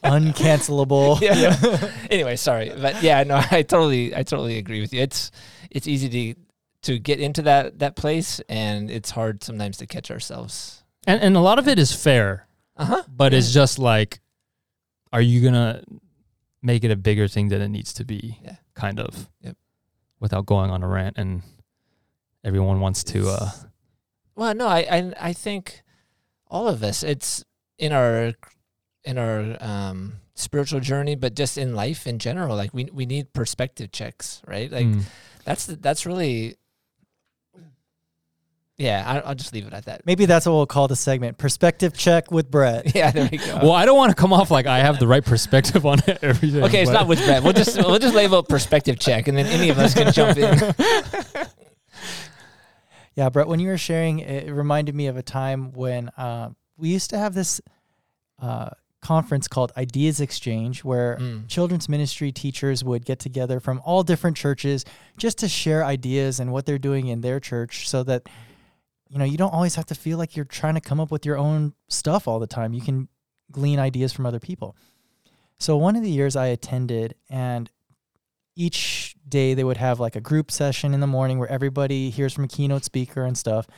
Uncancelable. 0.04 1.20
yeah, 1.20 1.34
yeah. 1.36 1.90
Anyway, 2.10 2.36
sorry, 2.36 2.72
but 2.80 3.02
yeah, 3.02 3.22
no, 3.24 3.36
I 3.50 3.62
totally, 3.62 4.14
I 4.14 4.22
totally 4.22 4.58
agree 4.58 4.80
with 4.80 4.92
you. 4.92 5.00
It's 5.00 5.30
it's 5.70 5.88
easy 5.88 6.08
to 6.34 6.40
to 6.84 6.98
get 6.98 7.20
into 7.20 7.42
that 7.42 7.78
that 7.80 7.96
place, 7.96 8.40
and 8.48 8.90
it's 8.90 9.10
hard 9.10 9.42
sometimes 9.44 9.76
to 9.78 9.86
catch 9.86 10.10
ourselves. 10.10 10.82
and 11.06 11.20
and 11.20 11.36
a 11.36 11.40
lot 11.40 11.58
of 11.58 11.68
it 11.68 11.78
is 11.78 11.92
fair 11.92 12.46
Uh 12.76 12.84
huh. 12.86 13.02
but 13.08 13.34
it's 13.34 13.52
just 13.52 13.78
like 13.78 14.20
are 15.12 15.20
you 15.22 15.40
gonna 15.44 15.82
make 16.62 16.82
it 16.84 16.90
a 16.90 16.96
bigger 16.96 17.28
thing 17.28 17.48
than 17.52 17.60
it 17.60 17.68
needs 17.68 17.92
to 17.94 18.04
be 18.04 18.38
Yeah. 18.42 18.56
kind 18.74 18.98
of 18.98 19.28
Yep. 19.44 19.56
without 20.20 20.46
going 20.46 20.70
on 20.70 20.82
a 20.82 20.88
rant 20.88 21.18
and 21.18 21.42
everyone 22.42 22.80
wants 22.80 23.04
to 23.12 23.28
uh 23.28 23.50
Well, 24.36 24.54
no, 24.54 24.66
I, 24.66 24.80
I 24.90 24.98
I 25.30 25.32
think 25.32 25.82
all 26.48 26.66
of 26.68 26.82
us. 26.82 27.02
It's 27.02 27.44
in 27.78 27.92
our 27.92 28.32
in 29.04 29.18
our 29.18 29.56
um, 29.60 30.14
spiritual 30.34 30.80
journey, 30.80 31.14
but 31.16 31.34
just 31.38 31.58
in 31.58 31.74
life 31.74 32.06
in 32.10 32.18
general. 32.18 32.56
Like 32.56 32.74
we 32.74 32.88
we 32.92 33.06
need 33.06 33.32
perspective 33.32 33.92
checks, 33.92 34.42
right? 34.46 34.70
Like 34.72 34.86
mm. 34.86 35.02
that's 35.44 35.66
that's 35.66 36.06
really. 36.06 36.56
Yeah, 38.76 39.04
I, 39.06 39.28
I'll 39.28 39.34
just 39.36 39.52
leave 39.54 39.66
it 39.68 39.72
at 39.72 39.84
that. 39.84 40.04
Maybe 40.04 40.26
that's 40.26 40.46
what 40.46 40.52
we'll 40.52 40.66
call 40.66 40.88
the 40.88 40.96
segment. 40.96 41.38
Perspective 41.38 41.96
check 41.96 42.32
with 42.32 42.50
Brett. 42.50 42.92
Yeah, 42.94 43.12
there 43.12 43.28
we 43.30 43.38
go. 43.38 43.58
well 43.62 43.72
i 43.72 43.84
don't 43.84 43.96
want 43.96 44.10
to 44.10 44.16
come 44.16 44.32
off 44.32 44.50
like 44.50 44.66
i 44.66 44.78
have 44.80 44.98
the 44.98 45.06
right 45.06 45.24
perspective 45.24 45.86
on 45.86 45.98
everything 46.22 46.62
Okay, 46.64 46.82
it's 46.82 46.90
but- 46.90 46.94
not 47.00 47.06
with 47.08 47.24
Brett. 47.24 47.42
We'll 47.44 47.52
just 47.52 47.76
we'll 47.76 47.98
just 48.00 48.14
label 48.14 48.40
it 48.40 48.48
perspective 48.48 48.98
check, 48.98 49.28
and 49.28 49.36
then 49.38 49.46
any 49.46 49.68
of 49.68 49.78
us 49.78 49.94
can 49.94 50.12
jump 50.12 50.36
in. 50.38 50.74
Yeah, 53.16 53.28
Brett, 53.28 53.46
when 53.46 53.60
you 53.60 53.68
were 53.68 53.78
sharing, 53.78 54.18
it 54.18 54.50
reminded 54.52 54.94
me 54.94 55.06
of 55.06 55.16
a 55.16 55.22
time 55.22 55.70
when 55.72 56.08
uh, 56.16 56.50
we 56.76 56.88
used 56.88 57.10
to 57.10 57.18
have 57.18 57.32
this 57.32 57.60
uh, 58.42 58.70
conference 59.00 59.46
called 59.46 59.70
Ideas 59.76 60.20
Exchange, 60.20 60.82
where 60.82 61.16
Mm. 61.20 61.46
children's 61.48 61.88
ministry 61.88 62.32
teachers 62.32 62.82
would 62.82 63.04
get 63.04 63.20
together 63.20 63.60
from 63.60 63.80
all 63.84 64.02
different 64.02 64.36
churches 64.36 64.84
just 65.16 65.38
to 65.38 65.48
share 65.48 65.84
ideas 65.84 66.40
and 66.40 66.50
what 66.50 66.66
they're 66.66 66.76
doing 66.78 67.06
in 67.06 67.20
their 67.20 67.38
church 67.38 67.88
so 67.88 68.02
that 68.02 68.28
you 69.14 69.20
know 69.20 69.24
you 69.24 69.36
don't 69.36 69.54
always 69.54 69.76
have 69.76 69.86
to 69.86 69.94
feel 69.94 70.18
like 70.18 70.34
you're 70.34 70.44
trying 70.44 70.74
to 70.74 70.80
come 70.80 70.98
up 70.98 71.12
with 71.12 71.24
your 71.24 71.38
own 71.38 71.72
stuff 71.88 72.26
all 72.26 72.40
the 72.40 72.48
time. 72.48 72.74
You 72.74 72.82
can 72.82 73.08
glean 73.52 73.78
ideas 73.78 74.12
from 74.12 74.26
other 74.26 74.40
people. 74.40 74.76
So 75.56 75.76
one 75.76 75.94
of 75.94 76.02
the 76.02 76.10
years 76.10 76.34
i 76.34 76.46
attended 76.46 77.14
and 77.30 77.70
each 78.56 79.14
day 79.28 79.54
they 79.54 79.62
would 79.62 79.76
have 79.76 80.00
like 80.00 80.16
a 80.16 80.20
group 80.20 80.50
session 80.50 80.92
in 80.92 80.98
the 80.98 81.06
morning 81.06 81.38
where 81.38 81.48
everybody 81.48 82.10
hears 82.10 82.32
from 82.32 82.42
a 82.42 82.48
keynote 82.48 82.84
speaker 82.84 83.24
and 83.24 83.38
stuff. 83.38 83.68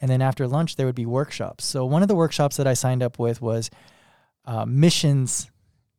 And 0.00 0.08
then 0.08 0.22
after 0.22 0.46
lunch 0.46 0.76
there 0.76 0.86
would 0.86 0.94
be 0.94 1.06
workshops. 1.06 1.64
So 1.64 1.84
one 1.84 2.02
of 2.02 2.08
the 2.08 2.14
workshops 2.14 2.56
that 2.56 2.68
i 2.68 2.74
signed 2.74 3.02
up 3.02 3.18
with 3.18 3.42
was 3.42 3.70
uh, 4.44 4.64
missions 4.64 5.50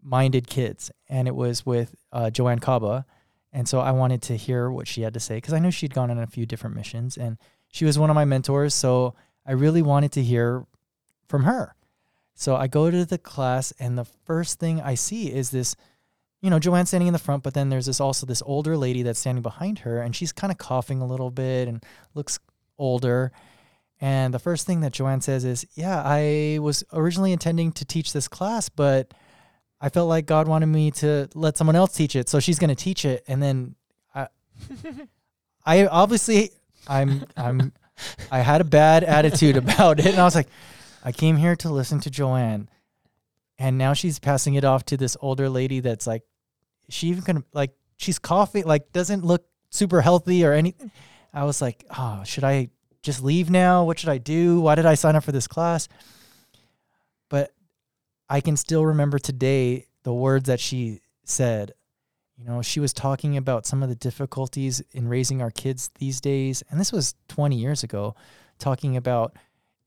minded 0.01 0.47
kids. 0.47 0.89
And 1.09 1.27
it 1.27 1.35
was 1.35 1.65
with 1.65 1.95
uh, 2.13 2.29
joanne 2.29 2.59
kaba 2.59 3.05
and 3.51 3.67
so 3.67 3.81
i 3.81 3.91
wanted 3.91 4.21
to 4.21 4.37
hear 4.37 4.71
what 4.71 4.87
she 4.87 5.01
had 5.01 5.13
to 5.13 5.19
say 5.19 5.35
because 5.35 5.53
i 5.53 5.59
knew 5.59 5.71
she'd 5.71 5.93
gone 5.93 6.11
on 6.11 6.19
a 6.19 6.27
few 6.27 6.45
different 6.45 6.77
missions. 6.77 7.17
And 7.17 7.37
she 7.75 7.85
was 7.85 7.99
one 7.99 8.09
of 8.09 8.15
my 8.15 8.25
mentors 8.25 8.73
so 8.73 9.13
i 9.45 9.51
really 9.51 9.81
wanted 9.81 10.11
to 10.11 10.23
hear 10.23 10.65
from 11.27 11.43
her 11.43 11.75
so 12.33 12.55
i 12.55 12.67
go 12.67 12.89
to 12.89 13.05
the 13.05 13.17
class 13.17 13.73
and 13.79 13.97
the 13.97 14.05
first 14.05 14.59
thing 14.59 14.81
i 14.81 14.95
see 14.95 15.31
is 15.31 15.51
this 15.51 15.75
you 16.41 16.49
know 16.49 16.59
joanne 16.59 16.85
standing 16.85 17.07
in 17.07 17.13
the 17.13 17.19
front 17.19 17.43
but 17.43 17.53
then 17.53 17.69
there's 17.69 17.85
this 17.85 17.99
also 17.99 18.25
this 18.25 18.43
older 18.45 18.77
lady 18.77 19.03
that's 19.03 19.19
standing 19.19 19.41
behind 19.41 19.79
her 19.79 20.01
and 20.01 20.15
she's 20.15 20.31
kind 20.31 20.51
of 20.51 20.57
coughing 20.57 21.01
a 21.01 21.07
little 21.07 21.31
bit 21.31 21.67
and 21.67 21.83
looks 22.13 22.39
older 22.77 23.31
and 24.01 24.33
the 24.33 24.39
first 24.39 24.65
thing 24.65 24.81
that 24.81 24.91
Joanne 24.91 25.21
says 25.21 25.45
is, 25.45 25.65
Yeah, 25.75 26.01
I 26.03 26.59
was 26.61 26.83
originally 26.91 27.31
intending 27.31 27.71
to 27.73 27.85
teach 27.85 28.13
this 28.13 28.27
class, 28.27 28.69
but 28.69 29.13
I 29.79 29.89
felt 29.89 30.09
like 30.09 30.25
God 30.25 30.47
wanted 30.47 30.67
me 30.67 30.91
to 30.91 31.29
let 31.33 31.57
someone 31.57 31.75
else 31.75 31.93
teach 31.93 32.15
it. 32.15 32.29
So 32.29 32.39
she's 32.39 32.59
going 32.59 32.69
to 32.69 32.75
teach 32.75 33.05
it. 33.05 33.23
And 33.27 33.41
then 33.41 33.75
I, 34.13 34.27
I 35.65 35.87
obviously, 35.87 36.51
I'm, 36.87 37.25
I'm, 37.35 37.73
I 38.31 38.39
had 38.39 38.61
a 38.61 38.65
bad 38.65 39.03
attitude 39.03 39.57
about 39.57 39.99
it. 39.99 40.07
And 40.07 40.19
I 40.19 40.23
was 40.23 40.35
like, 40.35 40.47
I 41.03 41.11
came 41.11 41.37
here 41.37 41.55
to 41.57 41.69
listen 41.69 41.99
to 42.01 42.09
Joanne. 42.09 42.69
And 43.57 43.77
now 43.77 43.93
she's 43.93 44.19
passing 44.19 44.55
it 44.55 44.63
off 44.63 44.85
to 44.85 44.97
this 44.97 45.15
older 45.21 45.49
lady 45.49 45.79
that's 45.79 46.05
like, 46.05 46.23
she 46.89 47.07
even 47.07 47.23
can, 47.23 47.43
like, 47.53 47.71
she's 47.97 48.19
coughing, 48.19 48.65
like, 48.65 48.91
doesn't 48.91 49.23
look 49.23 49.45
super 49.69 50.01
healthy 50.01 50.45
or 50.45 50.53
anything. 50.53 50.91
I 51.33 51.43
was 51.45 51.61
like, 51.61 51.85
oh, 51.97 52.23
should 52.25 52.43
I 52.43 52.69
just 53.01 53.23
leave 53.23 53.49
now? 53.49 53.83
What 53.83 53.99
should 53.99 54.09
I 54.09 54.17
do? 54.17 54.61
Why 54.61 54.75
did 54.75 54.85
I 54.85 54.95
sign 54.95 55.15
up 55.15 55.23
for 55.23 55.31
this 55.31 55.47
class? 55.47 55.87
But 57.29 57.51
I 58.29 58.41
can 58.41 58.57
still 58.57 58.85
remember 58.85 59.19
today 59.19 59.87
the 60.03 60.13
words 60.13 60.47
that 60.47 60.59
she 60.59 61.01
said. 61.23 61.73
You 62.37 62.43
know, 62.45 62.61
she 62.61 62.79
was 62.79 62.91
talking 62.93 63.37
about 63.37 63.65
some 63.65 63.81
of 63.81 63.89
the 63.89 63.95
difficulties 63.95 64.81
in 64.91 65.07
raising 65.07 65.41
our 65.41 65.51
kids 65.51 65.89
these 65.99 66.19
days. 66.19 66.63
And 66.69 66.79
this 66.79 66.91
was 66.91 67.15
20 67.29 67.55
years 67.55 67.81
ago, 67.83 68.15
talking 68.59 68.97
about, 68.97 69.35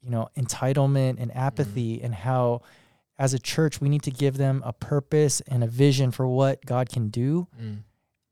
you 0.01 0.11
know, 0.11 0.29
entitlement 0.37 1.21
and 1.21 1.35
apathy 1.37 2.01
and 2.03 2.15
how, 2.15 2.63
as 3.19 3.35
a 3.35 3.39
church, 3.39 3.81
we 3.81 3.89
need 3.91 4.03
to 4.05 4.11
give 4.11 4.37
them 4.39 4.63
a 4.65 4.73
purpose 4.73 5.43
and 5.43 5.63
a 5.63 5.67
vision 5.67 6.11
for 6.11 6.27
what 6.27 6.65
God 6.65 6.89
can 6.89 7.09
do 7.09 7.49
Mm. 7.61 7.79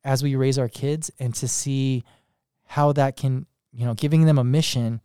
as 0.04 0.22
we 0.22 0.34
raise 0.36 0.58
our 0.58 0.68
kids 0.68 1.10
and 1.18 1.34
to 1.34 1.46
see 1.48 2.02
how 2.64 2.92
that 2.92 3.16
can 3.16 3.46
you 3.72 3.84
know 3.84 3.94
giving 3.94 4.24
them 4.26 4.38
a 4.38 4.44
mission 4.44 5.00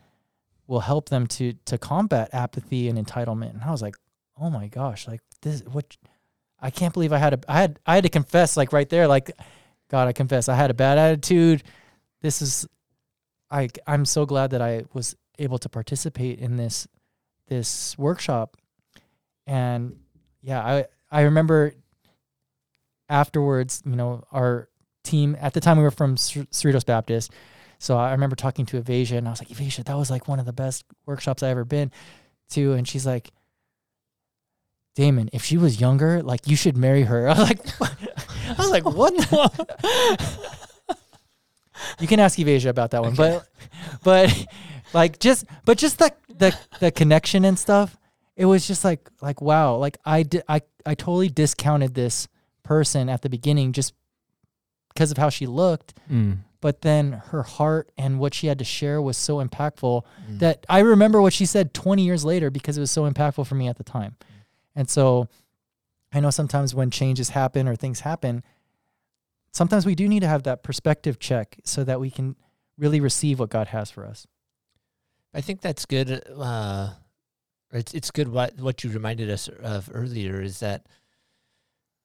will 0.68 0.80
help 0.80 1.10
them 1.10 1.28
to 1.28 1.54
to 1.66 1.78
combat 1.78 2.30
apathy 2.34 2.88
and 2.88 2.98
entitlement 2.98 3.52
and 3.52 3.62
i 3.64 3.70
was 3.72 3.82
like 3.82 3.96
oh 4.40 4.50
my 4.50 4.68
gosh 4.68 5.08
like 5.08 5.20
this 5.42 5.62
what 5.72 5.98
i 6.62 6.70
can't 6.70 6.94
believe 6.94 7.14
i 7.14 7.18
had 7.18 7.34
a 7.34 7.40
i 7.48 7.60
had 7.60 7.80
i 7.86 7.96
had 7.96 8.04
to 8.04 8.10
confess 8.10 8.58
like 8.58 8.74
right 8.74 8.90
there 8.90 9.08
like 9.08 9.32
god 9.90 10.08
i 10.08 10.12
confess 10.14 10.50
i 10.50 10.56
had 10.56 10.70
a 10.70 10.74
bad 10.74 10.98
attitude 10.98 11.64
this 12.22 12.42
is 12.42 12.68
i 13.50 13.68
i'm 13.88 14.06
so 14.06 14.26
glad 14.26 14.52
that 14.52 14.62
i 14.62 14.84
was 14.94 15.16
able 15.40 15.58
to 15.58 15.70
participate 15.70 16.40
in 16.40 16.58
this 16.58 16.88
this 17.48 17.98
workshop 17.98 18.58
and 19.48 19.98
yeah 20.42 20.62
i 20.64 20.86
i 21.12 21.22
remember 21.22 21.74
afterwards 23.10 23.82
you 23.86 23.96
know 23.96 24.24
our 24.32 24.70
team 25.04 25.36
at 25.40 25.54
the 25.54 25.60
time 25.60 25.78
we 25.78 25.84
were 25.84 25.92
from 25.92 26.18
Cer- 26.18 26.48
Cerritos 26.52 26.86
Baptist. 26.86 27.32
So 27.80 27.98
I 27.98 28.12
remember 28.12 28.36
talking 28.36 28.66
to 28.68 28.82
Evasia 28.82 29.18
and 29.18 29.28
I 29.28 29.32
was 29.32 29.42
like, 29.42 29.50
Evasia, 29.50 29.84
that 29.86 29.98
was 29.98 30.12
like 30.12 30.28
one 30.28 30.40
of 30.40 30.46
the 30.46 30.54
best 30.54 30.86
workshops 31.06 31.42
I 31.42 31.50
ever 31.50 31.66
been 31.66 31.92
to. 32.52 32.74
And 32.74 32.88
she's 32.88 33.06
like, 33.06 33.32
Damon, 34.96 35.30
if 35.34 35.44
she 35.44 35.58
was 35.58 35.80
younger, 35.80 36.22
like 36.22 36.48
you 36.48 36.56
should 36.56 36.76
marry 36.78 37.04
her. 37.04 37.28
I 37.30 37.34
was 37.40 37.50
like, 37.50 37.82
I 37.82 38.56
was 38.58 38.72
like, 38.72 38.86
what? 38.86 39.16
the- 39.16 40.38
you 42.00 42.08
can 42.08 42.20
ask 42.20 42.38
Evasia 42.38 42.70
about 42.70 42.92
that 42.92 43.02
one, 43.02 43.16
but 43.16 43.48
but 44.04 44.46
like 44.94 45.20
just 45.20 45.46
but 45.66 45.78
just 45.78 46.00
the 46.00 46.12
the 46.38 46.56
the 46.80 46.92
connection 46.92 47.46
and 47.46 47.58
stuff. 47.58 47.98
It 48.36 48.46
was 48.46 48.68
just 48.68 48.84
like 48.84 49.10
like 49.22 49.42
wow, 49.42 49.76
like 49.76 49.98
I 50.06 50.24
did 50.24 50.44
I 50.48 50.62
I 50.86 50.96
totally 50.96 51.30
discounted 51.30 51.94
this 51.94 52.28
person 52.64 53.10
at 53.10 53.22
the 53.22 53.30
beginning 53.30 53.72
just 53.74 53.94
because 54.94 55.12
of 55.12 55.18
how 55.18 55.30
she 55.30 55.46
looked, 55.48 55.94
Mm. 56.12 56.40
but 56.60 56.82
then 56.82 57.14
her 57.28 57.44
heart 57.44 57.92
and 57.98 58.20
what 58.20 58.34
she 58.34 58.48
had 58.48 58.60
to 58.60 58.66
share 58.66 59.02
was 59.02 59.16
so 59.18 59.38
impactful 59.44 60.04
Mm. 60.30 60.40
that 60.40 60.66
I 60.70 60.80
remember 60.80 61.22
what 61.22 61.34
she 61.34 61.46
said 61.46 61.74
20 61.74 62.04
years 62.04 62.26
later 62.26 62.50
because 62.50 62.78
it 62.78 62.82
was 62.82 62.92
so 62.92 63.10
impactful 63.10 63.48
for 63.48 63.56
me 63.56 63.68
at 63.68 63.78
the 63.78 63.84
time. 63.84 64.16
And 64.76 64.90
so 64.90 65.28
I 66.14 66.20
know 66.20 66.30
sometimes 66.30 66.76
when 66.76 66.92
changes 66.92 67.30
happen 67.30 67.68
or 67.68 67.76
things 67.76 68.02
happen, 68.02 68.44
sometimes 69.52 69.86
we 69.86 69.96
do 69.96 70.08
need 70.08 70.22
to 70.22 70.28
have 70.28 70.44
that 70.44 70.64
perspective 70.64 71.20
check 71.20 71.58
so 71.64 71.84
that 71.84 72.00
we 72.00 72.10
can 72.10 72.36
really 72.78 73.00
receive 73.00 73.40
what 73.40 73.50
God 73.50 73.68
has 73.68 73.92
for 73.92 74.06
us. 74.06 74.28
I 75.34 75.42
think 75.42 75.62
that's 75.62 75.86
good. 75.86 76.24
Uh, 76.36 76.90
it's 77.72 77.94
it's 77.94 78.12
good 78.12 78.28
what 78.28 78.60
what 78.60 78.84
you 78.84 78.90
reminded 78.90 79.30
us 79.30 79.48
of 79.48 79.90
earlier 79.94 80.42
is 80.42 80.60
that 80.60 80.88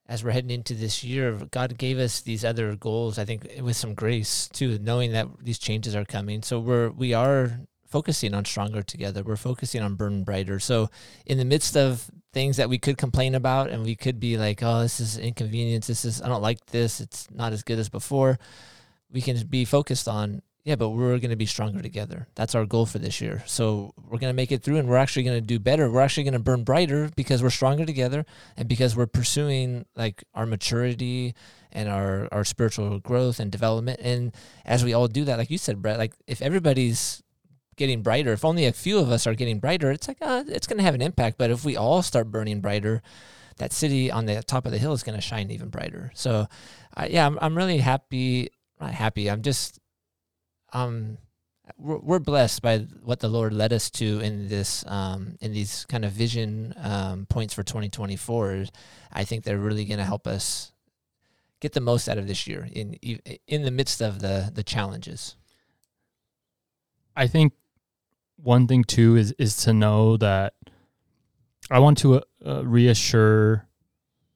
as 0.09 0.23
we're 0.23 0.31
heading 0.31 0.51
into 0.51 0.75
this 0.75 1.03
year, 1.03 1.33
God 1.51 1.77
gave 1.77 1.99
us 1.99 2.21
these 2.21 2.45
other 2.45 2.77
goals. 2.77 3.19
I 3.19 3.25
think 3.25 3.49
with 3.61 3.77
some 3.77 3.95
grace 3.95 4.49
too, 4.53 4.79
knowing 4.79 5.13
that 5.13 5.27
these 5.43 5.59
changes 5.59 5.97
are 5.97 6.05
coming. 6.05 6.43
So 6.43 6.61
we're 6.61 6.91
we 6.91 7.15
are 7.15 7.59
focusing 7.89 8.35
on 8.35 8.45
stronger 8.45 8.83
together. 8.83 9.23
We're 9.23 9.37
focusing 9.37 9.83
on 9.83 9.95
burn 9.95 10.25
brighter. 10.25 10.59
So 10.59 10.91
in 11.25 11.39
the 11.39 11.45
midst 11.45 11.77
of 11.77 12.11
things 12.33 12.57
that 12.59 12.69
we 12.69 12.79
could 12.79 12.99
complain 12.99 13.35
about 13.35 13.71
and 13.71 13.83
we 13.83 13.95
could 13.95 14.21
be 14.21 14.37
like, 14.37 14.63
oh, 14.63 14.83
this 14.83 15.01
is 15.01 15.19
inconvenience. 15.19 15.87
This 15.87 16.05
is 16.05 16.21
I 16.21 16.29
don't 16.29 16.43
like 16.43 16.67
this. 16.67 17.01
It's 17.01 17.29
not 17.31 17.53
as 17.53 17.63
good 17.63 17.79
as 17.79 17.89
before. 17.89 18.39
We 19.11 19.23
can 19.23 19.47
be 19.47 19.65
focused 19.65 20.09
on 20.09 20.43
yeah, 20.67 20.75
but 20.75 20.89
we're 20.89 21.19
going 21.19 21.31
to 21.31 21.37
be 21.37 21.47
stronger 21.47 21.81
together. 21.81 22.27
That's 22.35 22.57
our 22.57 22.67
goal 22.67 22.87
for 22.87 22.99
this 22.99 23.21
year. 23.21 23.45
So 23.47 23.95
we're 23.97 24.19
going 24.19 24.33
to 24.33 24.37
make 24.37 24.51
it 24.51 24.65
through 24.65 24.79
and 24.79 24.89
we're 24.89 24.97
actually 24.97 25.23
going 25.23 25.41
to 25.41 25.47
do 25.47 25.61
better. 25.61 25.89
We're 25.89 26.01
actually 26.01 26.25
going 26.25 26.33
to 26.35 26.41
burn 26.41 26.65
brighter 26.65 27.09
because 27.15 27.41
we're 27.41 27.51
stronger 27.51 27.87
together 27.87 28.27
and 28.57 28.69
because 28.69 28.97
we're 28.97 29.07
pursuing 29.07 29.87
like 29.95 30.25
our 30.35 30.45
maturity 30.45 31.37
and 31.71 31.89
our, 31.89 32.29
our 32.33 32.43
spiritual 32.45 32.99
growth 32.99 33.39
and 33.39 33.53
development. 33.53 34.01
And 34.03 34.35
as 34.65 34.85
we 34.85 34.93
all 34.93 35.07
do 35.07 35.25
that, 35.27 35.39
like 35.39 35.51
you 35.51 35.59
said, 35.59 35.81
Brett, 35.81 35.99
like 35.99 36.15
if 36.27 36.43
everybody's 36.43 37.23
getting 37.77 38.03
brighter, 38.03 38.33
if 38.33 38.45
only 38.45 38.67
a 38.67 38.73
few 38.73 38.99
of 38.99 39.11
us 39.11 39.27
are 39.27 39.35
getting 39.35 39.59
brighter, 39.59 39.91
it's 39.91 40.09
like, 40.09 40.19
uh, 40.21 40.45
it's 40.49 40.67
going 40.67 40.79
to 40.79 40.85
have 40.85 40.95
an 40.95 41.03
impact. 41.03 41.39
But 41.39 41.51
if 41.51 41.65
we 41.65 41.77
all 41.77 42.03
start 42.03 42.31
burning 42.31 42.61
brighter, 42.61 43.03
that 43.59 43.73
city 43.73 44.11
on 44.11 44.27
the 44.27 44.43
top 44.43 44.67
of 44.67 44.73
the 44.73 44.79
hill 44.79 44.93
is 44.93 45.03
going 45.03 45.17
to 45.17 45.23
shine 45.23 45.51
even 45.51 45.69
brighter. 45.69 46.13
So, 46.15 46.47
uh, 46.97 47.07
yeah, 47.09 47.27
I'm, 47.27 47.39
I'm 47.41 47.57
really 47.57 47.79
happy. 47.79 48.51
Not 48.81 48.93
happy. 48.93 49.31
I'm 49.31 49.43
just 49.43 49.81
um 50.73 51.19
we're, 51.79 51.99
we're 51.99 52.19
blessed 52.19 52.63
by 52.63 52.79
what 53.03 53.21
the 53.21 53.29
Lord 53.29 53.53
led 53.53 53.73
us 53.73 53.91
to 53.93 54.21
in 54.21 54.49
this 54.49 54.85
um 54.87 55.37
in 55.41 55.53
these 55.53 55.85
kind 55.87 56.05
of 56.05 56.13
vision 56.13 56.75
um 56.77 57.27
points 57.27 57.55
for 57.55 57.63
2024 57.63 58.67
I 59.13 59.25
think 59.25 59.45
they're 59.45 59.59
really 59.59 59.85
going 59.85 59.99
to 59.99 60.05
help 60.05 60.27
us 60.27 60.73
get 61.61 61.73
the 61.73 61.81
most 61.81 62.09
out 62.09 62.19
of 62.19 62.27
this 62.27 62.47
year 62.47 62.69
in 62.71 62.95
in 63.47 63.63
the 63.63 63.71
midst 63.71 64.01
of 64.01 64.21
the 64.21 64.51
the 64.53 64.63
challenges 64.63 65.37
I 67.17 67.27
think 67.27 67.55
one 68.37 68.67
thing 68.67 68.85
too 68.85 69.17
is 69.17 69.33
is 69.39 69.57
to 69.57 69.73
know 69.73 70.17
that 70.19 70.55
I 71.71 71.79
want 71.79 71.99
to 71.99 72.23
uh, 72.45 72.65
reassure 72.65 73.67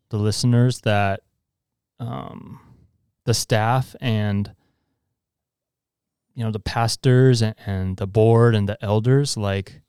the 0.08 0.16
listeners 0.16 0.80
that 0.80 1.20
um, 2.00 2.60
the 3.24 3.34
staff 3.34 3.94
and 4.00 4.52
you 6.34 6.44
know 6.44 6.50
the 6.50 6.60
pastors 6.60 7.42
and, 7.42 7.54
and 7.66 7.96
the 7.96 8.06
board 8.06 8.54
and 8.54 8.68
the 8.68 8.82
elders 8.82 9.36
like 9.36 9.82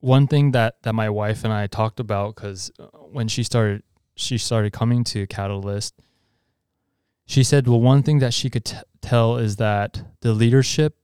one 0.00 0.26
thing 0.26 0.52
that 0.52 0.82
that 0.82 0.94
my 0.94 1.10
wife 1.10 1.44
and 1.44 1.52
I 1.52 1.66
talked 1.66 2.00
about 2.00 2.34
because 2.34 2.70
when 3.10 3.28
she 3.28 3.42
started 3.42 3.82
she 4.16 4.38
started 4.38 4.72
coming 4.72 5.04
to 5.04 5.26
Catalyst 5.26 5.94
she 7.26 7.42
said 7.42 7.66
well 7.66 7.80
one 7.80 8.02
thing 8.02 8.20
that 8.20 8.32
she 8.32 8.48
could 8.48 8.64
t- 8.64 8.76
tell 9.00 9.36
is 9.36 9.56
that 9.56 10.02
the 10.20 10.32
leadership 10.32 10.96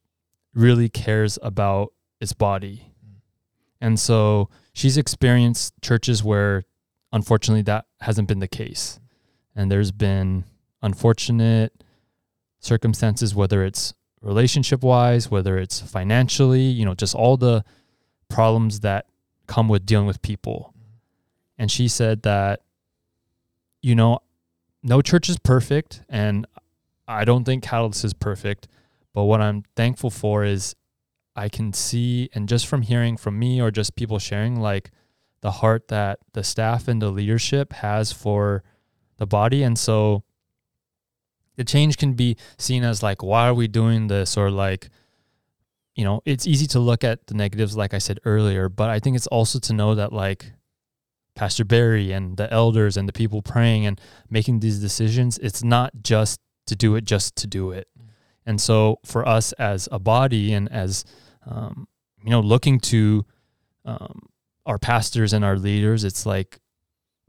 really 0.55 0.89
cares 0.89 1.39
about 1.43 1.93
its 2.21 2.33
body. 2.33 2.93
Mm. 3.05 3.21
And 3.81 4.01
so 4.01 4.49
she's 4.73 4.97
experienced 4.97 5.75
churches 5.83 6.23
where 6.23 6.65
unfortunately 7.13 7.63
that 7.63 7.87
hasn't 8.01 8.29
been 8.29 8.41
the 8.41 8.49
case. 8.49 8.99
Mm. 8.99 9.63
And 9.63 9.71
there's 9.71 9.93
been 9.93 10.45
unfortunate 10.83 11.85
circumstances, 12.59 13.35
whether 13.35 13.65
it's 13.65 13.95
relationship 14.21 14.83
wise, 14.83 15.31
whether 15.31 15.59
it's 15.59 15.81
financially, 15.81 16.63
you 16.63 16.85
know, 16.85 16.95
just 16.95 17.15
all 17.15 17.37
the 17.37 17.65
problems 18.29 18.81
that 18.81 19.07
come 19.47 19.69
with 19.69 19.87
dealing 19.87 20.07
with 20.07 20.21
people. 20.23 20.75
Mm. 20.77 20.83
And 21.59 21.71
she 21.71 21.89
said 21.89 22.23
that, 22.23 22.61
you 23.83 23.95
know, 23.95 24.21
no 24.83 25.03
church 25.03 25.29
is 25.29 25.39
perfect. 25.39 26.03
And 26.09 26.47
I 27.07 27.25
don't 27.25 27.45
think 27.45 27.63
Catalyst 27.63 28.05
is 28.05 28.15
perfect. 28.15 28.69
But 29.13 29.25
what 29.25 29.41
I'm 29.41 29.65
thankful 29.77 30.11
for 30.11 30.45
is 30.45 30.75
I 31.37 31.49
can 31.49 31.73
see, 31.73 32.29
and 32.35 32.49
just 32.49 32.67
from 32.67 32.83
hearing 32.83 33.17
from 33.17 33.39
me 33.39 33.61
or 33.61 33.71
just 33.71 33.97
people 33.97 34.19
sharing, 34.19 34.61
like 34.61 34.91
the 35.41 35.51
heart 35.51 35.89
that 35.89 36.19
the 36.33 36.45
staff 36.45 36.87
and 36.89 37.01
the 37.01 37.11
leadership 37.11 37.73
has 37.75 38.13
for 38.13 38.63
the 39.17 39.27
body. 39.27 39.63
And 39.63 39.79
so 39.79 40.23
the 41.57 41.65
change 41.65 41.97
can 41.97 42.15
be 42.15 42.37
seen 42.59 42.85
as 42.85 43.03
like, 43.03 43.23
why 43.23 43.49
are 43.49 43.55
we 43.55 43.69
doing 43.69 44.09
this? 44.09 44.37
Or 44.37 44.51
like, 44.51 44.91
you 45.95 46.05
know, 46.05 46.23
it's 46.25 46.47
easy 46.47 46.67
to 46.69 46.79
look 46.79 47.05
at 47.05 47.27
the 47.27 47.35
negatives, 47.35 47.77
like 47.77 47.95
I 47.95 47.99
said 47.99 48.21
earlier, 48.25 48.69
but 48.69 48.91
I 48.91 48.99
think 48.99 49.17
it's 49.17 49.27
also 49.27 49.59
to 49.61 49.73
know 49.73 49.95
that 49.95 50.13
like 50.13 50.53
Pastor 51.35 51.65
Barry 51.65 52.13
and 52.13 52.37
the 52.37 52.53
elders 52.53 52.97
and 52.97 53.09
the 53.09 53.13
people 53.13 53.43
praying 53.43 53.87
and 53.87 54.01
making 54.29 54.61
these 54.61 54.79
decisions, 54.79 55.39
it's 55.39 55.63
not 55.65 55.93
just 56.03 56.41
to 56.67 56.77
do 56.77 56.97
it 56.97 57.05
just 57.05 57.37
to 57.37 57.47
do 57.47 57.71
it. 57.71 57.89
And 58.51 58.61
so 58.61 58.99
for 59.05 59.27
us 59.29 59.53
as 59.53 59.89
a 59.93 60.01
body 60.01 60.53
and 60.53 60.71
as, 60.73 61.05
um, 61.47 61.87
you 62.25 62.31
know, 62.31 62.41
looking 62.41 62.81
to 62.81 63.25
um, 63.85 64.29
our 64.67 64.77
pastors 64.77 65.33
and 65.33 65.45
our 65.45 65.57
leaders, 65.57 66.03
it's 66.03 66.27
like 66.27 66.59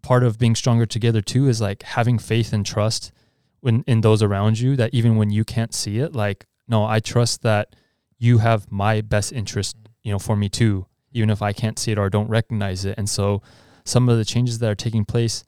part 0.02 0.24
of 0.24 0.40
being 0.40 0.56
stronger 0.56 0.88
together 0.88 1.22
too 1.22 1.48
is 1.48 1.62
like 1.62 1.84
having 1.84 2.18
faith 2.18 2.54
and 2.54 2.66
trust 2.66 3.12
when 3.60 3.84
in 3.86 4.02
those 4.02 4.24
around 4.24 4.60
you 4.60 4.76
that 4.76 4.96
even 4.96 5.16
when 5.16 5.30
you 5.30 5.46
can't 5.46 5.76
see 5.76 6.00
it, 6.00 6.16
like, 6.16 6.48
no, 6.68 6.86
I 6.86 7.00
trust 7.00 7.44
that 7.44 7.76
you 8.18 8.40
have 8.40 8.72
my 8.72 9.02
best 9.02 9.32
interest, 9.32 9.78
you 10.02 10.12
know, 10.12 10.18
for 10.18 10.36
me 10.36 10.50
too, 10.50 10.88
even 11.14 11.30
if 11.30 11.44
I 11.44 11.54
can't 11.54 11.78
see 11.78 11.92
it 11.92 12.00
or 12.00 12.10
don't 12.10 12.30
recognize 12.30 12.84
it. 12.84 12.96
And 12.98 13.08
so 13.08 13.44
some 13.86 14.10
of 14.10 14.18
the 14.18 14.26
changes 14.26 14.58
that 14.58 14.72
are 14.72 14.76
taking 14.76 15.06
place, 15.06 15.44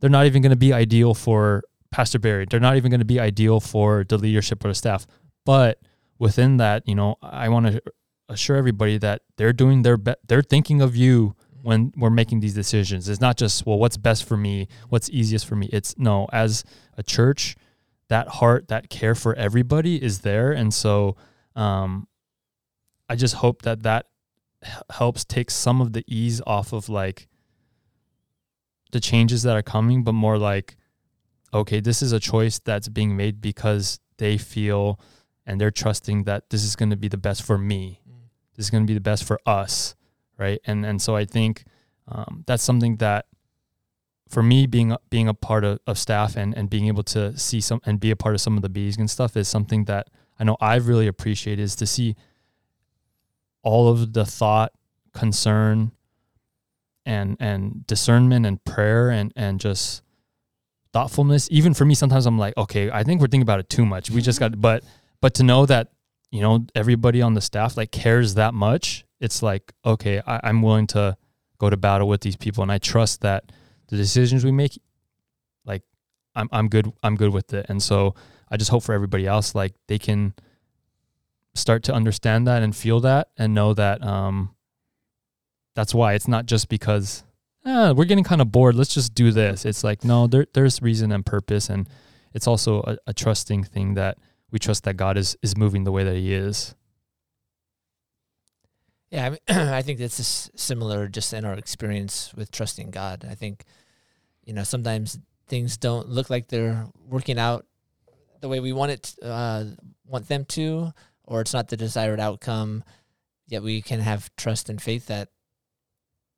they're 0.00 0.10
not 0.10 0.26
even 0.26 0.42
going 0.42 0.50
to 0.50 0.56
be 0.56 0.72
ideal 0.72 1.14
for 1.14 1.62
Pastor 1.92 2.18
Barry. 2.18 2.46
They're 2.48 2.58
not 2.58 2.76
even 2.76 2.90
going 2.90 3.00
to 3.00 3.06
be 3.06 3.20
ideal 3.20 3.60
for 3.60 4.04
the 4.08 4.18
leadership 4.18 4.64
or 4.64 4.68
the 4.68 4.74
staff. 4.74 5.06
But 5.44 5.78
within 6.18 6.56
that, 6.56 6.88
you 6.88 6.94
know, 6.94 7.16
I 7.22 7.48
want 7.48 7.66
to 7.66 7.82
assure 8.28 8.56
everybody 8.56 8.98
that 8.98 9.22
they're 9.36 9.52
doing 9.52 9.82
their 9.82 9.96
best. 9.96 10.18
They're 10.26 10.42
thinking 10.42 10.80
of 10.80 10.96
you 10.96 11.36
when 11.62 11.92
we're 11.96 12.10
making 12.10 12.40
these 12.40 12.54
decisions. 12.54 13.08
It's 13.08 13.20
not 13.20 13.36
just, 13.36 13.64
well, 13.66 13.78
what's 13.78 13.96
best 13.96 14.24
for 14.24 14.36
me? 14.36 14.68
What's 14.88 15.08
easiest 15.10 15.46
for 15.46 15.54
me? 15.54 15.68
It's 15.72 15.96
no, 15.98 16.26
as 16.32 16.64
a 16.96 17.02
church, 17.02 17.54
that 18.08 18.28
heart, 18.28 18.68
that 18.68 18.90
care 18.90 19.14
for 19.14 19.34
everybody 19.34 20.02
is 20.02 20.20
there. 20.20 20.50
And 20.52 20.74
so 20.74 21.16
um, 21.54 22.08
I 23.08 23.14
just 23.14 23.36
hope 23.36 23.62
that 23.62 23.82
that 23.84 24.06
helps 24.90 25.24
take 25.24 25.50
some 25.50 25.80
of 25.80 25.92
the 25.92 26.04
ease 26.06 26.40
off 26.46 26.72
of 26.72 26.88
like 26.88 27.28
the 28.90 29.00
changes 29.00 29.42
that 29.44 29.56
are 29.56 29.62
coming, 29.62 30.02
but 30.04 30.12
more 30.12 30.38
like, 30.38 30.76
okay, 31.52 31.80
this 31.80 32.02
is 32.02 32.12
a 32.12 32.20
choice 32.20 32.58
that's 32.58 32.88
being 32.88 33.16
made 33.16 33.40
because 33.40 34.00
they 34.18 34.38
feel 34.38 34.98
and 35.44 35.60
they're 35.60 35.70
trusting 35.70 36.24
that 36.24 36.50
this 36.50 36.64
is 36.64 36.76
going 36.76 36.90
to 36.90 36.96
be 36.96 37.08
the 37.08 37.16
best 37.16 37.42
for 37.42 37.58
me. 37.58 38.00
This 38.56 38.66
is 38.66 38.70
going 38.70 38.84
to 38.84 38.90
be 38.90 38.94
the 38.94 39.00
best 39.00 39.24
for 39.24 39.40
us, 39.46 39.94
right? 40.38 40.60
And 40.64 40.84
and 40.86 41.00
so 41.00 41.16
I 41.16 41.24
think 41.24 41.64
um, 42.08 42.44
that's 42.46 42.62
something 42.62 42.96
that 42.96 43.26
for 44.28 44.42
me 44.42 44.66
being 44.66 44.96
being 45.10 45.28
a 45.28 45.34
part 45.34 45.64
of, 45.64 45.78
of 45.86 45.98
staff 45.98 46.36
and 46.36 46.56
and 46.56 46.70
being 46.70 46.86
able 46.86 47.02
to 47.04 47.36
see 47.38 47.60
some 47.60 47.80
and 47.84 47.98
be 47.98 48.10
a 48.10 48.16
part 48.16 48.34
of 48.34 48.40
some 48.40 48.56
of 48.56 48.62
the 48.62 48.68
bees 48.68 48.96
and 48.96 49.10
stuff 49.10 49.36
is 49.36 49.48
something 49.48 49.84
that 49.86 50.08
I 50.38 50.44
know 50.44 50.56
I've 50.60 50.88
really 50.88 51.06
appreciated 51.06 51.62
is 51.62 51.76
to 51.76 51.86
see 51.86 52.16
all 53.62 53.88
of 53.88 54.12
the 54.12 54.24
thought, 54.24 54.72
concern, 55.12 55.92
and 57.04 57.36
and 57.40 57.86
discernment 57.86 58.46
and 58.46 58.62
prayer 58.64 59.10
and 59.10 59.32
and 59.36 59.60
just 59.60 60.02
thoughtfulness. 60.92 61.48
Even 61.50 61.74
for 61.74 61.84
me, 61.84 61.94
sometimes 61.94 62.26
I'm 62.26 62.38
like, 62.38 62.56
okay, 62.56 62.90
I 62.90 63.02
think 63.02 63.20
we're 63.20 63.26
thinking 63.26 63.42
about 63.42 63.60
it 63.60 63.68
too 63.68 63.86
much. 63.86 64.10
We 64.10 64.20
just 64.20 64.38
got, 64.40 64.60
but 64.60 64.84
but 65.20 65.34
to 65.34 65.42
know 65.42 65.66
that 65.66 65.92
you 66.30 66.40
know 66.40 66.66
everybody 66.74 67.22
on 67.22 67.34
the 67.34 67.40
staff 67.40 67.76
like 67.76 67.90
cares 67.90 68.34
that 68.34 68.54
much, 68.54 69.04
it's 69.20 69.42
like 69.42 69.72
okay, 69.84 70.20
I, 70.26 70.40
I'm 70.44 70.62
willing 70.62 70.86
to 70.88 71.16
go 71.58 71.70
to 71.70 71.76
battle 71.76 72.08
with 72.08 72.20
these 72.20 72.36
people, 72.36 72.62
and 72.62 72.72
I 72.72 72.78
trust 72.78 73.20
that 73.22 73.52
the 73.88 73.96
decisions 73.96 74.44
we 74.44 74.52
make, 74.52 74.80
like 75.64 75.82
I'm 76.34 76.48
I'm 76.52 76.68
good 76.68 76.92
I'm 77.02 77.16
good 77.16 77.32
with 77.32 77.52
it. 77.54 77.66
And 77.68 77.82
so 77.82 78.14
I 78.50 78.56
just 78.56 78.70
hope 78.70 78.82
for 78.82 78.94
everybody 78.94 79.26
else 79.26 79.54
like 79.54 79.74
they 79.88 79.98
can 79.98 80.34
start 81.54 81.82
to 81.84 81.92
understand 81.92 82.46
that 82.46 82.62
and 82.62 82.74
feel 82.74 83.00
that 83.00 83.28
and 83.36 83.54
know 83.54 83.74
that 83.74 84.02
um 84.02 84.54
that's 85.74 85.94
why 85.94 86.14
it's 86.14 86.28
not 86.28 86.46
just 86.46 86.68
because 86.68 87.24
eh, 87.64 87.92
we're 87.92 88.04
getting 88.04 88.24
kind 88.24 88.40
of 88.40 88.52
bored. 88.52 88.74
Let's 88.74 88.94
just 88.94 89.14
do 89.14 89.30
this. 89.30 89.64
It's 89.64 89.84
like 89.84 90.04
no, 90.04 90.26
there 90.26 90.46
there's 90.52 90.82
reason 90.82 91.12
and 91.12 91.24
purpose, 91.24 91.68
and 91.68 91.88
it's 92.32 92.46
also 92.46 92.82
a, 92.82 92.96
a 93.08 93.12
trusting 93.14 93.64
thing 93.64 93.94
that 93.94 94.18
we 94.50 94.58
trust 94.58 94.84
that 94.84 94.94
God 94.96 95.16
is 95.16 95.36
is 95.42 95.56
moving 95.56 95.84
the 95.84 95.92
way 95.92 96.04
that 96.04 96.16
He 96.16 96.32
is. 96.32 96.74
Yeah, 99.12 99.26
I, 99.26 99.30
mean, 99.30 99.38
I 99.48 99.82
think 99.82 99.98
that's 99.98 100.16
just 100.16 100.58
similar 100.58 101.06
just 101.06 101.32
in 101.34 101.44
our 101.44 101.54
experience 101.54 102.32
with 102.34 102.50
trusting 102.50 102.90
God. 102.90 103.26
I 103.28 103.34
think, 103.34 103.64
you 104.42 104.54
know, 104.54 104.64
sometimes 104.64 105.18
things 105.48 105.76
don't 105.76 106.08
look 106.08 106.30
like 106.30 106.48
they're 106.48 106.86
working 107.08 107.38
out 107.38 107.66
the 108.40 108.48
way 108.48 108.58
we 108.58 108.72
want 108.72 108.92
it, 108.92 109.14
uh, 109.22 109.64
want 110.06 110.28
them 110.28 110.46
to, 110.46 110.92
or 111.24 111.42
it's 111.42 111.52
not 111.52 111.68
the 111.68 111.76
desired 111.76 112.20
outcome. 112.20 112.84
Yet 113.48 113.62
we 113.62 113.82
can 113.82 114.00
have 114.00 114.34
trust 114.36 114.70
and 114.70 114.80
faith 114.80 115.08
that 115.08 115.28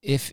if 0.02 0.32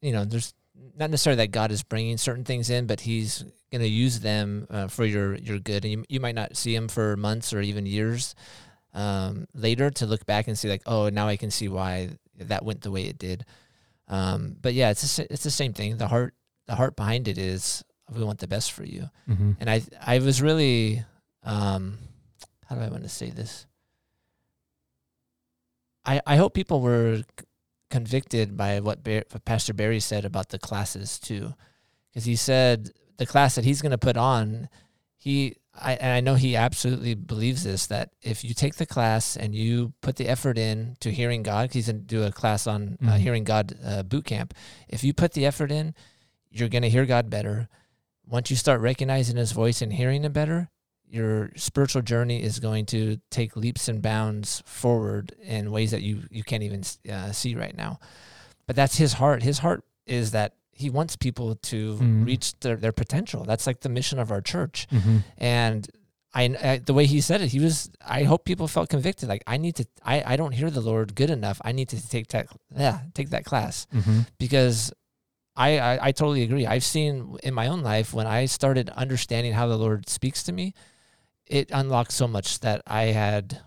you 0.00 0.12
know, 0.12 0.24
there's 0.24 0.54
not 0.96 1.10
necessarily 1.10 1.38
that 1.38 1.50
God 1.52 1.70
is 1.70 1.82
bringing 1.82 2.16
certain 2.16 2.44
things 2.44 2.70
in, 2.70 2.86
but 2.86 3.00
He's 3.00 3.44
going 3.70 3.82
to 3.82 3.88
use 3.88 4.20
them 4.20 4.66
uh, 4.70 4.88
for 4.88 5.04
your 5.04 5.36
your 5.36 5.58
good, 5.58 5.84
and 5.84 5.92
you 5.92 6.04
you 6.08 6.20
might 6.20 6.34
not 6.34 6.56
see 6.56 6.74
Him 6.74 6.88
for 6.88 7.16
months 7.16 7.52
or 7.52 7.60
even 7.60 7.86
years 7.86 8.34
um, 8.94 9.46
later 9.54 9.90
to 9.90 10.06
look 10.06 10.26
back 10.26 10.48
and 10.48 10.58
see 10.58 10.68
like, 10.68 10.82
oh, 10.86 11.08
now 11.08 11.28
I 11.28 11.36
can 11.36 11.50
see 11.50 11.68
why 11.68 12.10
that 12.36 12.64
went 12.64 12.82
the 12.82 12.90
way 12.90 13.04
it 13.04 13.18
did. 13.18 13.44
Um, 14.08 14.56
but 14.60 14.74
yeah, 14.74 14.90
it's 14.90 15.16
the, 15.16 15.32
it's 15.32 15.44
the 15.44 15.50
same 15.50 15.72
thing. 15.72 15.96
The 15.96 16.08
heart 16.08 16.34
the 16.66 16.74
heart 16.74 16.96
behind 16.96 17.28
it 17.28 17.38
is 17.38 17.84
we 18.14 18.24
want 18.24 18.38
the 18.38 18.48
best 18.48 18.72
for 18.72 18.84
you. 18.84 19.08
Mm-hmm. 19.28 19.52
And 19.60 19.70
I 19.70 19.82
I 20.04 20.18
was 20.18 20.40
really 20.40 21.04
um, 21.42 21.98
how 22.66 22.76
do 22.76 22.82
I 22.82 22.88
want 22.88 23.02
to 23.02 23.08
say 23.08 23.30
this? 23.30 23.66
I 26.04 26.20
I 26.26 26.36
hope 26.36 26.54
people 26.54 26.80
were 26.80 27.22
convicted 27.90 28.56
by 28.56 28.80
what, 28.80 29.02
Bar- 29.02 29.24
Pastor 29.44 29.72
Barry 29.74 30.00
said 30.00 30.24
about 30.24 30.48
the 30.50 30.58
classes 30.58 31.18
too, 31.18 31.54
because 32.10 32.24
he 32.24 32.36
said 32.36 32.90
the 33.16 33.26
class 33.26 33.54
that 33.54 33.64
he's 33.64 33.82
going 33.82 33.90
to 33.92 33.98
put 33.98 34.16
on, 34.16 34.68
he 35.16 35.56
I 35.80 35.94
and 35.94 36.12
I 36.12 36.20
know 36.20 36.34
he 36.34 36.56
absolutely 36.56 37.14
believes 37.14 37.62
this 37.62 37.86
that 37.86 38.10
if 38.20 38.42
you 38.44 38.52
take 38.52 38.76
the 38.76 38.86
class 38.86 39.36
and 39.36 39.54
you 39.54 39.92
put 40.00 40.16
the 40.16 40.26
effort 40.28 40.58
in 40.58 40.96
to 41.00 41.10
hearing 41.12 41.42
God, 41.44 41.72
he's 41.72 41.86
going 41.86 42.00
to 42.00 42.04
do 42.04 42.24
a 42.24 42.32
class 42.32 42.66
on 42.66 42.98
uh, 43.02 43.12
Mhm. 43.12 43.18
hearing 43.18 43.44
God 43.44 43.74
uh, 43.84 44.02
boot 44.02 44.24
camp. 44.24 44.54
If 44.88 45.04
you 45.04 45.12
put 45.14 45.32
the 45.34 45.46
effort 45.46 45.70
in, 45.70 45.94
you're 46.50 46.68
going 46.68 46.82
to 46.82 46.90
hear 46.90 47.06
God 47.06 47.30
better. 47.30 47.68
Once 48.26 48.50
you 48.50 48.56
start 48.56 48.80
recognizing 48.80 49.36
His 49.36 49.52
voice 49.52 49.80
and 49.80 49.92
hearing 49.92 50.24
Him 50.24 50.32
better, 50.32 50.68
your 51.10 51.50
spiritual 51.56 52.02
journey 52.02 52.42
is 52.42 52.58
going 52.58 52.86
to 52.86 53.18
take 53.30 53.56
leaps 53.56 53.88
and 53.88 54.02
bounds 54.02 54.62
forward 54.66 55.34
in 55.42 55.70
ways 55.70 55.90
that 55.92 56.02
you 56.02 56.22
you 56.30 56.42
can't 56.44 56.62
even 56.62 56.82
uh, 57.10 57.32
see 57.32 57.54
right 57.54 57.76
now. 57.76 57.98
But 58.66 58.76
that's 58.76 58.96
His 58.98 59.14
heart. 59.14 59.42
His 59.42 59.58
heart 59.60 59.82
is 60.06 60.32
that 60.32 60.54
He 60.72 60.90
wants 60.90 61.16
people 61.16 61.54
to 61.56 61.94
Mhm. 61.96 62.26
reach 62.26 62.58
their, 62.60 62.76
their 62.76 62.92
potential. 62.92 63.44
That's 63.44 63.66
like 63.66 63.80
the 63.80 63.88
mission 63.88 64.18
of 64.18 64.30
our 64.30 64.40
church. 64.42 64.86
Mm-hmm. 64.92 65.18
And 65.38 65.88
I, 66.34 66.42
I 66.62 66.76
the 66.78 66.92
way 66.92 67.06
he 67.06 67.20
said 67.22 67.40
it, 67.40 67.48
he 67.48 67.58
was. 67.58 67.90
I 68.06 68.24
hope 68.24 68.44
people 68.44 68.68
felt 68.68 68.90
convicted. 68.90 69.28
Like 69.30 69.42
I 69.46 69.56
need 69.56 69.76
to. 69.76 69.86
I, 70.04 70.34
I 70.34 70.36
don't 70.36 70.52
hear 70.52 70.70
the 70.70 70.82
Lord 70.82 71.14
good 71.14 71.30
enough. 71.30 71.58
I 71.64 71.72
need 71.72 71.88
to 71.88 72.08
take 72.08 72.28
that. 72.28 72.46
Yeah, 72.76 73.00
take 73.14 73.30
that 73.30 73.44
class 73.46 73.86
Mm-hmm. 73.94 74.20
because 74.38 74.92
I, 75.56 75.78
I 75.78 75.98
I 76.08 76.12
totally 76.12 76.42
agree. 76.42 76.66
I've 76.66 76.84
seen 76.84 77.38
in 77.42 77.54
my 77.54 77.66
own 77.66 77.80
life 77.82 78.12
when 78.12 78.26
I 78.26 78.44
started 78.46 78.90
understanding 78.90 79.54
how 79.54 79.66
the 79.68 79.78
Lord 79.78 80.08
speaks 80.08 80.42
to 80.44 80.52
me, 80.52 80.74
it 81.50 81.70
unlocked 81.72 82.12
so 82.12 82.28
much 82.28 82.60
that 82.60 82.82
I 82.86 83.04
had 83.04 83.60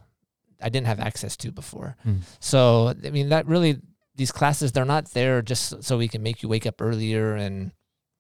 I 0.61 0.69
didn't 0.69 0.87
have 0.87 0.99
access 0.99 1.35
to 1.37 1.51
before. 1.51 1.97
Mm. 2.05 2.21
So 2.39 2.93
I 3.03 3.09
mean 3.09 3.29
that 3.29 3.47
really 3.47 3.79
these 4.15 4.31
classes 4.31 4.71
they're 4.71 4.85
not 4.85 5.11
there 5.13 5.41
just 5.41 5.83
so 5.83 5.97
we 5.97 6.07
can 6.07 6.21
make 6.21 6.43
you 6.43 6.49
wake 6.49 6.65
up 6.65 6.81
earlier 6.81 7.35
and 7.35 7.71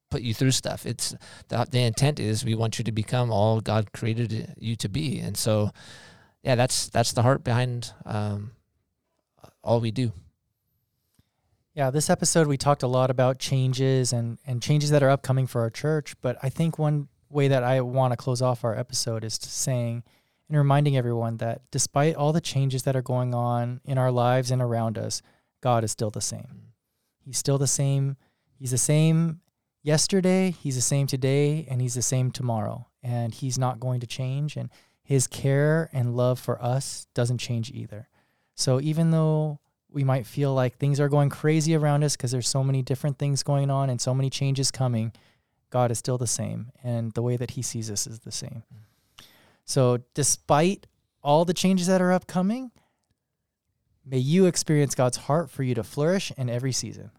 put 0.09 0.21
you 0.21 0.33
through 0.33 0.51
stuff. 0.51 0.85
It's 0.85 1.15
the 1.47 1.65
the 1.69 1.79
intent 1.79 2.19
is 2.19 2.45
we 2.45 2.55
want 2.55 2.77
you 2.77 2.85
to 2.85 2.91
become 2.91 3.31
all 3.31 3.61
God 3.61 3.91
created 3.93 4.55
you 4.57 4.75
to 4.75 4.89
be. 4.89 5.19
And 5.19 5.35
so 5.37 5.71
yeah, 6.43 6.55
that's 6.55 6.89
that's 6.89 7.13
the 7.13 7.21
heart 7.21 7.43
behind 7.43 7.93
um, 8.05 8.51
all 9.63 9.79
we 9.79 9.91
do. 9.91 10.11
Yeah, 11.73 11.89
this 11.89 12.09
episode 12.09 12.47
we 12.47 12.57
talked 12.57 12.83
a 12.83 12.87
lot 12.87 13.09
about 13.09 13.39
changes 13.39 14.11
and 14.11 14.37
and 14.45 14.61
changes 14.61 14.89
that 14.91 15.01
are 15.01 15.09
upcoming 15.09 15.47
for 15.47 15.61
our 15.61 15.69
church, 15.69 16.15
but 16.21 16.37
I 16.43 16.49
think 16.49 16.77
one 16.77 17.07
way 17.31 17.47
that 17.47 17.63
I 17.63 17.81
want 17.81 18.11
to 18.11 18.17
close 18.17 18.41
off 18.41 18.63
our 18.63 18.77
episode 18.77 19.23
is 19.23 19.37
to 19.39 19.49
saying 19.49 20.03
and 20.49 20.57
reminding 20.57 20.97
everyone 20.97 21.37
that 21.37 21.61
despite 21.71 22.15
all 22.15 22.33
the 22.33 22.41
changes 22.41 22.83
that 22.83 22.95
are 22.95 23.01
going 23.01 23.33
on 23.33 23.79
in 23.85 23.97
our 23.97 24.11
lives 24.11 24.51
and 24.51 24.61
around 24.61 24.97
us, 24.97 25.21
God 25.61 25.83
is 25.83 25.91
still 25.91 26.09
the 26.09 26.21
same. 26.21 26.73
He's 27.19 27.37
still 27.37 27.57
the 27.57 27.67
same. 27.67 28.17
He's 28.53 28.71
the 28.71 28.77
same 28.77 29.41
yesterday, 29.83 30.51
he's 30.51 30.75
the 30.75 30.81
same 30.81 31.07
today, 31.07 31.65
and 31.69 31.81
he's 31.81 31.95
the 31.95 32.01
same 32.01 32.31
tomorrow. 32.31 32.87
And 33.01 33.33
he's 33.33 33.57
not 33.57 33.79
going 33.79 33.99
to 34.01 34.07
change 34.07 34.55
and 34.55 34.69
his 35.03 35.27
care 35.27 35.89
and 35.91 36.15
love 36.15 36.39
for 36.39 36.61
us 36.61 37.07
doesn't 37.13 37.39
change 37.39 37.71
either. 37.71 38.07
So 38.55 38.79
even 38.79 39.11
though 39.11 39.59
we 39.89 40.03
might 40.03 40.25
feel 40.25 40.53
like 40.53 40.77
things 40.77 40.99
are 40.99 41.09
going 41.09 41.29
crazy 41.29 41.75
around 41.75 42.03
us 42.03 42.15
because 42.15 42.31
there's 42.31 42.47
so 42.47 42.63
many 42.63 42.81
different 42.81 43.17
things 43.17 43.43
going 43.43 43.69
on 43.69 43.89
and 43.89 43.99
so 43.99 44.13
many 44.13 44.29
changes 44.29 44.71
coming, 44.71 45.11
God 45.71 45.89
is 45.89 45.97
still 45.97 46.19
the 46.19 46.27
same. 46.27 46.71
And 46.83 47.11
the 47.13 47.23
way 47.23 47.37
that 47.37 47.51
He 47.51 47.63
sees 47.63 47.89
us 47.89 48.05
is 48.05 48.19
the 48.19 48.31
same. 48.31 48.63
Mm. 48.71 49.25
So, 49.65 49.99
despite 50.13 50.85
all 51.23 51.45
the 51.45 51.53
changes 51.53 51.87
that 51.87 52.01
are 52.01 52.11
upcoming, 52.11 52.71
may 54.05 54.17
you 54.17 54.45
experience 54.45 54.93
God's 54.95 55.17
heart 55.17 55.49
for 55.49 55.63
you 55.63 55.73
to 55.75 55.83
flourish 55.83 56.31
in 56.37 56.49
every 56.49 56.71
season. 56.71 57.11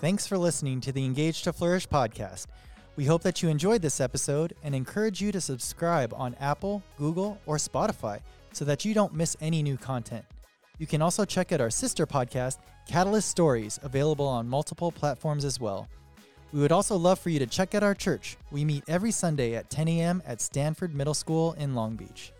Thanks 0.00 0.28
for 0.28 0.38
listening 0.38 0.80
to 0.82 0.92
the 0.92 1.04
Engage 1.04 1.42
to 1.42 1.52
Flourish 1.52 1.88
podcast. 1.88 2.46
We 2.94 3.04
hope 3.04 3.22
that 3.24 3.42
you 3.42 3.48
enjoyed 3.48 3.82
this 3.82 4.00
episode 4.00 4.54
and 4.62 4.72
encourage 4.72 5.20
you 5.20 5.32
to 5.32 5.40
subscribe 5.40 6.14
on 6.14 6.36
Apple, 6.38 6.84
Google, 6.96 7.40
or 7.46 7.56
Spotify 7.56 8.20
so 8.52 8.64
that 8.64 8.84
you 8.84 8.94
don't 8.94 9.12
miss 9.12 9.36
any 9.40 9.60
new 9.60 9.76
content. 9.76 10.24
You 10.78 10.86
can 10.86 11.02
also 11.02 11.24
check 11.24 11.52
out 11.52 11.60
our 11.60 11.70
sister 11.70 12.06
podcast, 12.06 12.58
Catalyst 12.86 13.28
Stories, 13.28 13.80
available 13.82 14.26
on 14.26 14.48
multiple 14.48 14.92
platforms 14.92 15.44
as 15.44 15.58
well. 15.58 15.88
We 16.52 16.60
would 16.60 16.72
also 16.72 16.96
love 16.96 17.18
for 17.18 17.30
you 17.30 17.38
to 17.40 17.46
check 17.46 17.74
out 17.74 17.82
our 17.82 17.94
church. 17.94 18.36
We 18.50 18.64
meet 18.64 18.84
every 18.88 19.10
Sunday 19.10 19.54
at 19.54 19.70
10 19.70 19.88
a.m. 19.88 20.22
at 20.24 20.40
Stanford 20.40 20.94
Middle 20.94 21.14
School 21.14 21.52
in 21.54 21.74
Long 21.74 21.96
Beach. 21.96 22.32